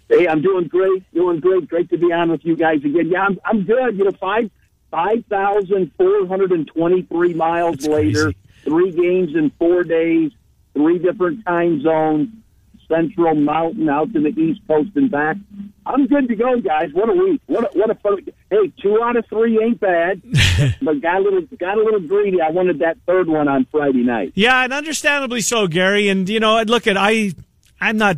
Hey, 0.09 0.27
I'm 0.27 0.41
doing 0.41 0.67
great, 0.67 1.09
doing 1.13 1.39
great. 1.39 1.69
Great 1.69 1.89
to 1.91 1.97
be 1.97 2.11
on 2.11 2.31
with 2.31 2.43
you 2.43 2.57
guys 2.57 2.83
again. 2.83 3.09
Yeah, 3.09 3.21
I'm, 3.21 3.39
I'm 3.45 3.63
good. 3.63 3.97
You 3.97 4.03
know, 4.03 4.11
five 4.19 4.51
five 4.91 5.23
thousand 5.29 5.91
four 5.97 6.27
hundred 6.27 6.51
and 6.51 6.67
twenty 6.67 7.03
three 7.03 7.33
miles 7.33 7.77
That's 7.77 7.87
later, 7.87 8.23
crazy. 8.23 8.37
three 8.63 8.91
games 8.91 9.35
in 9.35 9.51
four 9.59 9.83
days, 9.83 10.31
three 10.73 10.99
different 10.99 11.45
time 11.45 11.81
zones, 11.81 12.29
Central 12.87 13.35
Mountain 13.35 13.87
out 13.89 14.11
to 14.13 14.19
the 14.19 14.29
East 14.39 14.61
Coast 14.67 14.89
and 14.95 15.11
back. 15.11 15.37
I'm 15.85 16.07
good 16.07 16.27
to 16.27 16.35
go, 16.35 16.59
guys. 16.59 16.91
What 16.93 17.09
a 17.09 17.13
week! 17.13 17.41
What 17.47 17.63
a, 17.63 17.77
what 17.77 17.89
a 17.89 17.95
fun! 17.95 18.25
Hey, 18.49 18.71
two 18.81 19.01
out 19.01 19.15
of 19.15 19.25
three 19.27 19.63
ain't 19.63 19.79
bad, 19.79 20.21
but 20.81 21.01
got 21.01 21.17
a 21.17 21.19
little 21.19 21.41
got 21.59 21.77
a 21.77 21.83
little 21.83 21.99
greedy. 21.99 22.41
I 22.41 22.49
wanted 22.51 22.79
that 22.79 22.97
third 23.07 23.27
one 23.27 23.47
on 23.47 23.65
Friday 23.71 24.03
night. 24.03 24.33
Yeah, 24.35 24.63
and 24.63 24.73
understandably 24.73 25.41
so, 25.41 25.67
Gary. 25.67 26.09
And 26.09 26.27
you 26.27 26.39
know, 26.39 26.61
look 26.63 26.87
at 26.87 26.97
I, 26.97 27.33
I'm 27.79 27.97
not 27.97 28.17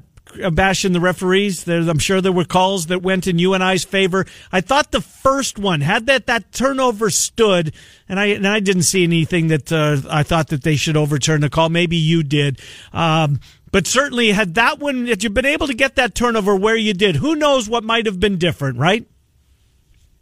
bashing 0.52 0.94
the 0.94 1.00
referees. 1.00 1.64
There, 1.64 1.80
I'm 1.82 2.00
sure 2.00 2.22
there 2.22 2.32
were 2.32 2.46
calls 2.46 2.88
that 2.88 3.02
went 3.02 3.28
in 3.28 3.40
UNI's 3.40 3.84
favor. 3.84 4.26
I 4.52 4.62
thought 4.62 4.92
the 4.92 5.02
first 5.02 5.60
one 5.60 5.82
had 5.82 6.06
that 6.08 6.28
that 6.28 6.52
turnover 6.52 7.10
stood, 7.10 7.74
and 8.08 8.20
I 8.20 8.28
and 8.28 8.48
I 8.48 8.60
didn't 8.60 8.84
see 8.84 9.04
anything 9.04 9.48
that 9.48 9.72
uh, 9.72 9.98
I 10.10 10.24
thought 10.24 10.48
that 10.50 10.64
they 10.64 10.76
should 10.76 10.98
overturn 10.98 11.42
the 11.42 11.50
call. 11.50 11.70
Maybe 11.70 11.98
you 11.98 12.24
did. 12.24 12.60
Um, 12.94 13.40
but 13.72 13.88
certainly, 13.88 14.32
had 14.32 14.56
that 14.56 14.80
one, 14.80 15.08
had 15.08 15.24
you 15.24 15.30
been 15.30 15.46
able 15.46 15.68
to 15.68 15.74
get 15.74 15.96
that 15.96 16.14
turnover 16.14 16.56
where 16.56 16.76
you 16.76 16.94
did, 16.94 17.16
who 17.18 17.36
knows 17.36 17.70
what 17.70 17.84
might 17.84 18.06
have 18.06 18.20
been 18.20 18.38
different, 18.38 18.78
right? 18.78 19.08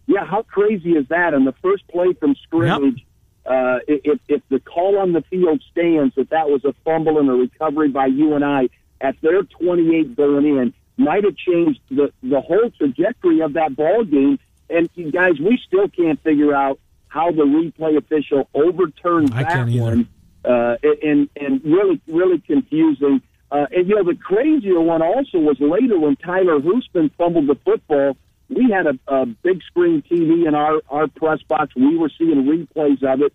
Yeah, 0.06 0.26
how 0.26 0.44
crazy 0.44 0.92
is 0.92 1.08
that? 1.10 1.34
And 1.34 1.46
the 1.48 1.54
first 1.62 1.88
play 1.88 2.14
from 2.14 2.36
scrimmage, 2.44 3.06
uh, 3.46 3.80
if, 3.88 4.20
if 4.28 4.42
the 4.50 4.60
call 4.60 5.00
on 5.00 5.14
the 5.14 5.22
field 5.22 5.64
stands 5.72 6.14
that 6.16 6.30
that 6.30 6.50
was 6.50 6.64
a 6.66 6.74
fumble 6.86 7.18
and 7.18 7.30
a 7.30 7.34
recovery 7.34 7.90
by 7.90 8.06
UNI 8.06 8.70
at 9.02 9.16
their 9.22 9.44
28 9.44 10.16
going 10.16 10.46
in, 10.46 10.74
might 10.98 11.24
have 11.24 11.36
changed 11.36 11.80
the, 11.90 12.12
the 12.22 12.42
whole 12.42 12.70
trajectory 12.78 13.42
of 13.42 13.54
that 13.54 13.76
ball 13.76 14.04
game. 14.04 14.40
And 14.70 14.90
you 14.96 15.12
guys, 15.12 15.40
we 15.40 15.60
still 15.66 15.88
can't 15.88 16.22
figure 16.24 16.54
out 16.54 16.80
how 17.08 17.32
the 17.32 17.44
replay 17.44 17.98
official 17.98 18.50
overturned 18.54 19.34
I 19.34 19.44
that 19.44 19.68
one. 19.70 20.08
Uh, 20.46 20.76
and 21.04 21.30
and 21.36 21.62
really 21.66 22.00
really 22.08 22.40
confusing. 22.40 23.22
Uh, 23.52 23.66
and 23.72 23.90
you 23.90 23.96
know 23.96 24.04
the 24.04 24.16
crazier 24.16 24.80
one 24.80 25.02
also 25.02 25.40
was 25.40 25.60
later 25.60 26.00
when 26.00 26.16
Tyler 26.16 26.60
Hoosman 26.60 27.12
fumbled 27.18 27.48
the 27.48 27.56
football 27.56 28.16
we 28.50 28.72
had 28.72 28.88
a, 28.88 28.98
a 29.08 29.26
big 29.26 29.62
screen 29.64 30.02
TV 30.02 30.48
in 30.48 30.56
our 30.56 30.82
our 30.90 31.08
press 31.08 31.42
box. 31.44 31.76
We 31.76 31.98
were 31.98 32.12
seeing 32.18 32.44
replays 32.44 33.04
of 33.04 33.22
it, 33.22 33.34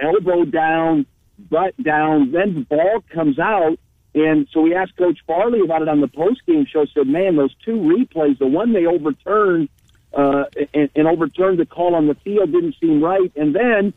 elbow 0.00 0.44
down, 0.44 1.06
butt 1.38 1.76
down. 1.82 2.32
Then 2.32 2.54
the 2.54 2.60
ball 2.60 3.04
comes 3.12 3.38
out, 3.38 3.78
and 4.14 4.46
so 4.52 4.60
we 4.60 4.74
asked 4.74 4.96
Coach 4.96 5.18
Farley 5.26 5.60
about 5.60 5.82
it 5.82 5.88
on 5.88 6.00
the 6.00 6.08
post 6.08 6.46
game 6.46 6.66
show. 6.66 6.84
Said, 6.86 7.06
"Man, 7.06 7.36
those 7.36 7.54
two 7.64 7.76
replays, 7.76 8.38
the 8.38 8.46
one 8.46 8.72
they 8.72 8.86
overturned 8.86 9.68
uh, 10.12 10.44
and, 10.72 10.90
and 10.94 11.08
overturned 11.08 11.58
the 11.58 11.66
call 11.66 11.94
on 11.94 12.06
the 12.06 12.14
field, 12.14 12.52
didn't 12.52 12.76
seem 12.80 13.02
right. 13.02 13.32
And 13.36 13.54
then, 13.54 13.92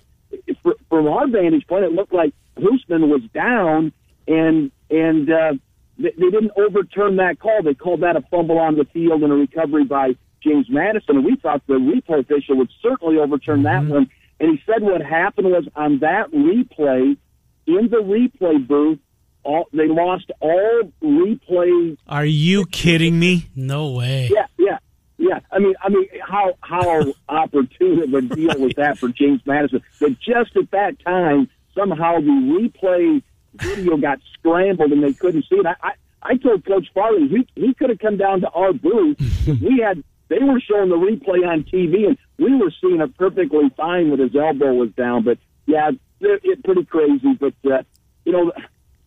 from 0.90 1.08
our 1.08 1.28
vantage 1.28 1.68
point, 1.68 1.86
it 1.86 1.92
looked 1.92 2.14
like 2.14 2.34
Hoosman 2.58 3.08
was 3.10 3.22
down, 3.34 3.92
and 4.28 4.72
and 4.90 5.32
uh, 5.32 5.54
they, 6.00 6.12
they 6.12 6.30
didn't 6.30 6.52
overturn 6.58 7.18
that 7.18 7.40
call. 7.40 7.62
They 7.62 7.76
called 7.76 8.02
that 8.02 8.16
a 8.16 8.22
fumble 8.22 8.58
on 8.58 8.76
the 8.76 8.86
field 8.86 9.24
and 9.24 9.32
a 9.32 9.36
recovery 9.36 9.84
by 9.84 10.16
James 10.42 10.70
Madison. 10.70 11.18
And 11.18 11.26
we 11.26 11.36
thought 11.36 11.62
the 11.68 11.74
replay 11.74 12.20
official 12.20 12.58
would 12.58 12.72
certainly 12.82 13.18
overturn 13.18 13.64
that 13.64 13.84
mm-hmm. 13.84 13.94
one. 13.94 14.10
And 14.40 14.52
he 14.52 14.64
said 14.66 14.84
what 14.84 15.02
happened 15.02 15.48
was 15.48 15.68
on 15.76 16.00
that 16.00 16.32
replay, 16.32 17.18
in 17.66 17.90
the 17.90 17.98
replay 17.98 18.66
booth, 18.66 19.00
all, 19.48 19.68
they 19.72 19.88
lost 19.88 20.30
all 20.42 20.92
replay. 21.02 21.98
Are 22.08 22.26
you 22.26 22.66
kidding 22.66 23.18
me? 23.18 23.50
No 23.56 23.92
way. 23.92 24.30
Yeah, 24.32 24.48
yeah, 24.60 24.78
yeah. 25.18 25.40
I 25.52 25.60
mean, 25.60 25.74
I 25.82 25.90
mean, 25.90 26.06
how 26.22 26.54
how 26.62 27.06
opportune 27.30 28.04
of 28.04 28.14
a 28.14 28.22
deal 28.22 28.60
was 28.60 28.74
that 28.76 28.98
for 28.98 29.08
James 29.10 29.42
Madison? 29.46 29.82
That 30.02 30.20
just 30.20 30.56
at 30.58 30.70
that 30.72 31.00
time, 31.00 31.50
somehow 31.74 32.20
the 32.20 32.28
replay 32.28 33.24
video 33.54 33.98
got 33.98 34.20
scrambled 34.34 34.92
and 34.92 35.02
they 35.02 35.14
couldn't 35.14 35.46
see 35.50 35.56
it. 35.56 35.66
I, 35.66 35.76
I, 35.82 35.92
I 36.22 36.38
told 36.38 36.66
Coach 36.66 36.88
Farley 36.94 37.28
he 37.30 37.48
he 37.56 37.74
could 37.74 37.90
have 37.90 38.00
come 38.00 38.18
down 38.18 38.42
to 38.42 38.50
our 38.50 38.74
booth. 38.74 39.18
we 39.48 39.80
had 39.82 40.04
they 40.28 40.40
were 40.40 40.60
showing 40.60 40.90
the 40.90 40.98
replay 40.98 41.48
on 41.48 41.64
TV 41.64 42.06
and 42.06 42.18
we 42.38 42.54
were 42.54 42.72
seeing 42.82 43.00
it 43.00 43.18
perfectly 43.18 43.70
fine 43.78 44.12
with 44.12 44.20
his 44.20 44.36
elbow 44.36 44.74
was 44.74 44.92
down. 44.92 45.24
But 45.24 45.38
yeah, 45.66 45.92
it, 46.20 46.42
it 46.44 46.64
pretty 46.66 46.84
crazy. 46.84 47.34
But 47.40 47.54
uh, 47.66 47.84
you 48.26 48.34
know, 48.34 48.52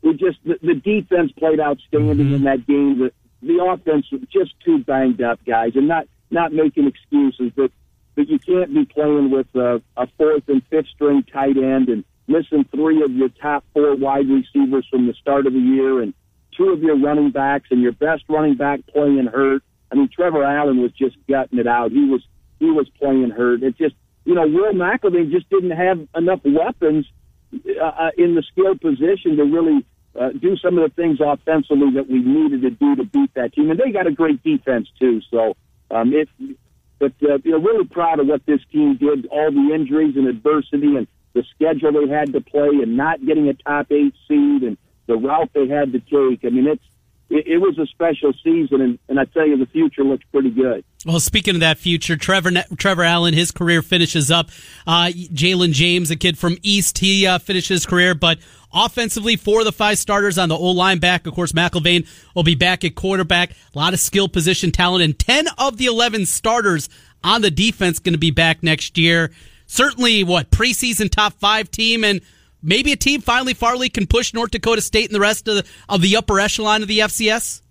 we 0.03 0.15
just 0.15 0.39
the, 0.45 0.59
the 0.63 0.75
defense 0.75 1.33
played 1.33 1.61
outstanding 1.61 2.27
mm-hmm. 2.27 2.35
in 2.35 2.45
that 2.45 2.67
game. 2.67 2.99
The 2.99 3.13
the 3.43 3.63
offense 3.65 4.07
was 4.13 4.23
just 4.33 4.59
too 4.65 4.79
banged 4.79 5.23
up, 5.23 5.41
guys, 5.45 5.73
and 5.75 5.89
not 5.89 6.07
not 6.31 6.53
making 6.53 6.87
excuses, 6.87 7.53
but 7.57 7.71
but 8.17 8.29
you 8.29 8.39
can't 8.39 8.73
be 8.73 8.85
playing 8.85 9.31
with 9.31 9.47
a, 9.55 9.83
a 9.97 10.07
fourth 10.19 10.49
and 10.49 10.63
fifth 10.69 10.89
string 10.89 11.23
tight 11.23 11.57
end 11.57 11.89
and 11.89 12.05
missing 12.27 12.65
three 12.75 13.03
of 13.03 13.13
your 13.13 13.29
top 13.29 13.65
four 13.73 13.95
wide 13.97 14.29
receivers 14.29 14.87
from 14.91 15.07
the 15.07 15.15
start 15.15 15.47
of 15.47 15.53
the 15.53 15.59
year 15.59 16.01
and 16.01 16.15
two 16.57 16.71
of 16.71 16.83
your 16.83 16.99
running 16.99 17.31
backs 17.31 17.69
and 17.71 17.81
your 17.81 17.93
best 17.93 18.25
running 18.29 18.57
back 18.57 18.81
playing 18.87 19.27
hurt. 19.27 19.63
I 19.91 19.97
mean, 19.97 20.09
Trevor 20.09 20.45
Allen 20.45 20.81
was 20.81 20.93
just 20.93 21.17
gutting 21.29 21.59
it 21.59 21.67
out. 21.67 21.91
He 21.91 22.05
was 22.05 22.23
he 22.59 22.71
was 22.71 22.89
playing 22.99 23.31
hurt. 23.31 23.63
It 23.63 23.77
just 23.77 23.95
you 24.25 24.35
know 24.35 24.47
Will 24.47 24.73
McElvain 24.73 25.31
just 25.31 25.49
didn't 25.51 25.73
have 25.73 26.07
enough 26.15 26.41
weapons 26.45 27.07
uh, 27.53 27.85
uh, 27.85 28.11
in 28.17 28.35
the 28.35 28.43
skill 28.43 28.77
position 28.77 29.37
to 29.37 29.45
really 29.45 29.85
uh, 30.19 30.31
do 30.31 30.57
some 30.57 30.79
of 30.79 30.89
the 30.89 30.95
things 30.95 31.19
offensively 31.21 31.93
that 31.93 32.09
we 32.09 32.19
needed 32.19 32.63
to 32.63 32.71
do 32.71 32.97
to 32.97 33.05
beat 33.05 33.33
that 33.35 33.55
team. 33.55 33.71
And 33.71 33.79
they 33.79 33.91
got 33.91 34.07
a 34.07 34.13
great 34.13 34.43
defense 34.43 34.89
too. 34.99 35.21
So 35.31 35.57
um, 35.91 36.13
it, 36.13 36.29
but 36.99 37.13
uh, 37.23 37.39
you 37.45 37.53
know, 37.53 37.59
really 37.59 37.87
proud 37.87 38.21
of 38.21 38.27
what 38.27 38.45
this 38.47 38.61
team 38.73 38.97
did. 38.97 39.27
All 39.27 39.51
the 39.51 39.75
injuries 39.75 40.17
and 40.17 40.27
adversity 40.27 40.97
and 40.97 41.07
the 41.33 41.45
schedule 41.55 41.93
they 41.93 42.13
had 42.13 42.33
to 42.33 42.41
play 42.41 42.69
and 42.83 42.97
not 42.97 43.25
getting 43.25 43.49
a 43.49 43.55
top 43.55 43.91
eight 43.91 44.15
seed 44.27 44.63
and 44.63 44.77
the 45.07 45.17
route 45.17 45.51
they 45.55 45.69
had 45.69 45.93
to 45.93 46.01
take. 46.01 46.45
I 46.45 46.51
mean, 46.51 46.67
it's 46.67 46.85
it, 47.31 47.47
it 47.47 47.59
was 47.59 47.79
a 47.79 47.87
special 47.87 48.33
season, 48.45 48.81
and, 48.81 48.99
and 49.09 49.19
I 49.19 49.25
tell 49.25 49.47
you, 49.47 49.57
the 49.57 49.67
future 49.67 50.03
looks 50.03 50.25
pretty 50.33 50.51
good. 50.51 50.85
Well, 51.07 51.21
speaking 51.21 51.55
of 51.55 51.61
that 51.61 51.79
future, 51.79 52.17
Trevor 52.17 52.51
Trevor 52.77 53.05
Allen, 53.05 53.33
his 53.33 53.53
career 53.53 53.83
finishes 53.83 54.31
up. 54.31 54.51
Uh, 54.87 55.11
Jalen 55.15 55.73
James, 55.73 56.11
a 56.11 56.17
kid 56.17 56.37
from 56.37 56.59
East, 56.63 56.99
he 56.99 57.27
uh, 57.27 57.39
finished 57.39 57.69
his 57.69 57.87
career, 57.87 58.15
but 58.15 58.39
offensively, 58.73 59.37
four 59.37 59.61
of 59.61 59.67
the 59.67 59.73
five 59.73 59.99
starters 59.99 60.39
on 60.39 60.49
the 60.49 60.57
O 60.57 60.71
line 60.71 60.99
back. 60.99 61.27
Of 61.27 61.35
course, 61.35 61.53
McElvain 61.53 62.07
will 62.35 62.43
be 62.43 62.55
back 62.55 62.85
at 62.85 62.95
quarterback. 62.95 63.51
A 63.75 63.79
lot 63.79 63.95
of 63.95 64.01
skill 64.01 64.29
position 64.29 64.73
talent, 64.73 65.05
and 65.05 65.19
ten 65.19 65.47
of 65.59 65.77
the 65.77 65.87
eleven 65.87 66.27
starters 66.27 66.89
on 67.23 67.43
the 67.43 67.51
defense 67.51 67.99
going 67.99 68.15
to 68.15 68.19
be 68.19 68.31
back 68.31 68.63
next 68.63 68.97
year 68.97 69.31
certainly 69.71 70.25
what 70.25 70.51
preseason 70.51 71.09
top 71.09 71.33
five 71.35 71.71
team 71.71 72.03
and 72.03 72.21
maybe 72.61 72.91
a 72.91 72.97
team 72.97 73.21
finally 73.21 73.55
Farley 73.55 73.89
can 73.89 74.07
push 74.07 74.35
North 74.35 74.51
Dakota 74.51 74.81
State 74.83 75.07
and 75.07 75.15
the 75.15 75.21
rest 75.21 75.47
of 75.47 75.57
the, 75.57 75.67
of 75.89 76.03
the 76.03 76.17
upper 76.17 76.41
echelon 76.41 76.83
of 76.83 76.89
the 76.89 76.99
FCS? 76.99 77.63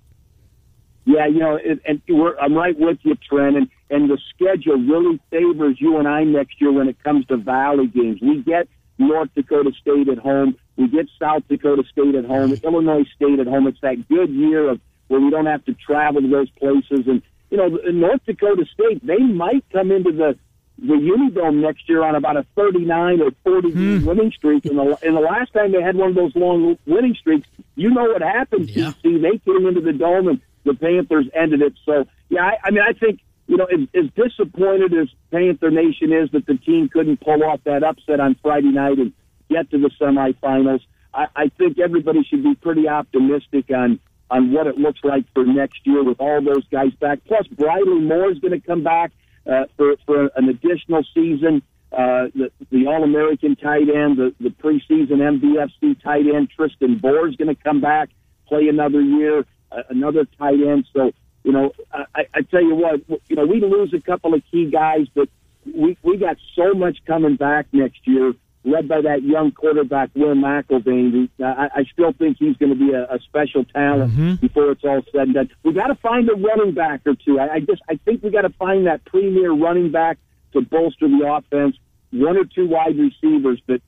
Yeah, 1.05 1.27
you 1.27 1.39
know, 1.39 1.57
and, 1.57 1.81
and 1.85 2.01
I'm 2.41 2.53
right 2.53 2.77
with 2.77 2.99
you, 3.01 3.15
Trent, 3.15 3.57
and, 3.57 3.69
and 3.89 4.09
the 4.09 4.17
schedule 4.33 4.77
really 4.77 5.19
favors 5.29 5.77
you 5.79 5.97
and 5.97 6.07
I 6.07 6.23
next 6.23 6.61
year 6.61 6.71
when 6.71 6.87
it 6.87 7.03
comes 7.03 7.25
to 7.27 7.37
Valley 7.37 7.87
games. 7.87 8.19
We 8.21 8.43
get 8.43 8.67
North 8.97 9.29
Dakota 9.35 9.71
State 9.81 10.07
at 10.07 10.19
home, 10.19 10.55
we 10.79 10.87
get 10.87 11.07
South 11.19 11.43
Dakota 11.49 11.83
State 11.91 12.15
at 12.15 12.23
home, 12.23 12.53
Illinois 12.63 13.03
State 13.13 13.39
at 13.39 13.47
home. 13.47 13.67
It's 13.67 13.81
that 13.81 14.07
good 14.07 14.29
year 14.29 14.69
of 14.69 14.79
where 15.09 15.19
we 15.19 15.29
don't 15.29 15.45
have 15.45 15.65
to 15.65 15.73
travel 15.73 16.21
to 16.21 16.27
those 16.27 16.49
places. 16.51 17.05
And 17.05 17.21
you 17.49 17.57
know, 17.57 17.67
North 17.91 18.21
Dakota 18.25 18.65
State, 18.73 19.05
they 19.05 19.17
might 19.17 19.65
come 19.71 19.91
into 19.91 20.13
the 20.13 20.37
the 20.81 20.93
Unidome 20.93 21.61
next 21.61 21.89
year 21.89 22.03
on 22.03 22.15
about 22.15 22.37
a 22.37 22.45
39 22.55 23.21
or 23.21 23.31
40 23.43 23.71
hmm. 23.71 24.05
winning 24.05 24.31
streak. 24.31 24.65
And 24.65 24.77
the, 24.77 24.97
and 25.03 25.13
the 25.13 25.19
last 25.19 25.51
time 25.51 25.73
they 25.73 25.81
had 25.81 25.97
one 25.97 26.09
of 26.11 26.15
those 26.15 26.33
long 26.35 26.77
winning 26.85 27.15
streaks, 27.15 27.49
you 27.75 27.89
know 27.89 28.03
what 28.03 28.21
happened, 28.21 28.69
yeah. 28.69 28.93
TC. 29.03 29.21
They 29.21 29.37
came 29.39 29.67
into 29.67 29.81
the 29.81 29.91
Dome 29.91 30.29
and 30.29 30.41
the 30.63 30.75
Panthers 30.75 31.25
ended 31.33 31.61
it. 31.61 31.73
So, 31.85 32.05
yeah, 32.29 32.45
I, 32.45 32.57
I 32.63 32.71
mean, 32.71 32.83
I 32.87 32.93
think, 32.93 33.19
you 33.47 33.57
know, 33.57 33.65
as, 33.65 33.81
as 33.93 34.09
disappointed 34.15 34.93
as 34.93 35.09
Panther 35.31 35.69
Nation 35.69 36.13
is 36.13 36.31
that 36.31 36.45
the 36.45 36.55
team 36.55 36.87
couldn't 36.87 37.19
pull 37.19 37.43
off 37.43 37.59
that 37.65 37.83
upset 37.83 38.21
on 38.21 38.37
Friday 38.41 38.71
night 38.71 38.99
and 38.99 39.11
get 39.49 39.69
to 39.71 39.77
the 39.77 39.89
semifinals, 39.99 40.81
I, 41.13 41.27
I 41.35 41.47
think 41.57 41.79
everybody 41.79 42.23
should 42.23 42.43
be 42.43 42.55
pretty 42.55 42.87
optimistic 42.87 43.69
on 43.71 43.99
on 44.31 44.51
what 44.51 44.67
it 44.67 44.77
looks 44.77 44.99
like 45.03 45.25
for 45.33 45.43
next 45.43 45.79
year 45.85 46.03
with 46.03 46.19
all 46.19 46.39
those 46.41 46.63
guys 46.67 46.93
back. 46.99 47.19
Plus, 47.25 47.47
Briley 47.47 47.99
Moore 47.99 48.31
is 48.31 48.37
going 48.39 48.51
to 48.51 48.65
come 48.65 48.83
back 48.83 49.11
uh, 49.49 49.65
for 49.75 49.95
for 50.05 50.29
an 50.35 50.49
additional 50.49 51.03
season. 51.13 51.61
Uh, 51.91 52.29
the, 52.35 52.51
the 52.69 52.85
All 52.85 53.03
American 53.03 53.55
tight 53.55 53.89
end, 53.89 54.17
the, 54.17 54.33
the 54.39 54.49
preseason 54.49 55.17
MVFC 55.17 55.99
tight 56.03 56.27
end, 56.27 56.51
Tristan 56.55 56.99
Bohr 56.99 57.27
is 57.27 57.35
going 57.35 57.47
to 57.47 57.55
come 57.55 57.81
back, 57.81 58.09
play 58.47 58.67
another 58.67 59.01
year, 59.01 59.43
uh, 59.71 59.81
another 59.89 60.25
tight 60.37 60.61
end. 60.61 60.85
So, 60.93 61.11
you 61.43 61.51
know, 61.51 61.71
I, 61.91 62.27
I 62.31 62.41
tell 62.41 62.61
you 62.61 62.75
what, 62.75 63.01
you 63.27 63.35
know, 63.35 63.47
we 63.47 63.59
lose 63.59 63.91
a 63.95 64.01
couple 64.01 64.35
of 64.35 64.43
key 64.51 64.69
guys, 64.69 65.07
but 65.15 65.29
we, 65.65 65.97
we 66.03 66.17
got 66.17 66.37
so 66.55 66.75
much 66.75 66.99
coming 67.07 67.37
back 67.37 67.65
next 67.71 68.05
year 68.05 68.33
led 68.63 68.87
by 68.87 69.01
that 69.01 69.23
young 69.23 69.51
quarterback, 69.51 70.09
Will 70.15 70.35
McElvain. 70.35 71.29
I, 71.41 71.69
I 71.75 71.83
still 71.91 72.11
think 72.11 72.37
he's 72.39 72.57
going 72.57 72.71
to 72.71 72.79
be 72.79 72.91
a, 72.91 73.03
a 73.03 73.19
special 73.19 73.63
talent 73.63 74.13
mm-hmm. 74.13 74.35
before 74.35 74.71
it's 74.71 74.83
all 74.83 75.01
said 75.11 75.21
and 75.21 75.33
done. 75.33 75.49
We 75.63 75.73
got 75.73 75.87
to 75.87 75.95
find 75.95 76.29
a 76.29 76.35
running 76.35 76.73
back 76.73 77.01
or 77.05 77.15
two. 77.15 77.39
I, 77.39 77.53
I 77.55 77.59
just 77.61 77.81
I 77.89 77.95
think 78.03 78.23
we 78.23 78.29
got 78.29 78.41
to 78.41 78.49
find 78.49 78.87
that 78.87 79.05
premier 79.05 79.51
running 79.51 79.91
back 79.91 80.17
to 80.53 80.61
bolster 80.61 81.07
the 81.07 81.25
offense. 81.25 81.77
One 82.11 82.37
or 82.37 82.45
two 82.45 82.67
wide 82.67 82.97
receivers, 82.97 83.61
but 83.67 83.81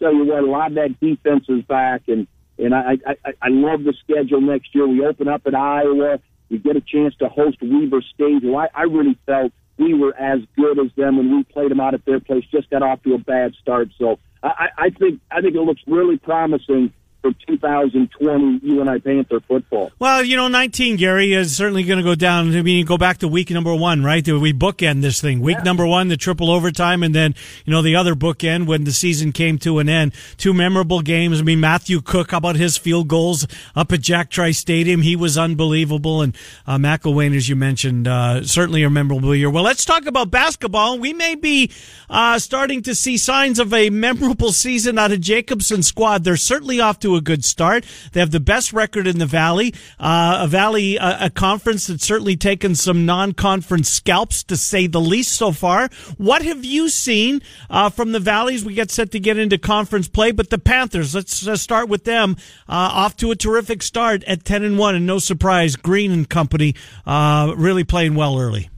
tell 0.00 0.12
you 0.12 0.24
what, 0.24 0.42
a 0.42 0.46
lot 0.46 0.68
of 0.68 0.74
that 0.74 0.98
defense 0.98 1.44
is 1.48 1.62
back, 1.62 2.02
and 2.08 2.26
and 2.58 2.74
I 2.74 2.98
I, 3.06 3.32
I 3.40 3.48
love 3.48 3.84
the 3.84 3.94
schedule 4.02 4.40
next 4.40 4.74
year. 4.74 4.86
We 4.86 5.06
open 5.06 5.28
up 5.28 5.42
at 5.46 5.54
Iowa. 5.54 6.20
We 6.50 6.58
get 6.58 6.76
a 6.76 6.80
chance 6.80 7.14
to 7.16 7.28
host 7.28 7.58
Weber 7.62 8.02
State, 8.02 8.42
who 8.42 8.56
I, 8.56 8.68
I 8.74 8.82
really 8.82 9.16
felt 9.24 9.52
we 9.80 9.94
were 9.94 10.14
as 10.16 10.40
good 10.56 10.78
as 10.78 10.92
them 10.96 11.16
when 11.16 11.34
we 11.34 11.42
played 11.44 11.70
them 11.70 11.80
out 11.80 11.94
at 11.94 12.04
their 12.04 12.20
place. 12.20 12.44
Just 12.52 12.70
got 12.70 12.82
off 12.82 13.02
to 13.02 13.14
a 13.14 13.18
bad 13.18 13.54
start, 13.60 13.88
so 13.98 14.18
I, 14.42 14.68
I 14.76 14.90
think 14.90 15.20
I 15.30 15.40
think 15.40 15.54
it 15.56 15.60
looks 15.60 15.82
really 15.86 16.18
promising 16.18 16.92
for 17.22 17.32
2020 17.46 18.60
UNI 18.62 18.98
Panther 19.00 19.40
football. 19.40 19.90
Well, 19.98 20.22
you 20.22 20.36
know, 20.36 20.48
19, 20.48 20.96
Gary, 20.96 21.32
is 21.32 21.56
certainly 21.56 21.84
going 21.84 21.98
to 21.98 22.04
go 22.04 22.14
down. 22.14 22.56
I 22.56 22.62
mean, 22.62 22.86
go 22.86 22.96
back 22.96 23.18
to 23.18 23.28
week 23.28 23.50
number 23.50 23.74
one, 23.74 24.02
right? 24.02 24.26
We 24.26 24.52
bookend 24.52 25.02
this 25.02 25.20
thing. 25.20 25.40
Week 25.40 25.58
yeah. 25.58 25.62
number 25.62 25.86
one, 25.86 26.08
the 26.08 26.16
triple 26.16 26.50
overtime, 26.50 27.02
and 27.02 27.14
then, 27.14 27.34
you 27.64 27.72
know, 27.72 27.82
the 27.82 27.96
other 27.96 28.14
bookend 28.14 28.66
when 28.66 28.84
the 28.84 28.92
season 28.92 29.32
came 29.32 29.58
to 29.58 29.78
an 29.78 29.88
end. 29.88 30.12
Two 30.36 30.54
memorable 30.54 31.00
games. 31.00 31.40
I 31.40 31.44
mean, 31.44 31.60
Matthew 31.60 32.00
Cook, 32.00 32.30
how 32.30 32.38
about 32.38 32.56
his 32.56 32.76
field 32.76 33.08
goals 33.08 33.46
up 33.74 33.92
at 33.92 34.00
Jack 34.00 34.30
Trice 34.30 34.58
Stadium? 34.58 35.02
He 35.02 35.16
was 35.16 35.36
unbelievable. 35.36 36.22
And 36.22 36.36
uh, 36.66 36.78
McElvain, 36.78 37.36
as 37.36 37.48
you 37.48 37.56
mentioned, 37.56 38.08
uh, 38.08 38.44
certainly 38.44 38.82
a 38.82 38.90
memorable 38.90 39.34
year. 39.34 39.50
Well, 39.50 39.64
let's 39.64 39.84
talk 39.84 40.06
about 40.06 40.30
basketball. 40.30 40.98
We 40.98 41.12
may 41.12 41.34
be 41.34 41.70
uh, 42.08 42.38
starting 42.38 42.82
to 42.82 42.94
see 42.94 43.18
signs 43.18 43.58
of 43.58 43.74
a 43.74 43.90
memorable 43.90 44.52
season 44.52 44.98
out 44.98 45.12
of 45.12 45.20
Jacobson's 45.20 45.86
squad. 45.86 46.24
They're 46.24 46.36
certainly 46.36 46.80
off 46.80 46.98
to 47.00 47.09
a 47.16 47.20
good 47.20 47.44
start. 47.44 47.84
They 48.12 48.20
have 48.20 48.30
the 48.30 48.40
best 48.40 48.72
record 48.72 49.06
in 49.06 49.18
the 49.18 49.26
Valley, 49.26 49.74
uh, 49.98 50.40
a 50.42 50.46
Valley, 50.46 50.98
uh, 50.98 51.26
a 51.26 51.30
conference 51.30 51.86
that's 51.86 52.06
certainly 52.06 52.36
taken 52.36 52.74
some 52.74 53.06
non-conference 53.06 53.88
scalps 53.88 54.42
to 54.44 54.56
say 54.56 54.86
the 54.86 55.00
least 55.00 55.32
so 55.32 55.52
far. 55.52 55.88
What 56.16 56.42
have 56.42 56.64
you 56.64 56.88
seen 56.88 57.42
uh, 57.68 57.90
from 57.90 58.12
the 58.12 58.20
Valleys? 58.20 58.64
We 58.64 58.74
get 58.74 58.90
set 58.90 59.10
to 59.12 59.20
get 59.20 59.38
into 59.38 59.58
conference 59.58 60.08
play, 60.08 60.32
but 60.32 60.50
the 60.50 60.58
Panthers. 60.58 61.14
Let's 61.14 61.60
start 61.60 61.88
with 61.88 62.04
them. 62.04 62.36
Uh, 62.68 62.90
off 62.92 63.16
to 63.16 63.30
a 63.30 63.36
terrific 63.36 63.82
start 63.82 64.24
at 64.24 64.44
ten 64.44 64.62
and 64.62 64.78
one, 64.78 64.94
and 64.94 65.06
no 65.06 65.18
surprise, 65.18 65.76
Green 65.76 66.12
and 66.12 66.28
company 66.28 66.74
uh, 67.06 67.54
really 67.56 67.84
playing 67.84 68.14
well 68.14 68.38
early. 68.38 68.70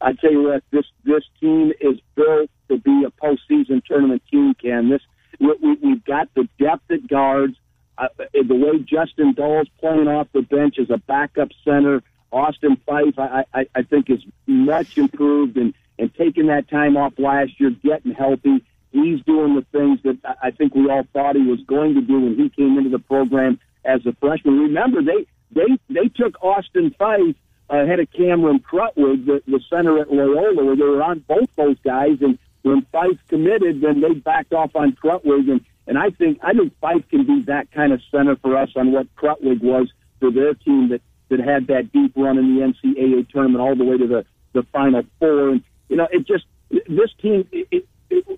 I 0.00 0.12
tell 0.12 0.30
you 0.30 0.44
what, 0.44 0.62
this 0.70 0.84
this 1.04 1.24
team 1.40 1.72
is 1.80 1.98
built 2.14 2.50
to 2.68 2.78
be 2.78 3.04
a 3.04 3.10
postseason 3.10 3.84
tournament 3.84 4.22
team. 4.30 4.54
Ken, 4.54 4.88
this 4.88 5.02
we, 5.38 5.54
we, 5.62 5.74
we've 5.82 6.04
got 6.04 6.28
the 6.34 6.48
depth 6.58 6.90
at 6.90 7.06
guards. 7.06 7.56
Uh, 7.96 8.08
the 8.32 8.54
way 8.54 8.78
Justin 8.78 9.34
Dahl's 9.34 9.68
playing 9.80 10.06
off 10.06 10.28
the 10.32 10.42
bench 10.42 10.78
as 10.78 10.88
a 10.88 10.98
backup 10.98 11.48
center, 11.64 12.02
Austin 12.30 12.76
Phyfe, 12.86 13.18
I, 13.18 13.44
I, 13.52 13.66
I 13.74 13.82
think 13.82 14.08
is 14.08 14.20
much 14.46 14.96
improved 14.98 15.56
and 15.56 15.74
and 15.98 16.14
taking 16.14 16.46
that 16.46 16.68
time 16.68 16.96
off 16.96 17.14
last 17.18 17.58
year, 17.58 17.70
getting 17.82 18.12
healthy. 18.12 18.64
He's 18.92 19.20
doing 19.22 19.56
the 19.56 19.66
things 19.72 19.98
that 20.04 20.38
I 20.40 20.52
think 20.52 20.74
we 20.74 20.88
all 20.88 21.04
thought 21.12 21.34
he 21.34 21.42
was 21.42 21.60
going 21.66 21.94
to 21.96 22.00
do 22.00 22.20
when 22.20 22.36
he 22.36 22.48
came 22.50 22.78
into 22.78 22.90
the 22.90 23.00
program 23.00 23.58
as 23.84 24.06
a 24.06 24.12
freshman. 24.20 24.60
Remember, 24.60 25.02
they 25.02 25.26
they 25.50 25.76
they 25.90 26.08
took 26.08 26.42
Austin 26.42 26.94
Phyfe 26.98 27.34
ahead 27.68 28.00
of 28.00 28.10
Cameron 28.12 28.60
Krutwig, 28.60 29.26
the, 29.26 29.42
the 29.46 29.60
center 29.68 29.98
at 29.98 30.12
Loyola, 30.12 30.64
where 30.64 30.76
they 30.76 30.84
were 30.84 31.02
on 31.02 31.18
both 31.20 31.48
those 31.56 31.76
guys. 31.84 32.18
And 32.20 32.38
when 32.68 32.86
Phyfe 32.92 33.18
committed, 33.28 33.80
then 33.80 34.00
they 34.00 34.14
backed 34.14 34.52
off 34.52 34.76
on 34.76 34.92
Krutwig. 34.92 35.50
And, 35.50 35.64
and 35.86 35.98
I 35.98 36.10
think 36.10 36.38
I 36.42 36.52
think 36.52 36.74
Phyfe 36.80 37.08
can 37.08 37.26
be 37.26 37.42
that 37.42 37.70
kind 37.72 37.92
of 37.92 38.00
center 38.10 38.36
for 38.36 38.56
us 38.56 38.70
on 38.76 38.92
what 38.92 39.14
Krutwig 39.16 39.62
was 39.62 39.90
for 40.20 40.30
their 40.30 40.54
team 40.54 40.90
that, 40.90 41.00
that 41.30 41.40
had 41.40 41.66
that 41.68 41.92
deep 41.92 42.12
run 42.16 42.38
in 42.38 42.54
the 42.54 42.60
NCAA 42.60 43.28
tournament 43.30 43.60
all 43.60 43.74
the 43.74 43.84
way 43.84 43.96
to 43.96 44.06
the, 44.06 44.24
the 44.52 44.62
Final 44.72 45.02
Four. 45.18 45.50
And, 45.50 45.64
you 45.88 45.96
know, 45.96 46.08
it 46.10 46.26
just, 46.26 46.44
this 46.70 47.10
team, 47.20 47.48
it, 47.52 47.68
it, 47.70 47.86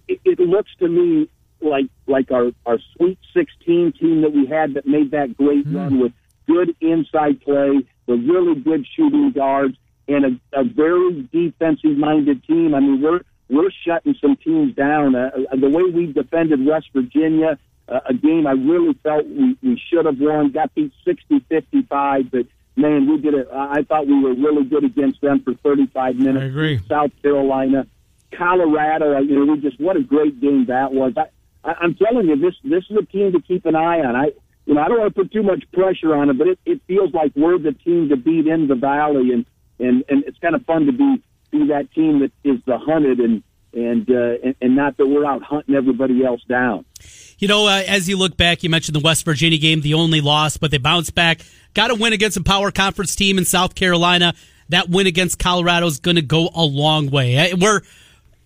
it, 0.06 0.20
it 0.24 0.40
looks 0.40 0.70
to 0.78 0.88
me 0.88 1.28
like 1.60 1.86
like 2.06 2.30
our 2.30 2.52
our 2.66 2.78
Sweet 2.96 3.18
16 3.34 3.92
team 3.92 4.22
that 4.22 4.32
we 4.32 4.46
had 4.46 4.74
that 4.74 4.86
made 4.86 5.10
that 5.10 5.36
great 5.36 5.66
mm. 5.66 5.76
run 5.76 5.98
with 6.00 6.12
good 6.46 6.74
inside 6.80 7.40
play, 7.42 7.86
the 8.06 8.14
really 8.14 8.58
good 8.60 8.86
shooting 8.96 9.32
guards, 9.32 9.76
and 10.08 10.24
a, 10.24 10.60
a 10.60 10.64
very 10.64 11.28
defensive 11.32 11.96
minded 11.96 12.44
team. 12.44 12.74
I 12.74 12.80
mean, 12.80 13.00
we're 13.02 13.20
we're 13.50 13.70
shutting 13.84 14.14
some 14.20 14.36
teams 14.36 14.74
down. 14.74 15.14
Uh, 15.14 15.30
uh, 15.50 15.56
the 15.56 15.68
way 15.68 15.82
we 15.82 16.12
defended 16.12 16.64
West 16.64 16.88
Virginia, 16.94 17.58
uh, 17.88 18.00
a 18.06 18.14
game 18.14 18.46
I 18.46 18.52
really 18.52 18.94
felt 19.02 19.26
we, 19.26 19.56
we 19.62 19.82
should 19.90 20.06
have 20.06 20.20
won, 20.20 20.52
got 20.52 20.74
beat 20.74 20.92
60 21.04 21.40
55, 21.48 22.30
but 22.30 22.46
man, 22.76 23.10
we 23.10 23.18
did 23.18 23.34
it. 23.34 23.48
I 23.52 23.82
thought 23.82 24.06
we 24.06 24.22
were 24.22 24.34
really 24.34 24.64
good 24.64 24.84
against 24.84 25.20
them 25.20 25.40
for 25.40 25.54
35 25.54 26.16
minutes. 26.16 26.42
I 26.42 26.46
agree. 26.46 26.80
South 26.88 27.10
Carolina, 27.22 27.86
Colorado, 28.32 29.18
you 29.18 29.44
know, 29.44 29.52
we 29.52 29.60
just, 29.60 29.80
what 29.80 29.96
a 29.96 30.02
great 30.02 30.40
game 30.40 30.66
that 30.66 30.92
was. 30.92 31.12
I, 31.16 31.26
I, 31.68 31.74
I'm 31.80 31.94
telling 31.94 32.28
you, 32.28 32.36
this, 32.36 32.54
this 32.62 32.84
is 32.88 32.96
a 32.96 33.04
team 33.04 33.32
to 33.32 33.40
keep 33.40 33.66
an 33.66 33.74
eye 33.74 34.00
on. 34.00 34.14
I, 34.14 34.32
you 34.66 34.74
know, 34.74 34.82
I 34.82 34.88
don't 34.88 35.00
want 35.00 35.14
to 35.14 35.22
put 35.22 35.32
too 35.32 35.42
much 35.42 35.64
pressure 35.72 36.14
on 36.14 36.30
it, 36.30 36.38
but 36.38 36.46
it, 36.46 36.58
it 36.64 36.80
feels 36.86 37.12
like 37.12 37.32
we're 37.34 37.58
the 37.58 37.72
team 37.72 38.08
to 38.10 38.16
beat 38.16 38.46
in 38.46 38.68
the 38.68 38.76
valley, 38.76 39.32
and 39.32 39.44
and 39.80 40.04
and 40.08 40.22
it's 40.24 40.38
kind 40.38 40.54
of 40.54 40.64
fun 40.64 40.86
to 40.86 40.92
be 40.92 41.20
be 41.50 41.68
that 41.68 41.92
team 41.92 42.20
that 42.20 42.32
is 42.44 42.60
the 42.66 42.78
hunted, 42.78 43.20
and 43.20 43.42
and 43.72 44.10
uh, 44.10 44.52
and, 44.60 44.76
not 44.76 44.96
that 44.96 45.06
we're 45.06 45.24
out 45.24 45.42
hunting 45.42 45.74
everybody 45.74 46.24
else 46.24 46.42
down. 46.48 46.84
You 47.38 47.48
know, 47.48 47.66
uh, 47.66 47.82
as 47.86 48.08
you 48.08 48.16
look 48.16 48.36
back, 48.36 48.62
you 48.62 48.70
mentioned 48.70 48.94
the 48.94 49.00
West 49.00 49.24
Virginia 49.24 49.58
game, 49.58 49.80
the 49.80 49.94
only 49.94 50.20
loss, 50.20 50.56
but 50.56 50.70
they 50.70 50.78
bounced 50.78 51.14
back. 51.14 51.40
Got 51.74 51.90
a 51.90 51.94
win 51.94 52.12
against 52.12 52.36
a 52.36 52.42
power 52.42 52.70
conference 52.70 53.14
team 53.14 53.38
in 53.38 53.44
South 53.44 53.74
Carolina. 53.74 54.34
That 54.68 54.88
win 54.88 55.06
against 55.06 55.38
Colorado 55.38 55.86
is 55.86 56.00
going 56.00 56.16
to 56.16 56.22
go 56.22 56.50
a 56.54 56.62
long 56.62 57.10
way. 57.10 57.52
Uh, 57.52 57.56
we're 57.56 57.82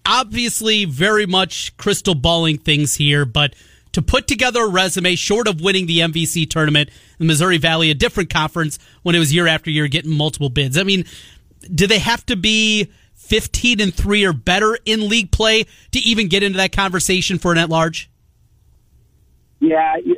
obviously 0.06 0.84
very 0.84 1.26
much 1.26 1.76
crystal 1.76 2.14
balling 2.14 2.58
things 2.58 2.94
here, 2.94 3.24
but 3.24 3.54
to 3.92 4.02
put 4.02 4.26
together 4.26 4.64
a 4.64 4.68
resume 4.68 5.14
short 5.14 5.46
of 5.46 5.60
winning 5.60 5.86
the 5.86 6.00
MVC 6.00 6.50
tournament, 6.50 6.90
the 7.18 7.24
Missouri 7.24 7.58
Valley, 7.58 7.90
a 7.90 7.94
different 7.94 8.28
conference 8.28 8.78
when 9.02 9.14
it 9.14 9.18
was 9.18 9.32
year 9.32 9.46
after 9.46 9.70
year 9.70 9.86
getting 9.86 10.10
multiple 10.10 10.50
bids. 10.50 10.76
I 10.76 10.82
mean, 10.82 11.04
do 11.72 11.86
they 11.86 11.98
have 11.98 12.24
to 12.26 12.36
be 12.36 12.90
15 13.14 13.80
and 13.80 13.94
3 13.94 14.24
or 14.24 14.32
better 14.32 14.78
in 14.84 15.08
league 15.08 15.30
play 15.30 15.64
to 15.92 15.98
even 16.00 16.28
get 16.28 16.42
into 16.42 16.58
that 16.58 16.72
conversation 16.72 17.38
for 17.38 17.52
an 17.52 17.58
at 17.58 17.68
large? 17.68 18.10
Yeah, 19.60 19.96
you, 19.96 20.16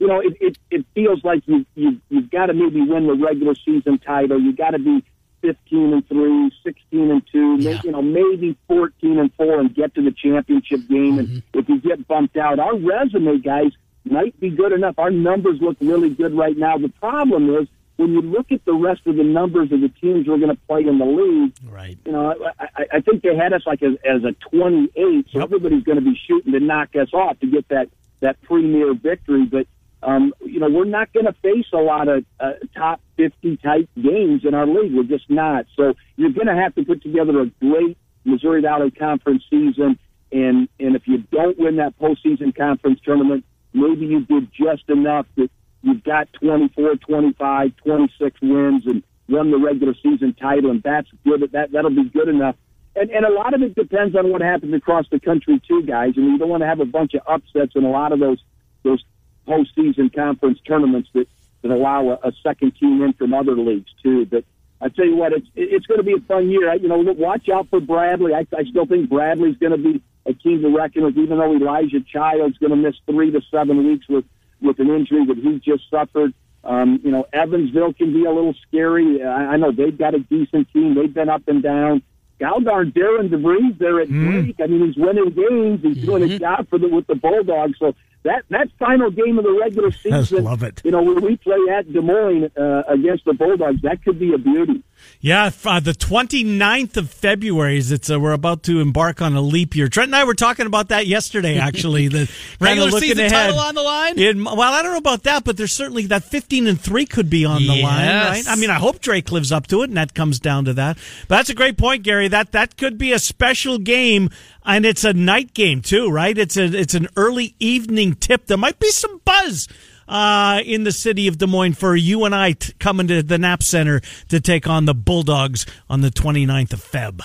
know, 0.00 0.20
it, 0.20 0.36
it, 0.40 0.58
it 0.70 0.86
feels 0.94 1.22
like 1.24 1.42
you, 1.46 1.66
you, 1.74 2.00
you've 2.08 2.30
got 2.30 2.46
to 2.46 2.54
maybe 2.54 2.80
win 2.80 3.06
the 3.06 3.14
regular 3.14 3.54
season 3.54 3.98
title. 3.98 4.40
You 4.40 4.54
got 4.54 4.70
to 4.70 4.78
be 4.78 5.04
15 5.42 5.92
and 5.92 6.08
3, 6.08 6.52
16 6.64 7.10
and 7.10 7.22
2, 7.30 7.38
yeah. 7.38 7.72
maybe, 7.72 7.80
you 7.84 7.92
know, 7.92 8.02
maybe 8.02 8.56
14 8.66 9.18
and 9.18 9.34
4 9.34 9.60
and 9.60 9.74
get 9.74 9.94
to 9.94 10.02
the 10.02 10.12
championship 10.12 10.88
game. 10.88 11.18
Mm-hmm. 11.18 11.18
And 11.18 11.42
if 11.54 11.68
you 11.68 11.80
get 11.80 12.06
bumped 12.08 12.36
out, 12.36 12.58
our 12.58 12.76
resume, 12.76 13.38
guys, 13.38 13.72
might 14.04 14.38
be 14.40 14.50
good 14.50 14.72
enough. 14.72 14.98
Our 14.98 15.10
numbers 15.10 15.60
look 15.60 15.76
really 15.80 16.10
good 16.10 16.34
right 16.34 16.56
now. 16.56 16.78
The 16.78 16.88
problem 16.88 17.54
is 17.54 17.68
when 17.98 18.12
you 18.12 18.22
look 18.22 18.52
at 18.52 18.64
the 18.64 18.72
rest 18.72 19.00
of 19.06 19.16
the 19.16 19.24
numbers 19.24 19.72
of 19.72 19.80
the 19.80 19.88
teams 19.88 20.28
we're 20.28 20.38
going 20.38 20.54
to 20.54 20.62
play 20.68 20.82
in 20.82 20.98
the 20.98 21.04
league, 21.04 21.52
right? 21.68 21.98
You 22.06 22.12
know, 22.12 22.34
I, 22.58 22.84
I 22.92 23.00
think 23.00 23.22
they 23.22 23.34
had 23.34 23.52
us 23.52 23.62
like 23.66 23.82
as, 23.82 23.94
as 24.08 24.22
a 24.22 24.32
28, 24.56 25.26
so 25.32 25.38
yep. 25.38 25.44
everybody's 25.44 25.82
going 25.82 25.98
to 25.98 26.04
be 26.04 26.18
shooting 26.26 26.52
to 26.52 26.60
knock 26.60 26.94
us 26.94 27.12
off 27.12 27.40
to 27.40 27.46
get 27.46 27.68
that 27.68 27.88
that 28.20 28.40
premier 28.42 28.94
victory. 28.94 29.46
But 29.46 29.66
um, 30.04 30.32
you 30.40 30.60
know, 30.60 30.70
we're 30.70 30.84
not 30.84 31.12
going 31.12 31.26
to 31.26 31.32
face 31.42 31.66
a 31.72 31.78
lot 31.78 32.06
of 32.06 32.24
uh, 32.38 32.52
top 32.72 33.00
50 33.16 33.56
type 33.56 33.88
games 33.96 34.44
in 34.44 34.54
our 34.54 34.66
league. 34.66 34.94
We're 34.94 35.02
just 35.02 35.28
not. 35.28 35.66
So 35.76 35.94
you're 36.14 36.30
going 36.30 36.46
to 36.46 36.54
have 36.54 36.76
to 36.76 36.84
put 36.84 37.02
together 37.02 37.40
a 37.40 37.46
great 37.60 37.98
Missouri 38.24 38.62
Valley 38.62 38.92
Conference 38.92 39.42
season. 39.50 39.98
And, 40.30 40.68
and 40.78 40.94
if 40.94 41.08
you 41.08 41.18
don't 41.32 41.58
win 41.58 41.76
that 41.76 41.98
postseason 41.98 42.54
conference 42.56 43.00
tournament, 43.02 43.44
maybe 43.72 44.06
you 44.06 44.20
did 44.20 44.52
just 44.52 44.88
enough 44.88 45.26
that 45.36 45.50
you've 45.82 46.04
got 46.04 46.32
24, 46.34 46.96
25, 46.96 47.76
26 47.76 48.40
wins 48.42 48.86
and 48.86 49.02
won 49.28 49.50
the 49.50 49.58
regular 49.58 49.94
season 50.02 50.34
title. 50.34 50.70
And 50.70 50.82
that's 50.82 51.08
good. 51.24 51.50
That, 51.52 51.72
that'll 51.72 51.90
be 51.90 52.08
good 52.08 52.28
enough. 52.28 52.56
And, 52.96 53.10
and 53.10 53.24
a 53.24 53.32
lot 53.32 53.54
of 53.54 53.62
it 53.62 53.74
depends 53.74 54.16
on 54.16 54.30
what 54.30 54.40
happens 54.40 54.74
across 54.74 55.06
the 55.10 55.20
country 55.20 55.60
too, 55.66 55.82
guys. 55.82 56.14
And 56.16 56.26
you 56.26 56.38
don't 56.38 56.48
want 56.48 56.62
to 56.62 56.66
have 56.66 56.80
a 56.80 56.84
bunch 56.84 57.14
of 57.14 57.22
upsets 57.26 57.72
in 57.76 57.84
a 57.84 57.90
lot 57.90 58.12
of 58.12 58.18
those, 58.18 58.42
those 58.82 59.04
postseason 59.46 60.14
conference 60.14 60.58
tournaments 60.66 61.08
that, 61.14 61.28
that 61.62 61.70
allow 61.70 62.08
a, 62.10 62.28
a 62.28 62.32
second 62.42 62.72
team 62.76 63.02
in 63.02 63.12
from 63.12 63.34
other 63.34 63.56
leagues 63.56 63.90
too. 64.02 64.26
But 64.26 64.44
I 64.80 64.88
tell 64.88 65.06
you 65.06 65.16
what, 65.16 65.32
it's 65.32 65.46
it's 65.56 65.86
going 65.86 65.98
to 65.98 66.04
be 66.04 66.14
a 66.14 66.20
fun 66.20 66.50
year. 66.50 66.72
You 66.74 66.88
know, 66.88 66.98
watch 66.98 67.48
out 67.48 67.68
for 67.68 67.80
Bradley. 67.80 68.32
I, 68.32 68.46
I 68.56 68.64
still 68.64 68.86
think 68.86 69.08
Bradley's 69.08 69.56
going 69.56 69.72
to 69.72 69.78
be 69.78 70.02
a 70.24 70.34
team 70.34 70.62
to 70.62 70.68
reckon 70.68 71.04
with, 71.04 71.16
even 71.18 71.38
though 71.38 71.54
Elijah 71.54 72.00
Childs 72.00 72.58
going 72.58 72.70
to 72.70 72.76
miss 72.76 72.94
three 73.06 73.30
to 73.32 73.40
seven 73.50 73.86
weeks 73.86 74.06
with 74.08 74.24
with 74.60 74.78
an 74.78 74.90
injury 74.90 75.24
that 75.26 75.36
he 75.36 75.58
just 75.58 75.88
suffered. 75.90 76.34
Um, 76.64 77.00
you 77.04 77.10
know, 77.10 77.26
Evansville 77.32 77.94
can 77.94 78.12
be 78.12 78.24
a 78.24 78.30
little 78.30 78.54
scary. 78.66 79.22
I, 79.22 79.54
I 79.54 79.56
know 79.56 79.72
they've 79.72 79.96
got 79.96 80.14
a 80.14 80.20
decent 80.20 80.70
team. 80.72 80.94
They've 80.94 81.12
been 81.12 81.28
up 81.28 81.46
and 81.46 81.62
down. 81.62 82.02
Galdarn 82.40 82.94
Darian 82.94 83.28
DeVries 83.30 83.78
there 83.78 84.00
at 84.00 84.08
mm. 84.08 84.30
Drake. 84.30 84.56
I 84.60 84.66
mean, 84.66 84.86
he's 84.86 84.96
winning 84.96 85.30
games. 85.30 85.82
He's 85.82 85.98
mm-hmm. 85.98 86.06
doing 86.06 86.30
a 86.30 86.38
job 86.38 86.68
for 86.68 86.78
the 86.78 86.88
with 86.88 87.06
the 87.06 87.16
Bulldogs. 87.16 87.78
So 87.78 87.94
that 88.22 88.44
that 88.50 88.68
final 88.78 89.10
game 89.10 89.38
of 89.38 89.44
the 89.44 89.52
regular 89.52 89.90
season, 89.90 90.46
I 90.46 90.50
love 90.50 90.62
it. 90.62 90.80
You 90.84 90.90
know, 90.90 91.02
when 91.02 91.20
we 91.20 91.36
play 91.36 91.58
at 91.70 91.92
Des 91.92 92.00
Moines 92.00 92.50
uh, 92.56 92.82
against 92.86 93.24
the 93.24 93.34
Bulldogs, 93.34 93.82
that 93.82 94.04
could 94.04 94.18
be 94.18 94.32
a 94.34 94.38
beauty. 94.38 94.82
Yeah, 95.20 95.50
uh, 95.64 95.80
the 95.80 95.92
29th 95.92 96.96
of 96.96 97.10
February 97.10 97.78
is 97.78 97.90
it's 97.90 98.08
uh, 98.08 98.20
we're 98.20 98.32
about 98.32 98.62
to 98.64 98.80
embark 98.80 99.20
on 99.20 99.34
a 99.34 99.40
leap 99.40 99.74
year. 99.74 99.88
Trent 99.88 100.08
and 100.08 100.16
I 100.16 100.22
were 100.22 100.34
talking 100.34 100.66
about 100.66 100.90
that 100.90 101.08
yesterday. 101.08 101.58
Actually, 101.58 102.06
the 102.06 102.30
regular 102.60 102.90
season 102.92 103.18
ahead. 103.18 103.32
title 103.32 103.58
on 103.58 103.74
the 103.74 103.82
line. 103.82 104.16
In, 104.16 104.44
well, 104.44 104.60
I 104.60 104.80
don't 104.80 104.92
know 104.92 104.98
about 104.98 105.24
that, 105.24 105.42
but 105.42 105.56
there's 105.56 105.72
certainly 105.72 106.06
that 106.06 106.22
15 106.22 106.68
and 106.68 106.80
three 106.80 107.04
could 107.04 107.28
be 107.28 107.44
on 107.44 107.62
yes. 107.62 107.76
the 107.76 107.82
line, 107.82 108.08
right? 108.08 108.44
I 108.48 108.54
mean, 108.54 108.70
I 108.70 108.74
hope 108.74 109.00
Drake 109.00 109.32
lives 109.32 109.50
up 109.50 109.66
to 109.68 109.82
it, 109.82 109.90
and 109.90 109.96
that 109.96 110.14
comes 110.14 110.38
down 110.38 110.66
to 110.66 110.74
that. 110.74 110.98
But 111.26 111.38
that's 111.38 111.50
a 111.50 111.54
great 111.54 111.76
point, 111.76 112.04
Gary. 112.04 112.28
That 112.28 112.52
that 112.52 112.76
could 112.76 112.96
be 112.96 113.12
a 113.12 113.18
special 113.18 113.78
game, 113.78 114.30
and 114.64 114.86
it's 114.86 115.02
a 115.02 115.12
night 115.12 115.52
game 115.52 115.82
too, 115.82 116.10
right? 116.10 116.38
It's 116.38 116.56
a 116.56 116.64
it's 116.64 116.94
an 116.94 117.08
early 117.16 117.56
evening 117.58 118.14
tip. 118.14 118.46
There 118.46 118.56
might 118.56 118.78
be 118.78 118.90
some 118.90 119.20
buzz 119.24 119.66
uh, 120.08 120.60
in 120.64 120.84
the 120.84 120.92
city 120.92 121.28
of 121.28 121.38
Des 121.38 121.46
Moines 121.46 121.74
for 121.74 121.94
you 121.94 122.24
and 122.24 122.34
I 122.34 122.52
t- 122.52 122.72
coming 122.78 123.06
to 123.08 123.22
the 123.22 123.38
Knapp 123.38 123.62
Center 123.62 124.00
to 124.28 124.40
take 124.40 124.66
on 124.66 124.86
the 124.86 124.94
Bulldogs 124.94 125.66
on 125.88 126.00
the 126.00 126.10
29th 126.10 126.72
of 126.72 126.80
Feb. 126.80 127.20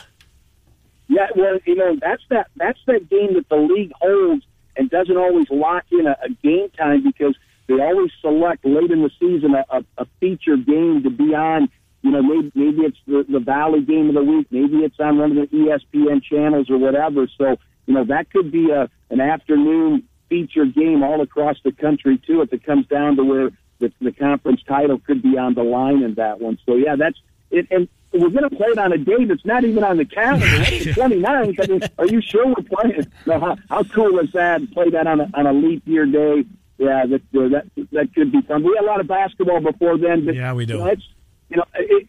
Yeah, 1.08 1.28
well, 1.36 1.60
you 1.66 1.76
know 1.76 1.98
that's 2.02 2.24
that 2.30 2.48
that's 2.56 2.80
that 2.88 3.10
game 3.10 3.34
that 3.36 3.48
the 3.50 3.58
league 3.58 3.92
holds 4.02 4.46
and 4.76 4.90
doesn't 4.90 5.18
always 5.18 5.50
lock 5.50 5.84
in 5.92 6.08
a, 6.08 6.18
a 6.24 6.30
game 6.42 6.70
time 6.78 7.04
because 7.04 7.36
they 7.68 7.76
always 7.76 8.12
select 8.22 8.66
late 8.66 8.92
in 8.92 9.04
the 9.04 9.12
season 9.20 9.54
a, 9.54 9.66
a, 9.70 9.84
a 10.00 10.08
feature 10.20 10.58
game 10.58 11.04
to 11.04 11.10
be 11.10 11.36
on. 11.36 11.70
You 12.02 12.12
know, 12.12 12.22
maybe, 12.22 12.52
maybe 12.54 12.82
it's 12.82 12.98
the, 13.08 13.26
the 13.30 13.40
Valley 13.40 13.82
game 13.82 14.10
of 14.10 14.16
the 14.16 14.24
week, 14.24 14.48
maybe 14.52 14.78
it's 14.78 15.00
on 15.00 15.20
one 15.20 15.38
of 15.38 15.50
the 15.50 15.56
ESPN 15.56 16.22
channels 16.22 16.70
or 16.70 16.78
whatever. 16.78 17.28
So, 17.38 17.56
you 17.86 17.94
know, 17.94 18.04
that 18.06 18.30
could 18.30 18.52
be 18.52 18.72
a 18.72 18.90
an 19.10 19.22
afternoon 19.22 20.04
feature 20.34 20.66
game 20.66 21.04
all 21.04 21.22
across 21.22 21.58
the 21.64 21.72
country 21.72 22.18
too. 22.18 22.42
If 22.42 22.52
it 22.52 22.64
comes 22.64 22.88
down 22.88 23.18
to 23.18 23.24
where 23.24 23.52
the, 23.78 23.94
the 24.02 24.12
conference 24.12 24.64
title 24.68 24.98
could 24.98 25.22
be 25.22 25.38
on 25.38 25.54
the 25.54 25.62
line 25.62 26.02
in 26.02 26.16
that 26.16 26.42
one. 26.42 26.58
So 26.66 26.76
yeah, 26.76 26.96
that's 26.96 27.20
it. 27.52 27.68
And 27.70 27.88
we're 28.12 28.30
going 28.30 28.50
to 28.50 28.56
play 28.56 28.70
it 28.70 28.80
on 28.80 28.92
a 28.94 28.98
day 28.98 29.26
that's 29.26 29.46
not 29.46 29.64
even 29.64 29.84
on 29.84 29.98
the 29.98 30.06
calendar. 30.06 30.48
It's 30.50 30.86
the 30.86 30.92
29th. 31.02 31.60
I 31.60 31.68
mean, 31.72 31.82
are 32.00 32.08
you 32.08 32.20
sure 32.20 32.48
we're 32.48 32.64
playing? 32.64 33.06
No, 33.28 33.40
how, 33.40 33.58
how 33.70 33.84
cool 33.84 34.18
is 34.20 34.32
that? 34.32 34.72
Play 34.72 34.90
that 34.90 35.06
on 35.06 35.22
a, 35.22 35.30
on 35.36 35.46
a 35.46 35.54
leap 35.54 35.84
year 35.86 36.08
day. 36.08 36.46
Yeah, 36.80 37.06
that, 37.06 37.22
uh, 37.38 37.50
that 37.50 37.66
that 37.92 38.16
could 38.16 38.32
be 38.32 38.42
fun. 38.42 38.64
We 38.64 38.76
had 38.76 38.84
a 38.84 38.88
lot 38.88 39.00
of 39.02 39.08
basketball 39.08 39.62
before 39.62 40.00
then. 40.00 40.26
But, 40.26 40.36
yeah, 40.36 40.54
we 40.54 40.66
do. 40.66 40.74
You 40.74 40.80
know, 40.80 40.86
it's, 40.88 41.08
you 41.50 41.58
know 41.58 41.66
it, 41.76 42.08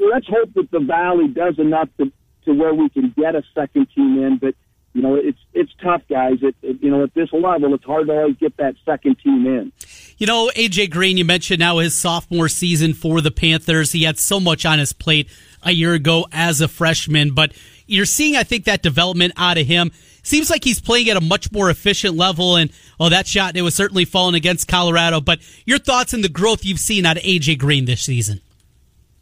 let's 0.00 0.26
hope 0.26 0.52
that 0.54 0.72
the 0.72 0.80
Valley 0.80 1.28
does 1.28 1.60
enough 1.60 1.88
to 1.98 2.12
to 2.44 2.52
where 2.52 2.74
we 2.74 2.88
can 2.88 3.14
get 3.16 3.36
a 3.36 3.44
second 3.54 3.86
team 3.94 4.20
in. 4.22 4.38
But 4.38 4.56
you 4.94 5.00
know, 5.00 5.14
it's 5.14 5.38
it's 5.54 5.72
tough, 5.82 6.02
guys. 6.08 6.38
It, 6.42 6.54
it, 6.62 6.82
you 6.82 6.90
know, 6.90 7.04
at 7.04 7.14
this 7.14 7.32
level, 7.32 7.74
it's 7.74 7.84
hard 7.84 8.08
to 8.08 8.12
always 8.12 8.36
get 8.36 8.56
that 8.58 8.74
second 8.84 9.18
team 9.20 9.46
in. 9.46 9.72
You 10.18 10.26
know, 10.26 10.50
AJ 10.54 10.90
Green, 10.90 11.16
you 11.16 11.24
mentioned 11.24 11.60
now 11.60 11.78
his 11.78 11.94
sophomore 11.94 12.48
season 12.48 12.92
for 12.92 13.20
the 13.20 13.30
Panthers. 13.30 13.92
He 13.92 14.02
had 14.02 14.18
so 14.18 14.38
much 14.38 14.66
on 14.66 14.78
his 14.78 14.92
plate 14.92 15.30
a 15.62 15.72
year 15.72 15.94
ago 15.94 16.26
as 16.30 16.60
a 16.60 16.68
freshman, 16.68 17.32
but 17.32 17.52
you're 17.86 18.04
seeing, 18.04 18.36
I 18.36 18.42
think, 18.42 18.64
that 18.64 18.82
development 18.82 19.32
out 19.36 19.58
of 19.58 19.66
him. 19.66 19.92
Seems 20.22 20.50
like 20.50 20.62
he's 20.62 20.80
playing 20.80 21.08
at 21.10 21.16
a 21.16 21.20
much 21.20 21.50
more 21.50 21.68
efficient 21.68 22.16
level. 22.16 22.56
And 22.56 22.70
oh, 23.00 23.08
that 23.08 23.26
shot 23.26 23.56
it 23.56 23.62
was 23.62 23.74
certainly 23.74 24.04
falling 24.04 24.34
against 24.34 24.68
Colorado. 24.68 25.20
But 25.20 25.40
your 25.66 25.78
thoughts 25.78 26.14
on 26.14 26.20
the 26.20 26.28
growth 26.28 26.64
you've 26.64 26.78
seen 26.78 27.06
out 27.06 27.16
of 27.16 27.22
AJ 27.22 27.58
Green 27.58 27.86
this 27.86 28.02
season? 28.02 28.40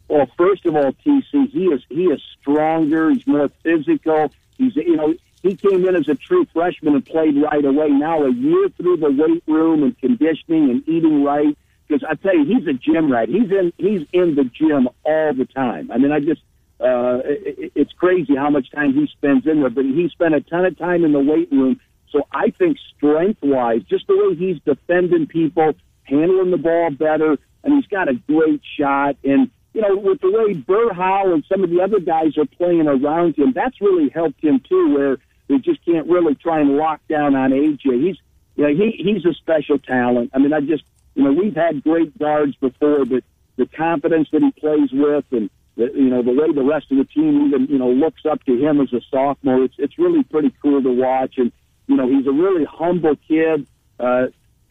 Well, 0.07 0.27
first 0.37 0.65
of 0.65 0.75
all, 0.75 0.91
TC, 1.05 1.49
he 1.49 1.65
is 1.67 1.81
he 1.89 2.05
is 2.05 2.21
stronger. 2.39 3.09
He's 3.09 3.25
more 3.25 3.49
physical. 3.63 4.31
He's 4.57 4.75
you 4.75 4.95
know 4.95 5.15
he 5.43 5.55
came 5.55 5.87
in 5.87 5.95
as 5.95 6.07
a 6.07 6.15
true 6.15 6.45
freshman 6.53 6.95
and 6.95 7.05
played 7.05 7.35
right 7.41 7.65
away. 7.65 7.89
Now 7.89 8.23
a 8.23 8.31
year 8.31 8.69
through 8.77 8.97
the 8.97 9.11
weight 9.11 9.43
room 9.47 9.83
and 9.83 9.97
conditioning 9.97 10.69
and 10.69 10.87
eating 10.87 11.23
right. 11.23 11.57
Because 11.87 12.07
I 12.09 12.15
tell 12.15 12.37
you, 12.37 12.45
he's 12.45 12.67
a 12.67 12.73
gym 12.73 13.11
rat. 13.11 13.27
He's 13.27 13.51
in 13.51 13.73
he's 13.77 14.07
in 14.13 14.35
the 14.35 14.45
gym 14.45 14.87
all 15.03 15.33
the 15.33 15.45
time. 15.45 15.91
I 15.91 15.97
mean, 15.97 16.11
I 16.11 16.19
just 16.19 16.41
uh, 16.79 17.21
it, 17.25 17.73
it's 17.75 17.91
crazy 17.93 18.35
how 18.35 18.49
much 18.49 18.71
time 18.71 18.93
he 18.93 19.07
spends 19.07 19.45
in 19.45 19.61
there. 19.61 19.69
But 19.69 19.85
he 19.85 20.07
spent 20.09 20.35
a 20.35 20.41
ton 20.41 20.65
of 20.65 20.77
time 20.77 21.03
in 21.03 21.11
the 21.11 21.19
weight 21.19 21.51
room. 21.51 21.79
So 22.11 22.27
I 22.31 22.51
think 22.51 22.77
strength 22.95 23.41
wise, 23.41 23.81
just 23.89 24.07
the 24.07 24.15
way 24.15 24.35
he's 24.35 24.59
defending 24.63 25.27
people, 25.27 25.73
handling 26.03 26.51
the 26.51 26.57
ball 26.57 26.91
better, 26.91 27.37
and 27.63 27.73
he's 27.73 27.87
got 27.87 28.09
a 28.09 28.13
great 28.13 28.61
shot. 28.77 29.17
And 29.23 29.49
you 29.73 29.81
know, 29.81 29.95
with 29.95 30.21
the 30.21 30.31
way 30.31 30.53
Berhow 30.53 31.33
and 31.33 31.43
some 31.49 31.63
of 31.63 31.69
the 31.69 31.81
other 31.81 31.99
guys 31.99 32.37
are 32.37 32.45
playing 32.45 32.87
around 32.87 33.37
him, 33.37 33.53
that's 33.53 33.79
really 33.81 34.09
helped 34.09 34.43
him 34.43 34.61
too. 34.67 34.93
Where 34.93 35.17
they 35.51 35.57
just 35.57 35.83
can't 35.85 36.07
really 36.07 36.33
try 36.35 36.61
and 36.61 36.77
lock 36.77 37.01
down 37.09 37.35
on 37.35 37.51
AJ. 37.51 38.07
He's, 38.07 38.17
you 38.55 38.63
know, 38.63 38.69
he 38.69 38.91
he's 38.91 39.25
a 39.25 39.33
special 39.33 39.77
talent. 39.79 40.31
I 40.33 40.39
mean, 40.39 40.53
I 40.53 40.61
just, 40.61 40.83
you 41.13 41.23
know, 41.23 41.33
we've 41.33 41.55
had 41.55 41.83
great 41.83 42.17
guards 42.17 42.55
before, 42.55 43.03
but 43.03 43.23
the 43.57 43.65
confidence 43.65 44.29
that 44.31 44.41
he 44.41 44.51
plays 44.51 44.91
with, 44.93 45.25
and 45.31 45.49
the, 45.75 45.91
you 45.93 46.09
know, 46.09 46.23
the 46.23 46.31
way 46.31 46.53
the 46.53 46.63
rest 46.63 46.89
of 46.91 46.97
the 46.97 47.03
team 47.03 47.47
even, 47.47 47.67
you 47.67 47.77
know, 47.77 47.91
looks 47.91 48.25
up 48.25 48.43
to 48.45 48.57
him 48.57 48.79
as 48.79 48.93
a 48.93 49.01
sophomore, 49.11 49.65
it's 49.65 49.75
it's 49.77 49.99
really 49.99 50.23
pretty 50.23 50.53
cool 50.61 50.81
to 50.81 50.91
watch. 50.91 51.37
And 51.37 51.51
you 51.87 51.97
know, 51.97 52.07
he's 52.07 52.27
a 52.27 52.31
really 52.31 52.63
humble 52.63 53.17
kid, 53.27 53.67
uh, 53.99 54.27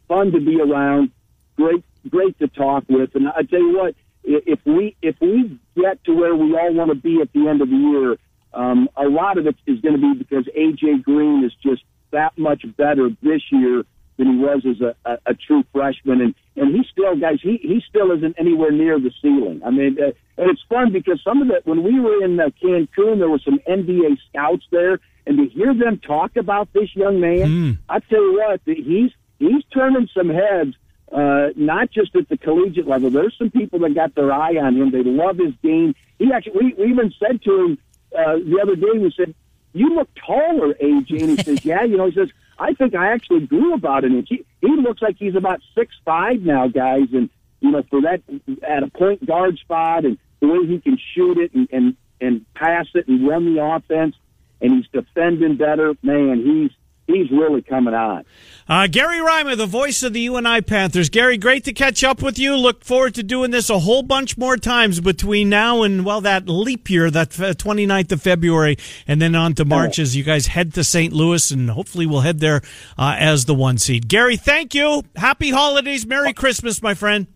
fun 0.08 0.32
to 0.32 0.40
be 0.40 0.60
around, 0.62 1.10
great 1.56 1.84
great 2.08 2.38
to 2.38 2.48
talk 2.48 2.84
with. 2.88 3.14
And 3.14 3.28
I 3.28 3.42
tell 3.42 3.60
you 3.60 3.76
what, 3.76 3.94
if 4.24 4.60
we 4.64 4.96
if 5.02 5.16
we 5.20 5.58
get 5.76 6.02
to 6.04 6.14
where 6.14 6.34
we 6.34 6.56
all 6.56 6.72
want 6.72 6.90
to 6.90 6.94
be 6.94 7.20
at 7.20 7.30
the 7.34 7.48
end 7.48 7.60
of 7.60 7.68
the 7.68 7.76
year 7.76 8.16
um, 8.52 8.88
a 8.96 9.08
lot 9.08 9.38
of 9.38 9.46
it 9.46 9.56
is 9.66 9.80
going 9.80 9.94
to 9.94 10.00
be 10.00 10.18
because 10.18 10.46
AJ 10.56 11.02
Green 11.02 11.44
is 11.44 11.52
just 11.62 11.82
that 12.10 12.36
much 12.36 12.64
better 12.76 13.10
this 13.22 13.42
year 13.50 13.84
than 14.20 14.34
he 14.34 14.36
was 14.36 14.62
as 14.68 14.80
a, 14.80 14.94
a, 15.04 15.18
a 15.30 15.34
true 15.34 15.64
freshman, 15.72 16.20
and 16.20 16.34
and 16.56 16.74
he 16.74 16.84
still, 16.92 17.16
guys, 17.16 17.38
he 17.42 17.58
he 17.62 17.82
still 17.88 18.12
isn't 18.12 18.36
anywhere 18.38 18.70
near 18.70 19.00
the 19.00 19.10
ceiling. 19.22 19.62
I 19.64 19.70
mean, 19.70 19.96
uh, 19.98 20.12
and 20.36 20.50
it's 20.50 20.62
fun 20.68 20.92
because 20.92 21.20
some 21.24 21.40
of 21.40 21.48
the 21.48 21.62
when 21.64 21.82
we 21.82 21.98
were 21.98 22.22
in 22.22 22.38
uh, 22.38 22.50
Cancun, 22.62 23.18
there 23.18 23.30
were 23.30 23.38
some 23.38 23.60
NBA 23.66 24.18
scouts 24.28 24.64
there, 24.70 25.00
and 25.26 25.38
to 25.38 25.46
hear 25.46 25.72
them 25.72 25.98
talk 25.98 26.36
about 26.36 26.72
this 26.72 26.94
young 26.94 27.20
man, 27.20 27.38
mm. 27.38 27.78
I 27.88 28.00
tell 28.00 28.20
you 28.20 28.38
what, 28.38 28.60
he's 28.66 29.10
he's 29.38 29.64
turning 29.72 30.08
some 30.14 30.28
heads. 30.28 30.76
Uh, 31.10 31.48
not 31.56 31.90
just 31.90 32.14
at 32.14 32.28
the 32.28 32.36
collegiate 32.36 32.86
level. 32.86 33.10
There's 33.10 33.34
some 33.36 33.50
people 33.50 33.80
that 33.80 33.96
got 33.96 34.14
their 34.14 34.32
eye 34.32 34.54
on 34.58 34.76
him. 34.76 34.92
They 34.92 35.02
love 35.02 35.38
his 35.38 35.52
game. 35.60 35.96
He 36.20 36.32
actually, 36.32 36.52
we, 36.52 36.74
we 36.74 36.90
even 36.92 37.12
said 37.18 37.42
to 37.42 37.64
him, 37.64 37.78
uh, 38.16 38.36
the 38.36 38.58
other 38.62 38.76
day 38.76 38.98
we 38.98 39.12
said, 39.16 39.34
"You 39.72 39.94
look 39.94 40.08
taller, 40.14 40.74
AJ." 40.74 41.22
And 41.22 41.38
he 41.38 41.42
says, 41.42 41.64
"Yeah." 41.64 41.84
You 41.84 41.96
know, 41.96 42.06
he 42.06 42.14
says, 42.14 42.30
"I 42.58 42.74
think 42.74 42.94
I 42.94 43.12
actually 43.12 43.46
grew 43.46 43.74
about 43.74 44.04
an 44.04 44.16
inch." 44.16 44.28
He, 44.28 44.44
he 44.60 44.76
looks 44.76 45.02
like 45.02 45.16
he's 45.18 45.34
about 45.34 45.60
six 45.74 45.94
five 46.04 46.42
now, 46.42 46.68
guys, 46.68 47.08
and 47.12 47.30
you 47.60 47.70
know, 47.70 47.82
for 47.90 48.00
that 48.02 48.22
at 48.62 48.82
a 48.82 48.88
point 48.88 49.24
guard 49.24 49.58
spot 49.58 50.04
and 50.04 50.18
the 50.40 50.48
way 50.48 50.66
he 50.66 50.80
can 50.80 50.98
shoot 51.14 51.38
it 51.38 51.52
and 51.54 51.68
and 51.72 51.96
and 52.20 52.44
pass 52.54 52.86
it 52.94 53.08
and 53.08 53.26
run 53.26 53.54
the 53.54 53.62
offense, 53.62 54.16
and 54.60 54.72
he's 54.72 54.88
defending 54.88 55.56
better. 55.56 55.94
Man, 56.02 56.44
he's 56.44 56.70
he's 57.10 57.30
really 57.30 57.62
coming 57.62 57.94
on. 57.94 58.24
Uh, 58.68 58.86
Gary 58.86 59.20
Rima, 59.20 59.56
the 59.56 59.66
voice 59.66 60.02
of 60.04 60.12
the 60.12 60.20
UNI 60.20 60.60
Panthers. 60.60 61.08
Gary, 61.08 61.36
great 61.36 61.64
to 61.64 61.72
catch 61.72 62.04
up 62.04 62.22
with 62.22 62.38
you. 62.38 62.54
Look 62.56 62.84
forward 62.84 63.14
to 63.16 63.22
doing 63.22 63.50
this 63.50 63.68
a 63.68 63.80
whole 63.80 64.02
bunch 64.02 64.38
more 64.38 64.56
times 64.56 65.00
between 65.00 65.48
now 65.48 65.82
and, 65.82 66.04
well, 66.04 66.20
that 66.20 66.48
leap 66.48 66.88
year, 66.88 67.10
that 67.10 67.30
29th 67.30 68.12
of 68.12 68.22
February, 68.22 68.76
and 69.08 69.20
then 69.20 69.34
on 69.34 69.54
to 69.54 69.64
March 69.64 69.98
as 69.98 70.14
you 70.14 70.22
guys 70.22 70.46
head 70.46 70.72
to 70.74 70.84
St. 70.84 71.12
Louis, 71.12 71.50
and 71.50 71.70
hopefully 71.70 72.06
we'll 72.06 72.20
head 72.20 72.38
there 72.38 72.62
uh, 72.96 73.16
as 73.18 73.46
the 73.46 73.54
one 73.54 73.76
seed. 73.76 74.06
Gary, 74.06 74.36
thank 74.36 74.74
you. 74.74 75.02
Happy 75.16 75.50
holidays. 75.50 76.06
Merry 76.06 76.32
Christmas, 76.32 76.80
my 76.80 76.94
friend. 76.94 77.26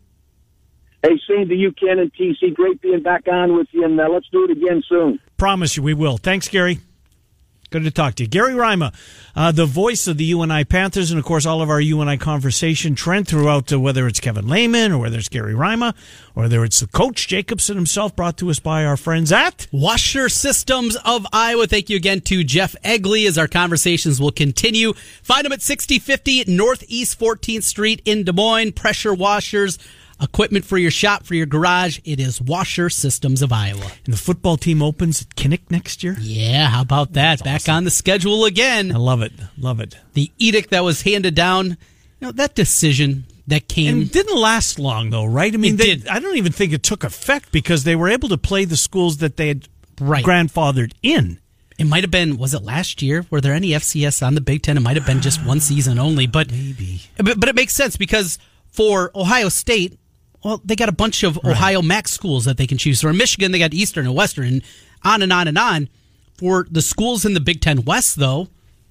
Hey, 1.03 1.20
same 1.29 1.49
to 1.49 1.55
you, 1.55 1.72
Ken 1.72 1.99
and 1.99 2.12
TC. 2.14 2.55
Great 2.55 2.81
being 2.81 3.03
back 3.03 3.29
on 3.29 3.57
with 3.57 3.66
you, 3.72 3.85
and 3.85 4.01
uh, 4.01 4.09
let's 4.09 4.29
do 4.31 4.45
it 4.45 4.53
again 4.53 4.83
soon. 4.89 5.18
Promise 5.37 5.77
you 5.77 5.83
we 5.83 5.95
will. 5.95 6.16
Thanks, 6.16 6.49
Gary. 6.49 6.79
Good 7.75 7.83
to 7.83 7.91
talk 7.91 8.14
to 8.14 8.22
you. 8.22 8.29
Gary 8.29 8.55
Rima, 8.55 8.93
uh, 9.35 9.51
the 9.51 9.66
voice 9.66 10.07
of 10.07 10.16
the 10.16 10.25
UNI 10.27 10.62
Panthers, 10.62 11.11
and 11.11 11.18
of 11.18 11.25
course, 11.25 11.45
all 11.45 11.61
of 11.61 11.70
our 11.70 11.81
UNI 11.81 12.18
conversation 12.18 12.95
trend 12.95 13.27
throughout, 13.27 13.72
uh, 13.72 13.81
whether 13.81 14.07
it's 14.07 14.20
Kevin 14.20 14.47
Lehman 14.47 14.93
or 14.93 14.99
whether 14.99 15.18
it's 15.18 15.29
Gary 15.29 15.57
Rima 15.57 15.93
or 16.37 16.45
whether 16.45 16.62
it's 16.62 16.79
the 16.79 16.87
coach 16.87 17.27
Jacobson 17.27 17.75
himself, 17.75 18.14
brought 18.14 18.39
to 18.39 18.49
us 18.49 18.61
by 18.61 18.85
our 18.85 18.97
friends 18.97 19.33
at 19.33 19.66
Washer 19.72 20.29
Systems 20.29 20.95
of 21.05 21.27
Iowa. 21.33 21.66
Thank 21.66 21.91
you 21.91 21.97
again 21.97 22.20
to 22.20 22.45
Jeff 22.45 22.77
Egley 22.85 23.27
as 23.27 23.37
our 23.37 23.49
conversations 23.49 24.20
will 24.20 24.31
continue. 24.31 24.93
Find 25.25 25.45
them 25.45 25.53
at 25.53 25.61
6050 25.61 26.45
Northeast 26.47 27.18
14th 27.18 27.64
Street 27.64 28.03
in 28.05 28.22
Des 28.22 28.33
Moines. 28.33 28.70
Pressure 28.70 29.14
washers 29.14 29.81
equipment 30.21 30.65
for 30.65 30.79
your 30.79 30.91
shop, 30.91 31.25
for 31.25 31.35
your 31.35 31.47
garage. 31.47 31.99
It 32.05 32.21
is 32.21 32.41
Washer 32.41 32.91
Systems 32.91 33.43
of 33.43 33.53
Iowa. 33.53 33.91
And 34.05 34.15
the 34.15 34.19
football 34.19 34.57
team 34.57 34.83
opens 34.83 35.23
at 35.23 35.29
Kinnick 35.37 35.71
next 35.71 36.03
year? 36.03 36.17
Yeah, 36.21 36.69
how 36.69 36.83
about 36.83 37.12
that? 37.15 37.39
That's 37.39 37.43
Back 37.43 37.61
awesome. 37.62 37.75
on 37.77 37.85
the 37.85 37.91
schedule 37.91 38.45
again. 38.45 38.93
I 38.93 38.99
love 38.99 39.23
it. 39.23 39.33
Love 39.59 39.81
it. 39.81 39.97
The 40.15 40.31
edict 40.39 40.71
that 40.71 40.85
was 40.85 41.03
handed 41.03 41.35
down, 41.35 41.67
you 41.67 41.77
know, 42.21 42.33
that 42.33 42.55
decision 42.55 43.27
that 43.47 43.69
came 43.69 44.03
and 44.03 44.11
didn't 44.11 44.41
last 44.41 44.79
long 44.79 45.11
though, 45.11 45.25
right? 45.25 45.53
I 45.53 45.57
mean, 45.57 45.77
they, 45.77 46.03
I 46.11 46.19
don't 46.19 46.37
even 46.37 46.53
think 46.53 46.73
it 46.73 46.83
took 46.83 47.05
effect 47.05 47.53
because 47.53 47.85
they 47.85 47.97
were 47.97 48.09
able 48.09 48.29
to 48.31 48.39
play 48.39 48.65
the 48.65 48.77
schools 48.77 49.19
that 49.19 49.37
they 49.37 49.49
had 49.49 49.69
right. 50.01 50.25
grandfathered 50.25 50.93
in. 51.03 51.41
It 51.79 51.87
might 51.87 52.05
have 52.05 52.11
been 52.11 52.37
was 52.37 52.55
it 52.55 52.62
last 52.62 53.03
year? 53.03 53.27
Were 53.31 53.41
there 53.41 53.53
any 53.53 53.71
FCS 53.71 54.25
on 54.25 54.35
the 54.35 54.41
Big 54.41 54.62
Ten? 54.62 54.77
It 54.77 54.81
might 54.81 54.97
have 54.97 55.07
been 55.07 55.21
just 55.21 55.45
one 55.45 55.61
season 55.61 55.99
only, 55.99 56.27
but 56.27 56.51
maybe. 56.51 57.03
But, 57.17 57.39
but 57.39 57.49
it 57.49 57.55
makes 57.55 57.75
sense 57.75 57.97
because 57.97 58.39
for 58.71 59.11
Ohio 59.15 59.49
State, 59.49 59.99
well, 60.45 60.61
they 60.64 60.76
got 60.76 60.88
a 60.88 60.92
bunch 60.92 61.22
of 61.22 61.36
right. 61.42 61.53
Ohio 61.53 61.82
Mac 61.82 62.07
schools 62.07 62.45
that 62.45 62.59
they 62.59 62.66
can 62.66 62.78
choose 62.78 63.01
from. 63.01 63.12
In 63.12 63.16
Michigan, 63.16 63.51
they 63.51 63.59
got 63.59 63.72
Eastern 63.72 64.07
and 64.07 64.14
Western, 64.14 64.47
and 64.47 64.62
on 65.03 65.22
and 65.22 65.32
on 65.32 65.49
and 65.49 65.59
on. 65.59 65.88
For 66.36 66.66
the 66.70 66.82
schools 66.82 67.24
in 67.24 67.34
the 67.34 67.40
Big 67.40 67.61
Ten 67.61 67.84
West, 67.84 68.16
though, 68.16 68.49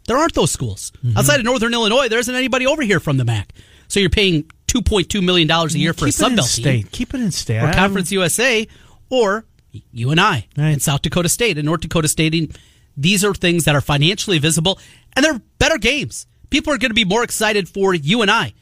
there 0.07 0.17
aren't 0.17 0.33
those 0.33 0.51
schools. 0.51 0.91
Mm-hmm. 1.03 1.17
Outside 1.17 1.39
of 1.39 1.45
Northern 1.45 1.73
Illinois, 1.73 2.07
there 2.09 2.19
isn't 2.19 2.33
anybody 2.33 2.65
over 2.65 2.81
here 2.81 2.99
from 2.99 3.17
the 3.17 3.25
MAC. 3.25 3.53
So 3.87 3.99
you're 3.99 4.09
paying 4.09 4.43
$2.2 4.67 5.23
million 5.23 5.49
a 5.51 5.67
year 5.67 5.93
for 5.93 6.05
Keep 6.05 6.09
a 6.09 6.11
Sun 6.11 6.35
Belt 6.35 6.49
team. 6.49 6.87
Keep 6.91 7.13
it 7.13 7.21
in 7.21 7.31
state. 7.31 7.61
Or 7.61 7.71
Conference 7.71 8.11
USA, 8.11 8.67
or 9.09 9.45
UNI 9.91 10.21
right. 10.21 10.47
and 10.57 10.81
South 10.81 11.01
Dakota 11.01 11.29
State 11.29 11.57
and 11.57 11.65
North 11.65 11.81
Dakota 11.81 12.07
State. 12.07 12.33
And 12.33 12.57
these 12.97 13.23
are 13.23 13.33
things 13.33 13.65
that 13.65 13.75
are 13.75 13.81
financially 13.81 14.39
visible, 14.39 14.79
and 15.15 15.23
they're 15.23 15.41
better 15.59 15.77
games. 15.77 16.25
People 16.49 16.73
are 16.73 16.77
going 16.77 16.91
to 16.91 16.95
be 16.95 17.05
more 17.05 17.23
excited 17.23 17.67
for 17.69 17.93
UNI 17.93 18.55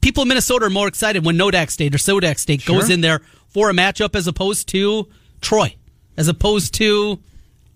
people 0.00 0.22
in 0.22 0.28
Minnesota 0.28 0.66
are 0.66 0.70
more 0.70 0.88
excited 0.88 1.24
when 1.24 1.36
Nodak 1.36 1.70
State 1.70 1.94
or 1.94 1.98
Sodak 1.98 2.38
State 2.38 2.62
sure. 2.62 2.80
goes 2.80 2.90
in 2.90 3.00
there 3.00 3.20
for 3.48 3.70
a 3.70 3.72
matchup 3.72 4.14
as 4.14 4.26
opposed 4.26 4.68
to 4.68 5.08
Troy, 5.40 5.76
as 6.16 6.28
opposed 6.28 6.74
to 6.74 7.20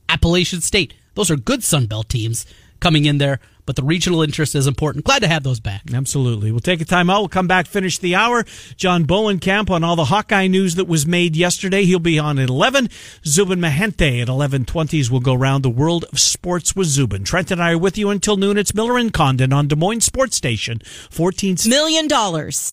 Appalachian 0.08 0.60
State. 0.60 0.94
Those 1.14 1.30
are 1.30 1.36
good 1.36 1.62
Sun 1.62 1.86
Belt 1.86 2.08
teams 2.08 2.46
coming 2.80 3.04
in 3.04 3.18
there 3.18 3.40
but 3.68 3.76
the 3.76 3.82
regional 3.82 4.22
interest 4.22 4.54
is 4.54 4.66
important. 4.66 5.04
Glad 5.04 5.18
to 5.18 5.28
have 5.28 5.42
those 5.42 5.60
back. 5.60 5.82
Absolutely. 5.92 6.50
We'll 6.50 6.60
take 6.60 6.80
a 6.80 6.86
time 6.86 7.10
out. 7.10 7.20
We'll 7.20 7.28
come 7.28 7.46
back, 7.46 7.66
finish 7.66 7.98
the 7.98 8.14
hour. 8.14 8.46
John 8.78 9.04
Bohnenkamp 9.04 9.68
on 9.68 9.84
all 9.84 9.94
the 9.94 10.06
Hawkeye 10.06 10.46
news 10.46 10.76
that 10.76 10.88
was 10.88 11.04
made 11.04 11.36
yesterday. 11.36 11.84
He'll 11.84 11.98
be 11.98 12.18
on 12.18 12.38
at 12.38 12.48
11. 12.48 12.88
Zubin 13.26 13.60
Mehenti 13.60 14.22
at 14.22 14.28
11.20s 14.28 15.10
will 15.10 15.20
go 15.20 15.34
around 15.34 15.60
the 15.60 15.68
world 15.68 16.06
of 16.10 16.18
sports 16.18 16.74
with 16.74 16.86
Zubin. 16.86 17.24
Trent 17.24 17.50
and 17.50 17.62
I 17.62 17.72
are 17.72 17.78
with 17.78 17.98
you 17.98 18.08
until 18.08 18.38
noon. 18.38 18.56
It's 18.56 18.74
Miller 18.74 18.96
and 18.96 19.12
Condon 19.12 19.52
on 19.52 19.68
Des 19.68 19.76
Moines 19.76 20.00
Sports 20.00 20.34
Station. 20.34 20.80
14 21.10 21.56
million 21.66 22.08
dollars. 22.08 22.72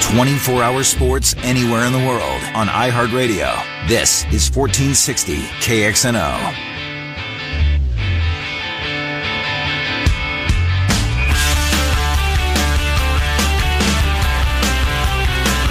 24 0.00 0.60
hour 0.60 0.82
sports 0.82 1.36
anywhere 1.38 1.86
in 1.86 1.92
the 1.92 2.00
world 2.00 2.42
on 2.56 2.66
iHeartRadio. 2.66 3.64
This 3.86 4.24
is 4.32 4.50
1460 4.50 5.36
KXNO. 5.36 6.71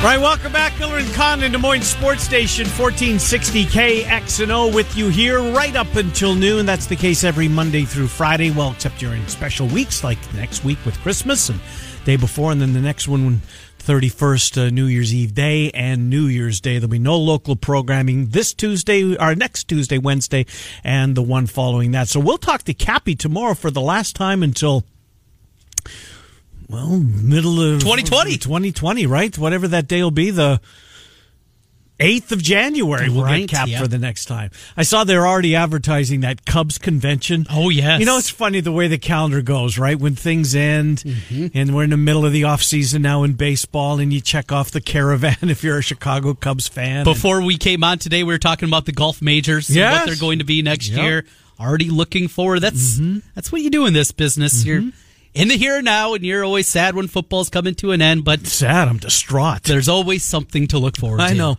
Right, 0.04 0.20
welcome 0.20 0.52
back, 0.52 0.80
Miller 0.80 0.98
and 0.98 1.14
Condon, 1.14 1.52
Des 1.52 1.60
Moines 1.60 1.84
Sports 1.84 2.24
Station, 2.24 2.66
1460 2.66 3.66
KXNO 3.66 4.74
with 4.74 4.98
you 4.98 5.10
here 5.10 5.40
right 5.54 5.76
up 5.76 5.96
until 5.96 6.34
noon. 6.34 6.66
That's 6.66 6.88
the 6.88 6.96
case 6.96 7.24
every 7.24 7.48
Monday 7.48 7.86
through 7.86 8.08
Friday, 8.08 8.50
well, 8.50 8.72
except 8.72 8.98
during 8.98 9.28
special 9.28 9.68
weeks 9.68 10.04
like 10.04 10.18
next 10.34 10.64
week 10.64 10.80
with 10.88 11.00
Christmas 11.02 11.50
and 11.50 11.60
day 12.04 12.16
before, 12.16 12.52
and 12.52 12.60
then 12.60 12.74
the 12.74 12.82
next 12.82 13.08
one, 13.08 13.42
31st, 13.78 14.58
uh, 14.58 14.70
New 14.72 14.86
Year's 14.88 15.14
Eve 15.14 15.36
day 15.36 15.70
and 15.70 16.10
New 16.10 16.26
Year's 16.26 16.60
Day. 16.60 16.80
There'll 16.80 16.90
be 16.90 16.98
no 16.98 17.18
local 17.18 17.56
programming 17.56 18.30
this 18.30 18.56
Tuesday, 18.56 19.16
or 19.16 19.36
next 19.36 19.66
Tuesday, 19.66 20.00
Wednesday, 20.00 20.48
and 20.84 21.14
the 21.16 21.22
one 21.22 21.46
following 21.46 21.92
that. 21.92 22.08
So 22.08 22.20
we'll 22.20 22.40
talk 22.40 22.64
to 22.64 22.74
Cappy 22.74 23.14
tomorrow 23.14 23.54
for 23.54 23.70
the 23.70 23.82
last 23.82 24.16
time 24.16 24.42
until 24.42 24.84
well, 26.72 26.98
middle 26.98 27.62
of 27.62 27.82
2020. 27.82 28.38
2020, 28.38 29.06
right? 29.06 29.38
Whatever 29.38 29.68
that 29.70 29.88
day 29.88 30.02
will 30.02 30.12
be, 30.12 30.30
the 30.32 30.60
8th 32.00 32.32
of 32.32 32.42
January, 32.42 33.10
we'll 33.10 33.24
Right, 33.24 33.42
get 33.42 33.50
capped 33.50 33.70
yeah. 33.70 33.80
for 33.80 33.88
the 33.88 34.00
next 34.00 34.26
time. 34.26 34.50
I 34.76 34.82
saw 34.82 35.04
they're 35.04 35.28
already 35.28 35.56
advertising 35.56 36.22
that 36.22 36.48
Cubs 36.48 36.80
convention. 36.80 37.46
Oh, 37.52 37.70
yes. 37.70 38.00
You 38.00 38.08
know, 38.08 38.18
it's 38.18 38.30
funny 38.32 38.60
the 38.60 38.72
way 38.72 38.88
the 38.88 38.98
calendar 38.98 39.44
goes, 39.44 39.78
right? 39.78 40.00
When 40.00 40.16
things 40.16 40.56
end 40.56 41.04
Mm-hmm. 41.06 41.48
and 41.54 41.76
we're 41.76 41.84
in 41.84 41.92
the 41.92 41.98
middle 41.98 42.26
of 42.26 42.34
the 42.34 42.44
off 42.46 42.64
season 42.64 43.04
now 43.04 43.22
in 43.22 43.34
baseball 43.34 44.00
and 44.00 44.12
you 44.12 44.20
check 44.20 44.52
off 44.52 44.72
the 44.72 44.82
caravan 44.82 45.38
if 45.44 45.64
you're 45.64 45.78
a 45.78 45.84
Chicago 45.84 46.34
Cubs 46.34 46.68
fan. 46.68 47.04
Before 47.04 47.40
we 47.42 47.56
came 47.58 47.84
on 47.84 48.00
today, 48.00 48.24
we 48.24 48.34
were 48.34 48.40
talking 48.40 48.68
about 48.68 48.86
the 48.86 48.94
golf 48.94 49.22
majors, 49.22 49.70
and 49.70 49.76
Yes. 49.76 50.00
what 50.00 50.06
they're 50.08 50.16
going 50.20 50.40
to 50.40 50.46
be 50.46 50.64
next 50.64 50.90
Yep. 50.90 51.04
year. 51.04 51.26
Already 51.60 51.92
looking 51.92 52.28
forward. 52.28 52.62
That's 52.62 52.96
Mm-hmm. 52.98 53.20
that's 53.36 53.52
what 53.52 53.62
you 53.62 53.70
do 53.70 53.86
in 53.86 53.94
this 53.94 54.12
business. 54.12 54.66
You're 54.66 54.86
in 55.34 55.48
the 55.48 55.58
here 55.58 55.78
and 55.78 55.86
now, 55.86 56.14
and 56.14 56.24
you're 56.24 56.44
always 56.44 56.68
sad 56.68 56.96
when 56.96 57.08
football's 57.08 57.50
coming 57.50 57.76
to 57.76 57.92
an 57.92 58.02
end. 58.02 58.24
But 58.26 58.48
sad, 58.48 58.88
I'm 58.88 58.98
distraught. 58.98 59.64
there's 59.64 59.90
always 59.90 60.24
something 60.24 60.68
to 60.68 60.80
look 60.80 60.98
forward 60.98 61.20
to. 61.20 61.24
I 61.24 61.34
know. 61.34 61.58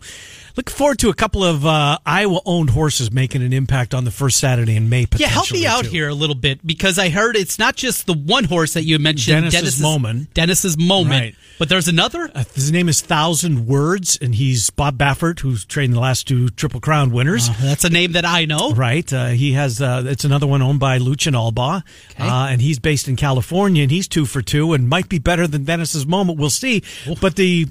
Look 0.55 0.69
forward 0.69 0.99
to 0.99 1.09
a 1.09 1.15
couple 1.15 1.43
of 1.43 1.65
uh, 1.65 1.97
Iowa 2.05 2.39
owned 2.45 2.69
horses 2.69 3.11
making 3.11 3.41
an 3.41 3.53
impact 3.53 3.93
on 3.95 4.03
the 4.03 4.11
first 4.11 4.37
Saturday 4.39 4.75
in 4.75 4.87
May. 4.87 5.07
Yeah, 5.17 5.27
help 5.27 5.51
me 5.51 5.65
out 5.65 5.85
too. 5.85 5.89
here 5.89 6.07
a 6.09 6.13
little 6.13 6.35
bit 6.35 6.65
because 6.65 6.99
I 6.99 7.09
heard 7.09 7.35
it's 7.35 7.57
not 7.57 7.75
just 7.75 8.05
the 8.05 8.13
one 8.13 8.43
horse 8.43 8.73
that 8.75 8.83
you 8.83 8.99
mentioned, 8.99 9.49
Dennis's 9.51 9.81
Moment. 9.81 10.31
Dennis's 10.35 10.77
moment, 10.77 11.09
Right. 11.21 11.35
but 11.57 11.69
there's 11.69 11.87
another. 11.87 12.29
Uh, 12.35 12.43
his 12.53 12.71
name 12.71 12.87
is 12.87 13.01
Thousand 13.01 13.65
Words, 13.65 14.17
and 14.21 14.35
he's 14.35 14.69
Bob 14.69 14.95
Baffert, 14.97 15.39
who's 15.39 15.65
trained 15.65 15.93
the 15.93 15.99
last 15.99 16.27
two 16.27 16.49
Triple 16.49 16.79
Crown 16.81 17.09
winners. 17.11 17.49
Uh, 17.49 17.53
that's 17.61 17.83
a 17.83 17.89
name 17.89 18.11
that 18.11 18.25
I 18.25 18.45
know. 18.45 18.73
Right. 18.73 19.11
Uh, 19.11 19.29
he 19.29 19.53
has, 19.53 19.81
uh, 19.81 20.03
it's 20.05 20.23
another 20.23 20.45
one 20.45 20.61
owned 20.61 20.79
by 20.79 20.97
Lucien 20.99 21.33
Albaugh. 21.33 21.81
Okay. 22.11 22.27
Uh, 22.27 22.47
and 22.49 22.61
he's 22.61 22.77
based 22.77 23.07
in 23.07 23.15
California, 23.15 23.81
and 23.81 23.91
he's 23.91 24.07
two 24.07 24.25
for 24.27 24.43
two 24.43 24.73
and 24.73 24.87
might 24.87 25.09
be 25.09 25.17
better 25.17 25.47
than 25.47 25.63
Dennis's 25.63 26.05
moment. 26.05 26.37
We'll 26.37 26.51
see. 26.51 26.83
But 27.19 27.35
the, 27.37 27.67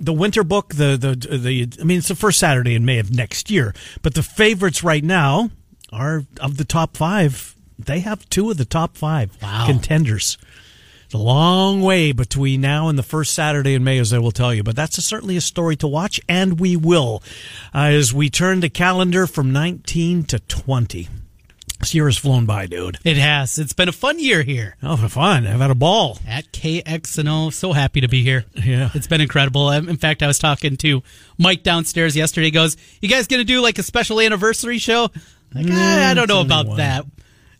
the 0.00 0.12
winter 0.12 0.42
book, 0.42 0.74
the, 0.74 0.96
the, 0.96 1.14
the, 1.36 1.68
I 1.80 1.84
mean, 1.84 1.98
it's 1.98 2.08
the 2.08 2.14
first 2.16 2.38
Saturday 2.38 2.74
in 2.74 2.84
May 2.84 2.98
of 2.98 3.10
next 3.14 3.50
year. 3.50 3.74
But 4.02 4.14
the 4.14 4.22
favorites 4.22 4.82
right 4.82 5.04
now 5.04 5.50
are 5.92 6.24
of 6.40 6.56
the 6.56 6.64
top 6.64 6.96
five. 6.96 7.54
They 7.78 8.00
have 8.00 8.28
two 8.30 8.50
of 8.50 8.56
the 8.56 8.64
top 8.64 8.96
five 8.96 9.36
Wow. 9.42 9.66
contenders. 9.66 10.38
It's 11.04 11.14
a 11.14 11.18
long 11.18 11.82
way 11.82 12.12
between 12.12 12.60
now 12.60 12.88
and 12.88 12.96
the 12.98 13.02
first 13.02 13.34
Saturday 13.34 13.74
in 13.74 13.82
May, 13.82 13.98
as 13.98 14.12
I 14.12 14.18
will 14.18 14.30
tell 14.30 14.54
you. 14.54 14.62
But 14.62 14.76
that's 14.76 14.96
a, 14.96 15.02
certainly 15.02 15.36
a 15.36 15.40
story 15.40 15.74
to 15.76 15.88
watch, 15.88 16.20
and 16.28 16.60
we 16.60 16.76
will 16.76 17.22
uh, 17.74 17.78
as 17.90 18.14
we 18.14 18.30
turn 18.30 18.60
the 18.60 18.68
calendar 18.70 19.26
from 19.26 19.52
19 19.52 20.22
to 20.24 20.38
20. 20.38 21.08
This 21.80 21.94
year 21.94 22.06
has 22.06 22.18
flown 22.18 22.44
by, 22.46 22.66
dude. 22.66 22.98
It 23.04 23.16
has. 23.16 23.58
It's 23.58 23.72
been 23.72 23.88
a 23.88 23.92
fun 23.92 24.18
year 24.18 24.42
here 24.42 24.76
Oh, 24.82 24.96
fun. 25.08 25.46
I've 25.46 25.60
had 25.60 25.70
a 25.70 25.74
ball. 25.74 26.18
at 26.28 26.52
KXNO. 26.52 27.52
So 27.52 27.72
happy 27.72 28.02
to 28.02 28.08
be 28.08 28.22
here. 28.22 28.44
Yeah. 28.54 28.90
It's 28.94 29.06
been 29.06 29.20
incredible. 29.22 29.70
In 29.70 29.96
fact, 29.96 30.22
I 30.22 30.26
was 30.26 30.38
talking 30.38 30.76
to 30.78 31.02
Mike 31.38 31.62
downstairs 31.62 32.14
yesterday. 32.14 32.46
He 32.48 32.50
goes, 32.50 32.76
"You 33.00 33.08
guys 33.08 33.26
going 33.26 33.40
to 33.40 33.44
do 33.44 33.60
like 33.60 33.78
a 33.78 33.82
special 33.82 34.20
anniversary 34.20 34.78
show?" 34.78 35.10
Like, 35.54 35.66
"Ah, 35.70 36.10
I 36.10 36.14
don't 36.14 36.28
know 36.28 36.42
about 36.42 36.66
one. 36.66 36.76
that. 36.76 37.06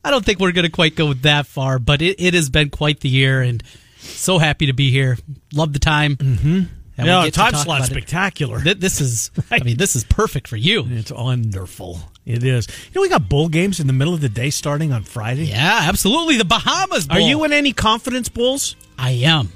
I 0.05 0.11
don't 0.11 0.25
think 0.25 0.39
we're 0.39 0.53
going 0.53 0.65
to 0.67 0.71
quite 0.73 0.97
go 0.97 1.13
that 1.15 1.47
far, 1.47 1.79
but 1.79 2.01
it, 2.03 2.21
it 2.21 2.35
has 2.35 2.49
been 2.51 2.71
quite 2.71 3.01
the 3.01 3.09
year, 3.09 3.43
and 3.43 3.63
so 3.99 4.39
happy 4.39 4.67
to 4.67 4.73
be 4.73 4.91
here. 4.91 5.19
Love 5.53 5.73
the 5.73 5.79
time. 5.79 6.17
Mm-hmm. 6.17 6.61
Yeah, 6.99 7.25
the 7.25 7.31
time 7.31 7.55
slot 7.55 7.85
spectacular. 7.87 8.59
This 8.61 9.01
is, 9.01 9.31
I 9.51 9.59
mean, 9.65 9.79
this 9.79 9.97
is 9.97 10.05
perfect 10.05 10.49
for 10.49 10.57
you. 10.57 10.85
It's 10.87 11.11
wonderful. 11.11 11.99
It 12.33 12.45
is. 12.45 12.67
You 12.69 12.93
know, 12.95 13.03
we 13.03 13.09
got 13.09 13.29
bowl 13.29 13.49
games 13.49 13.81
in 13.81 13.87
the 13.87 13.93
middle 13.93 14.15
of 14.15 14.21
the 14.21 14.29
day 14.29 14.51
starting 14.51 14.93
on 14.93 15.03
Friday. 15.03 15.45
Yeah, 15.45 15.81
absolutely. 15.85 16.37
The 16.37 16.45
Bahamas. 16.45 17.07
Bowl. 17.07 17.17
Are 17.17 17.21
you 17.21 17.45
in 17.45 17.53
any 17.53 17.73
confidence 17.73 18.29
bowls? 18.29 18.77
I 18.99 19.11
am. 19.11 19.53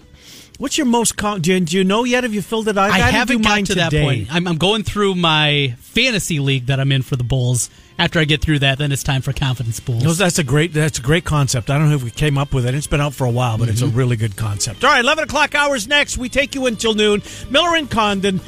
What's 0.59 0.79
your 0.79 0.87
most 0.87 1.17
con- 1.17 1.41
do, 1.41 1.53
you, 1.53 1.61
do 1.61 1.77
you 1.77 1.85
know 1.85 2.05
yet? 2.05 2.23
Have 2.23 2.33
you 2.33 2.43
filled 2.43 2.69
it 2.69 2.79
out? 2.79 2.91
I 2.91 2.99
gotta 2.99 3.13
haven't 3.13 3.39
do 3.39 3.43
got 3.43 3.57
to 3.57 3.65
today. 3.65 3.89
that 3.89 4.05
point. 4.05 4.35
I'm, 4.35 4.47
I'm 4.47 4.57
going 4.57 4.85
through 4.85 5.17
my 5.17 5.75
fantasy 5.81 6.39
league 6.39 6.67
that 6.67 6.79
I'm 6.79 6.93
in 6.93 7.03
for 7.03 7.17
the 7.17 7.25
Bulls. 7.25 7.71
After 7.97 8.19
I 8.19 8.25
get 8.25 8.41
through 8.41 8.59
that, 8.61 8.79
then 8.79 8.91
it's 8.91 9.05
time 9.05 9.23
for 9.23 9.33
confidence. 9.33 9.81
No, 9.87 10.13
that's 10.13 10.41
a 10.41 10.45
great 10.45 10.73
that's 10.73 10.99
a 10.99 11.03
great 11.03 11.25
concept. 11.25 11.71
I 11.71 11.79
don't 11.79 11.91
know 11.91 11.95
if 11.95 12.03
we 12.03 12.11
came 12.11 12.37
up 12.37 12.53
with 12.53 12.67
it. 12.67 12.75
It's 12.75 12.89
been 12.89 13.01
out 13.01 13.15
for 13.15 13.25
a 13.25 13.31
while, 13.31 13.57
but 13.57 13.69
it's 13.69 13.83
a 13.83 13.85
mm-hmm. 13.85 13.97
really 13.97 14.17
good 14.17 14.37
concept. 14.37 14.83
All 14.83 14.91
right, 14.91 14.99
eleven 14.99 15.23
o'clock 15.23 15.55
hours 15.55 15.87
next. 15.87 16.19
We 16.19 16.29
take 16.29 16.57
you 16.57 16.67
until 16.67 16.95
noon. 16.95 17.23
Miller 17.51 17.77
and 17.77 17.89
Condon 17.89 18.41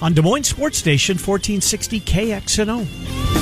on 0.00 0.14
Des 0.14 0.22
Moines 0.22 0.44
Sports 0.44 0.78
Station, 0.78 1.18
fourteen 1.18 1.60
sixty 1.60 1.98
KXNO. 2.00 3.34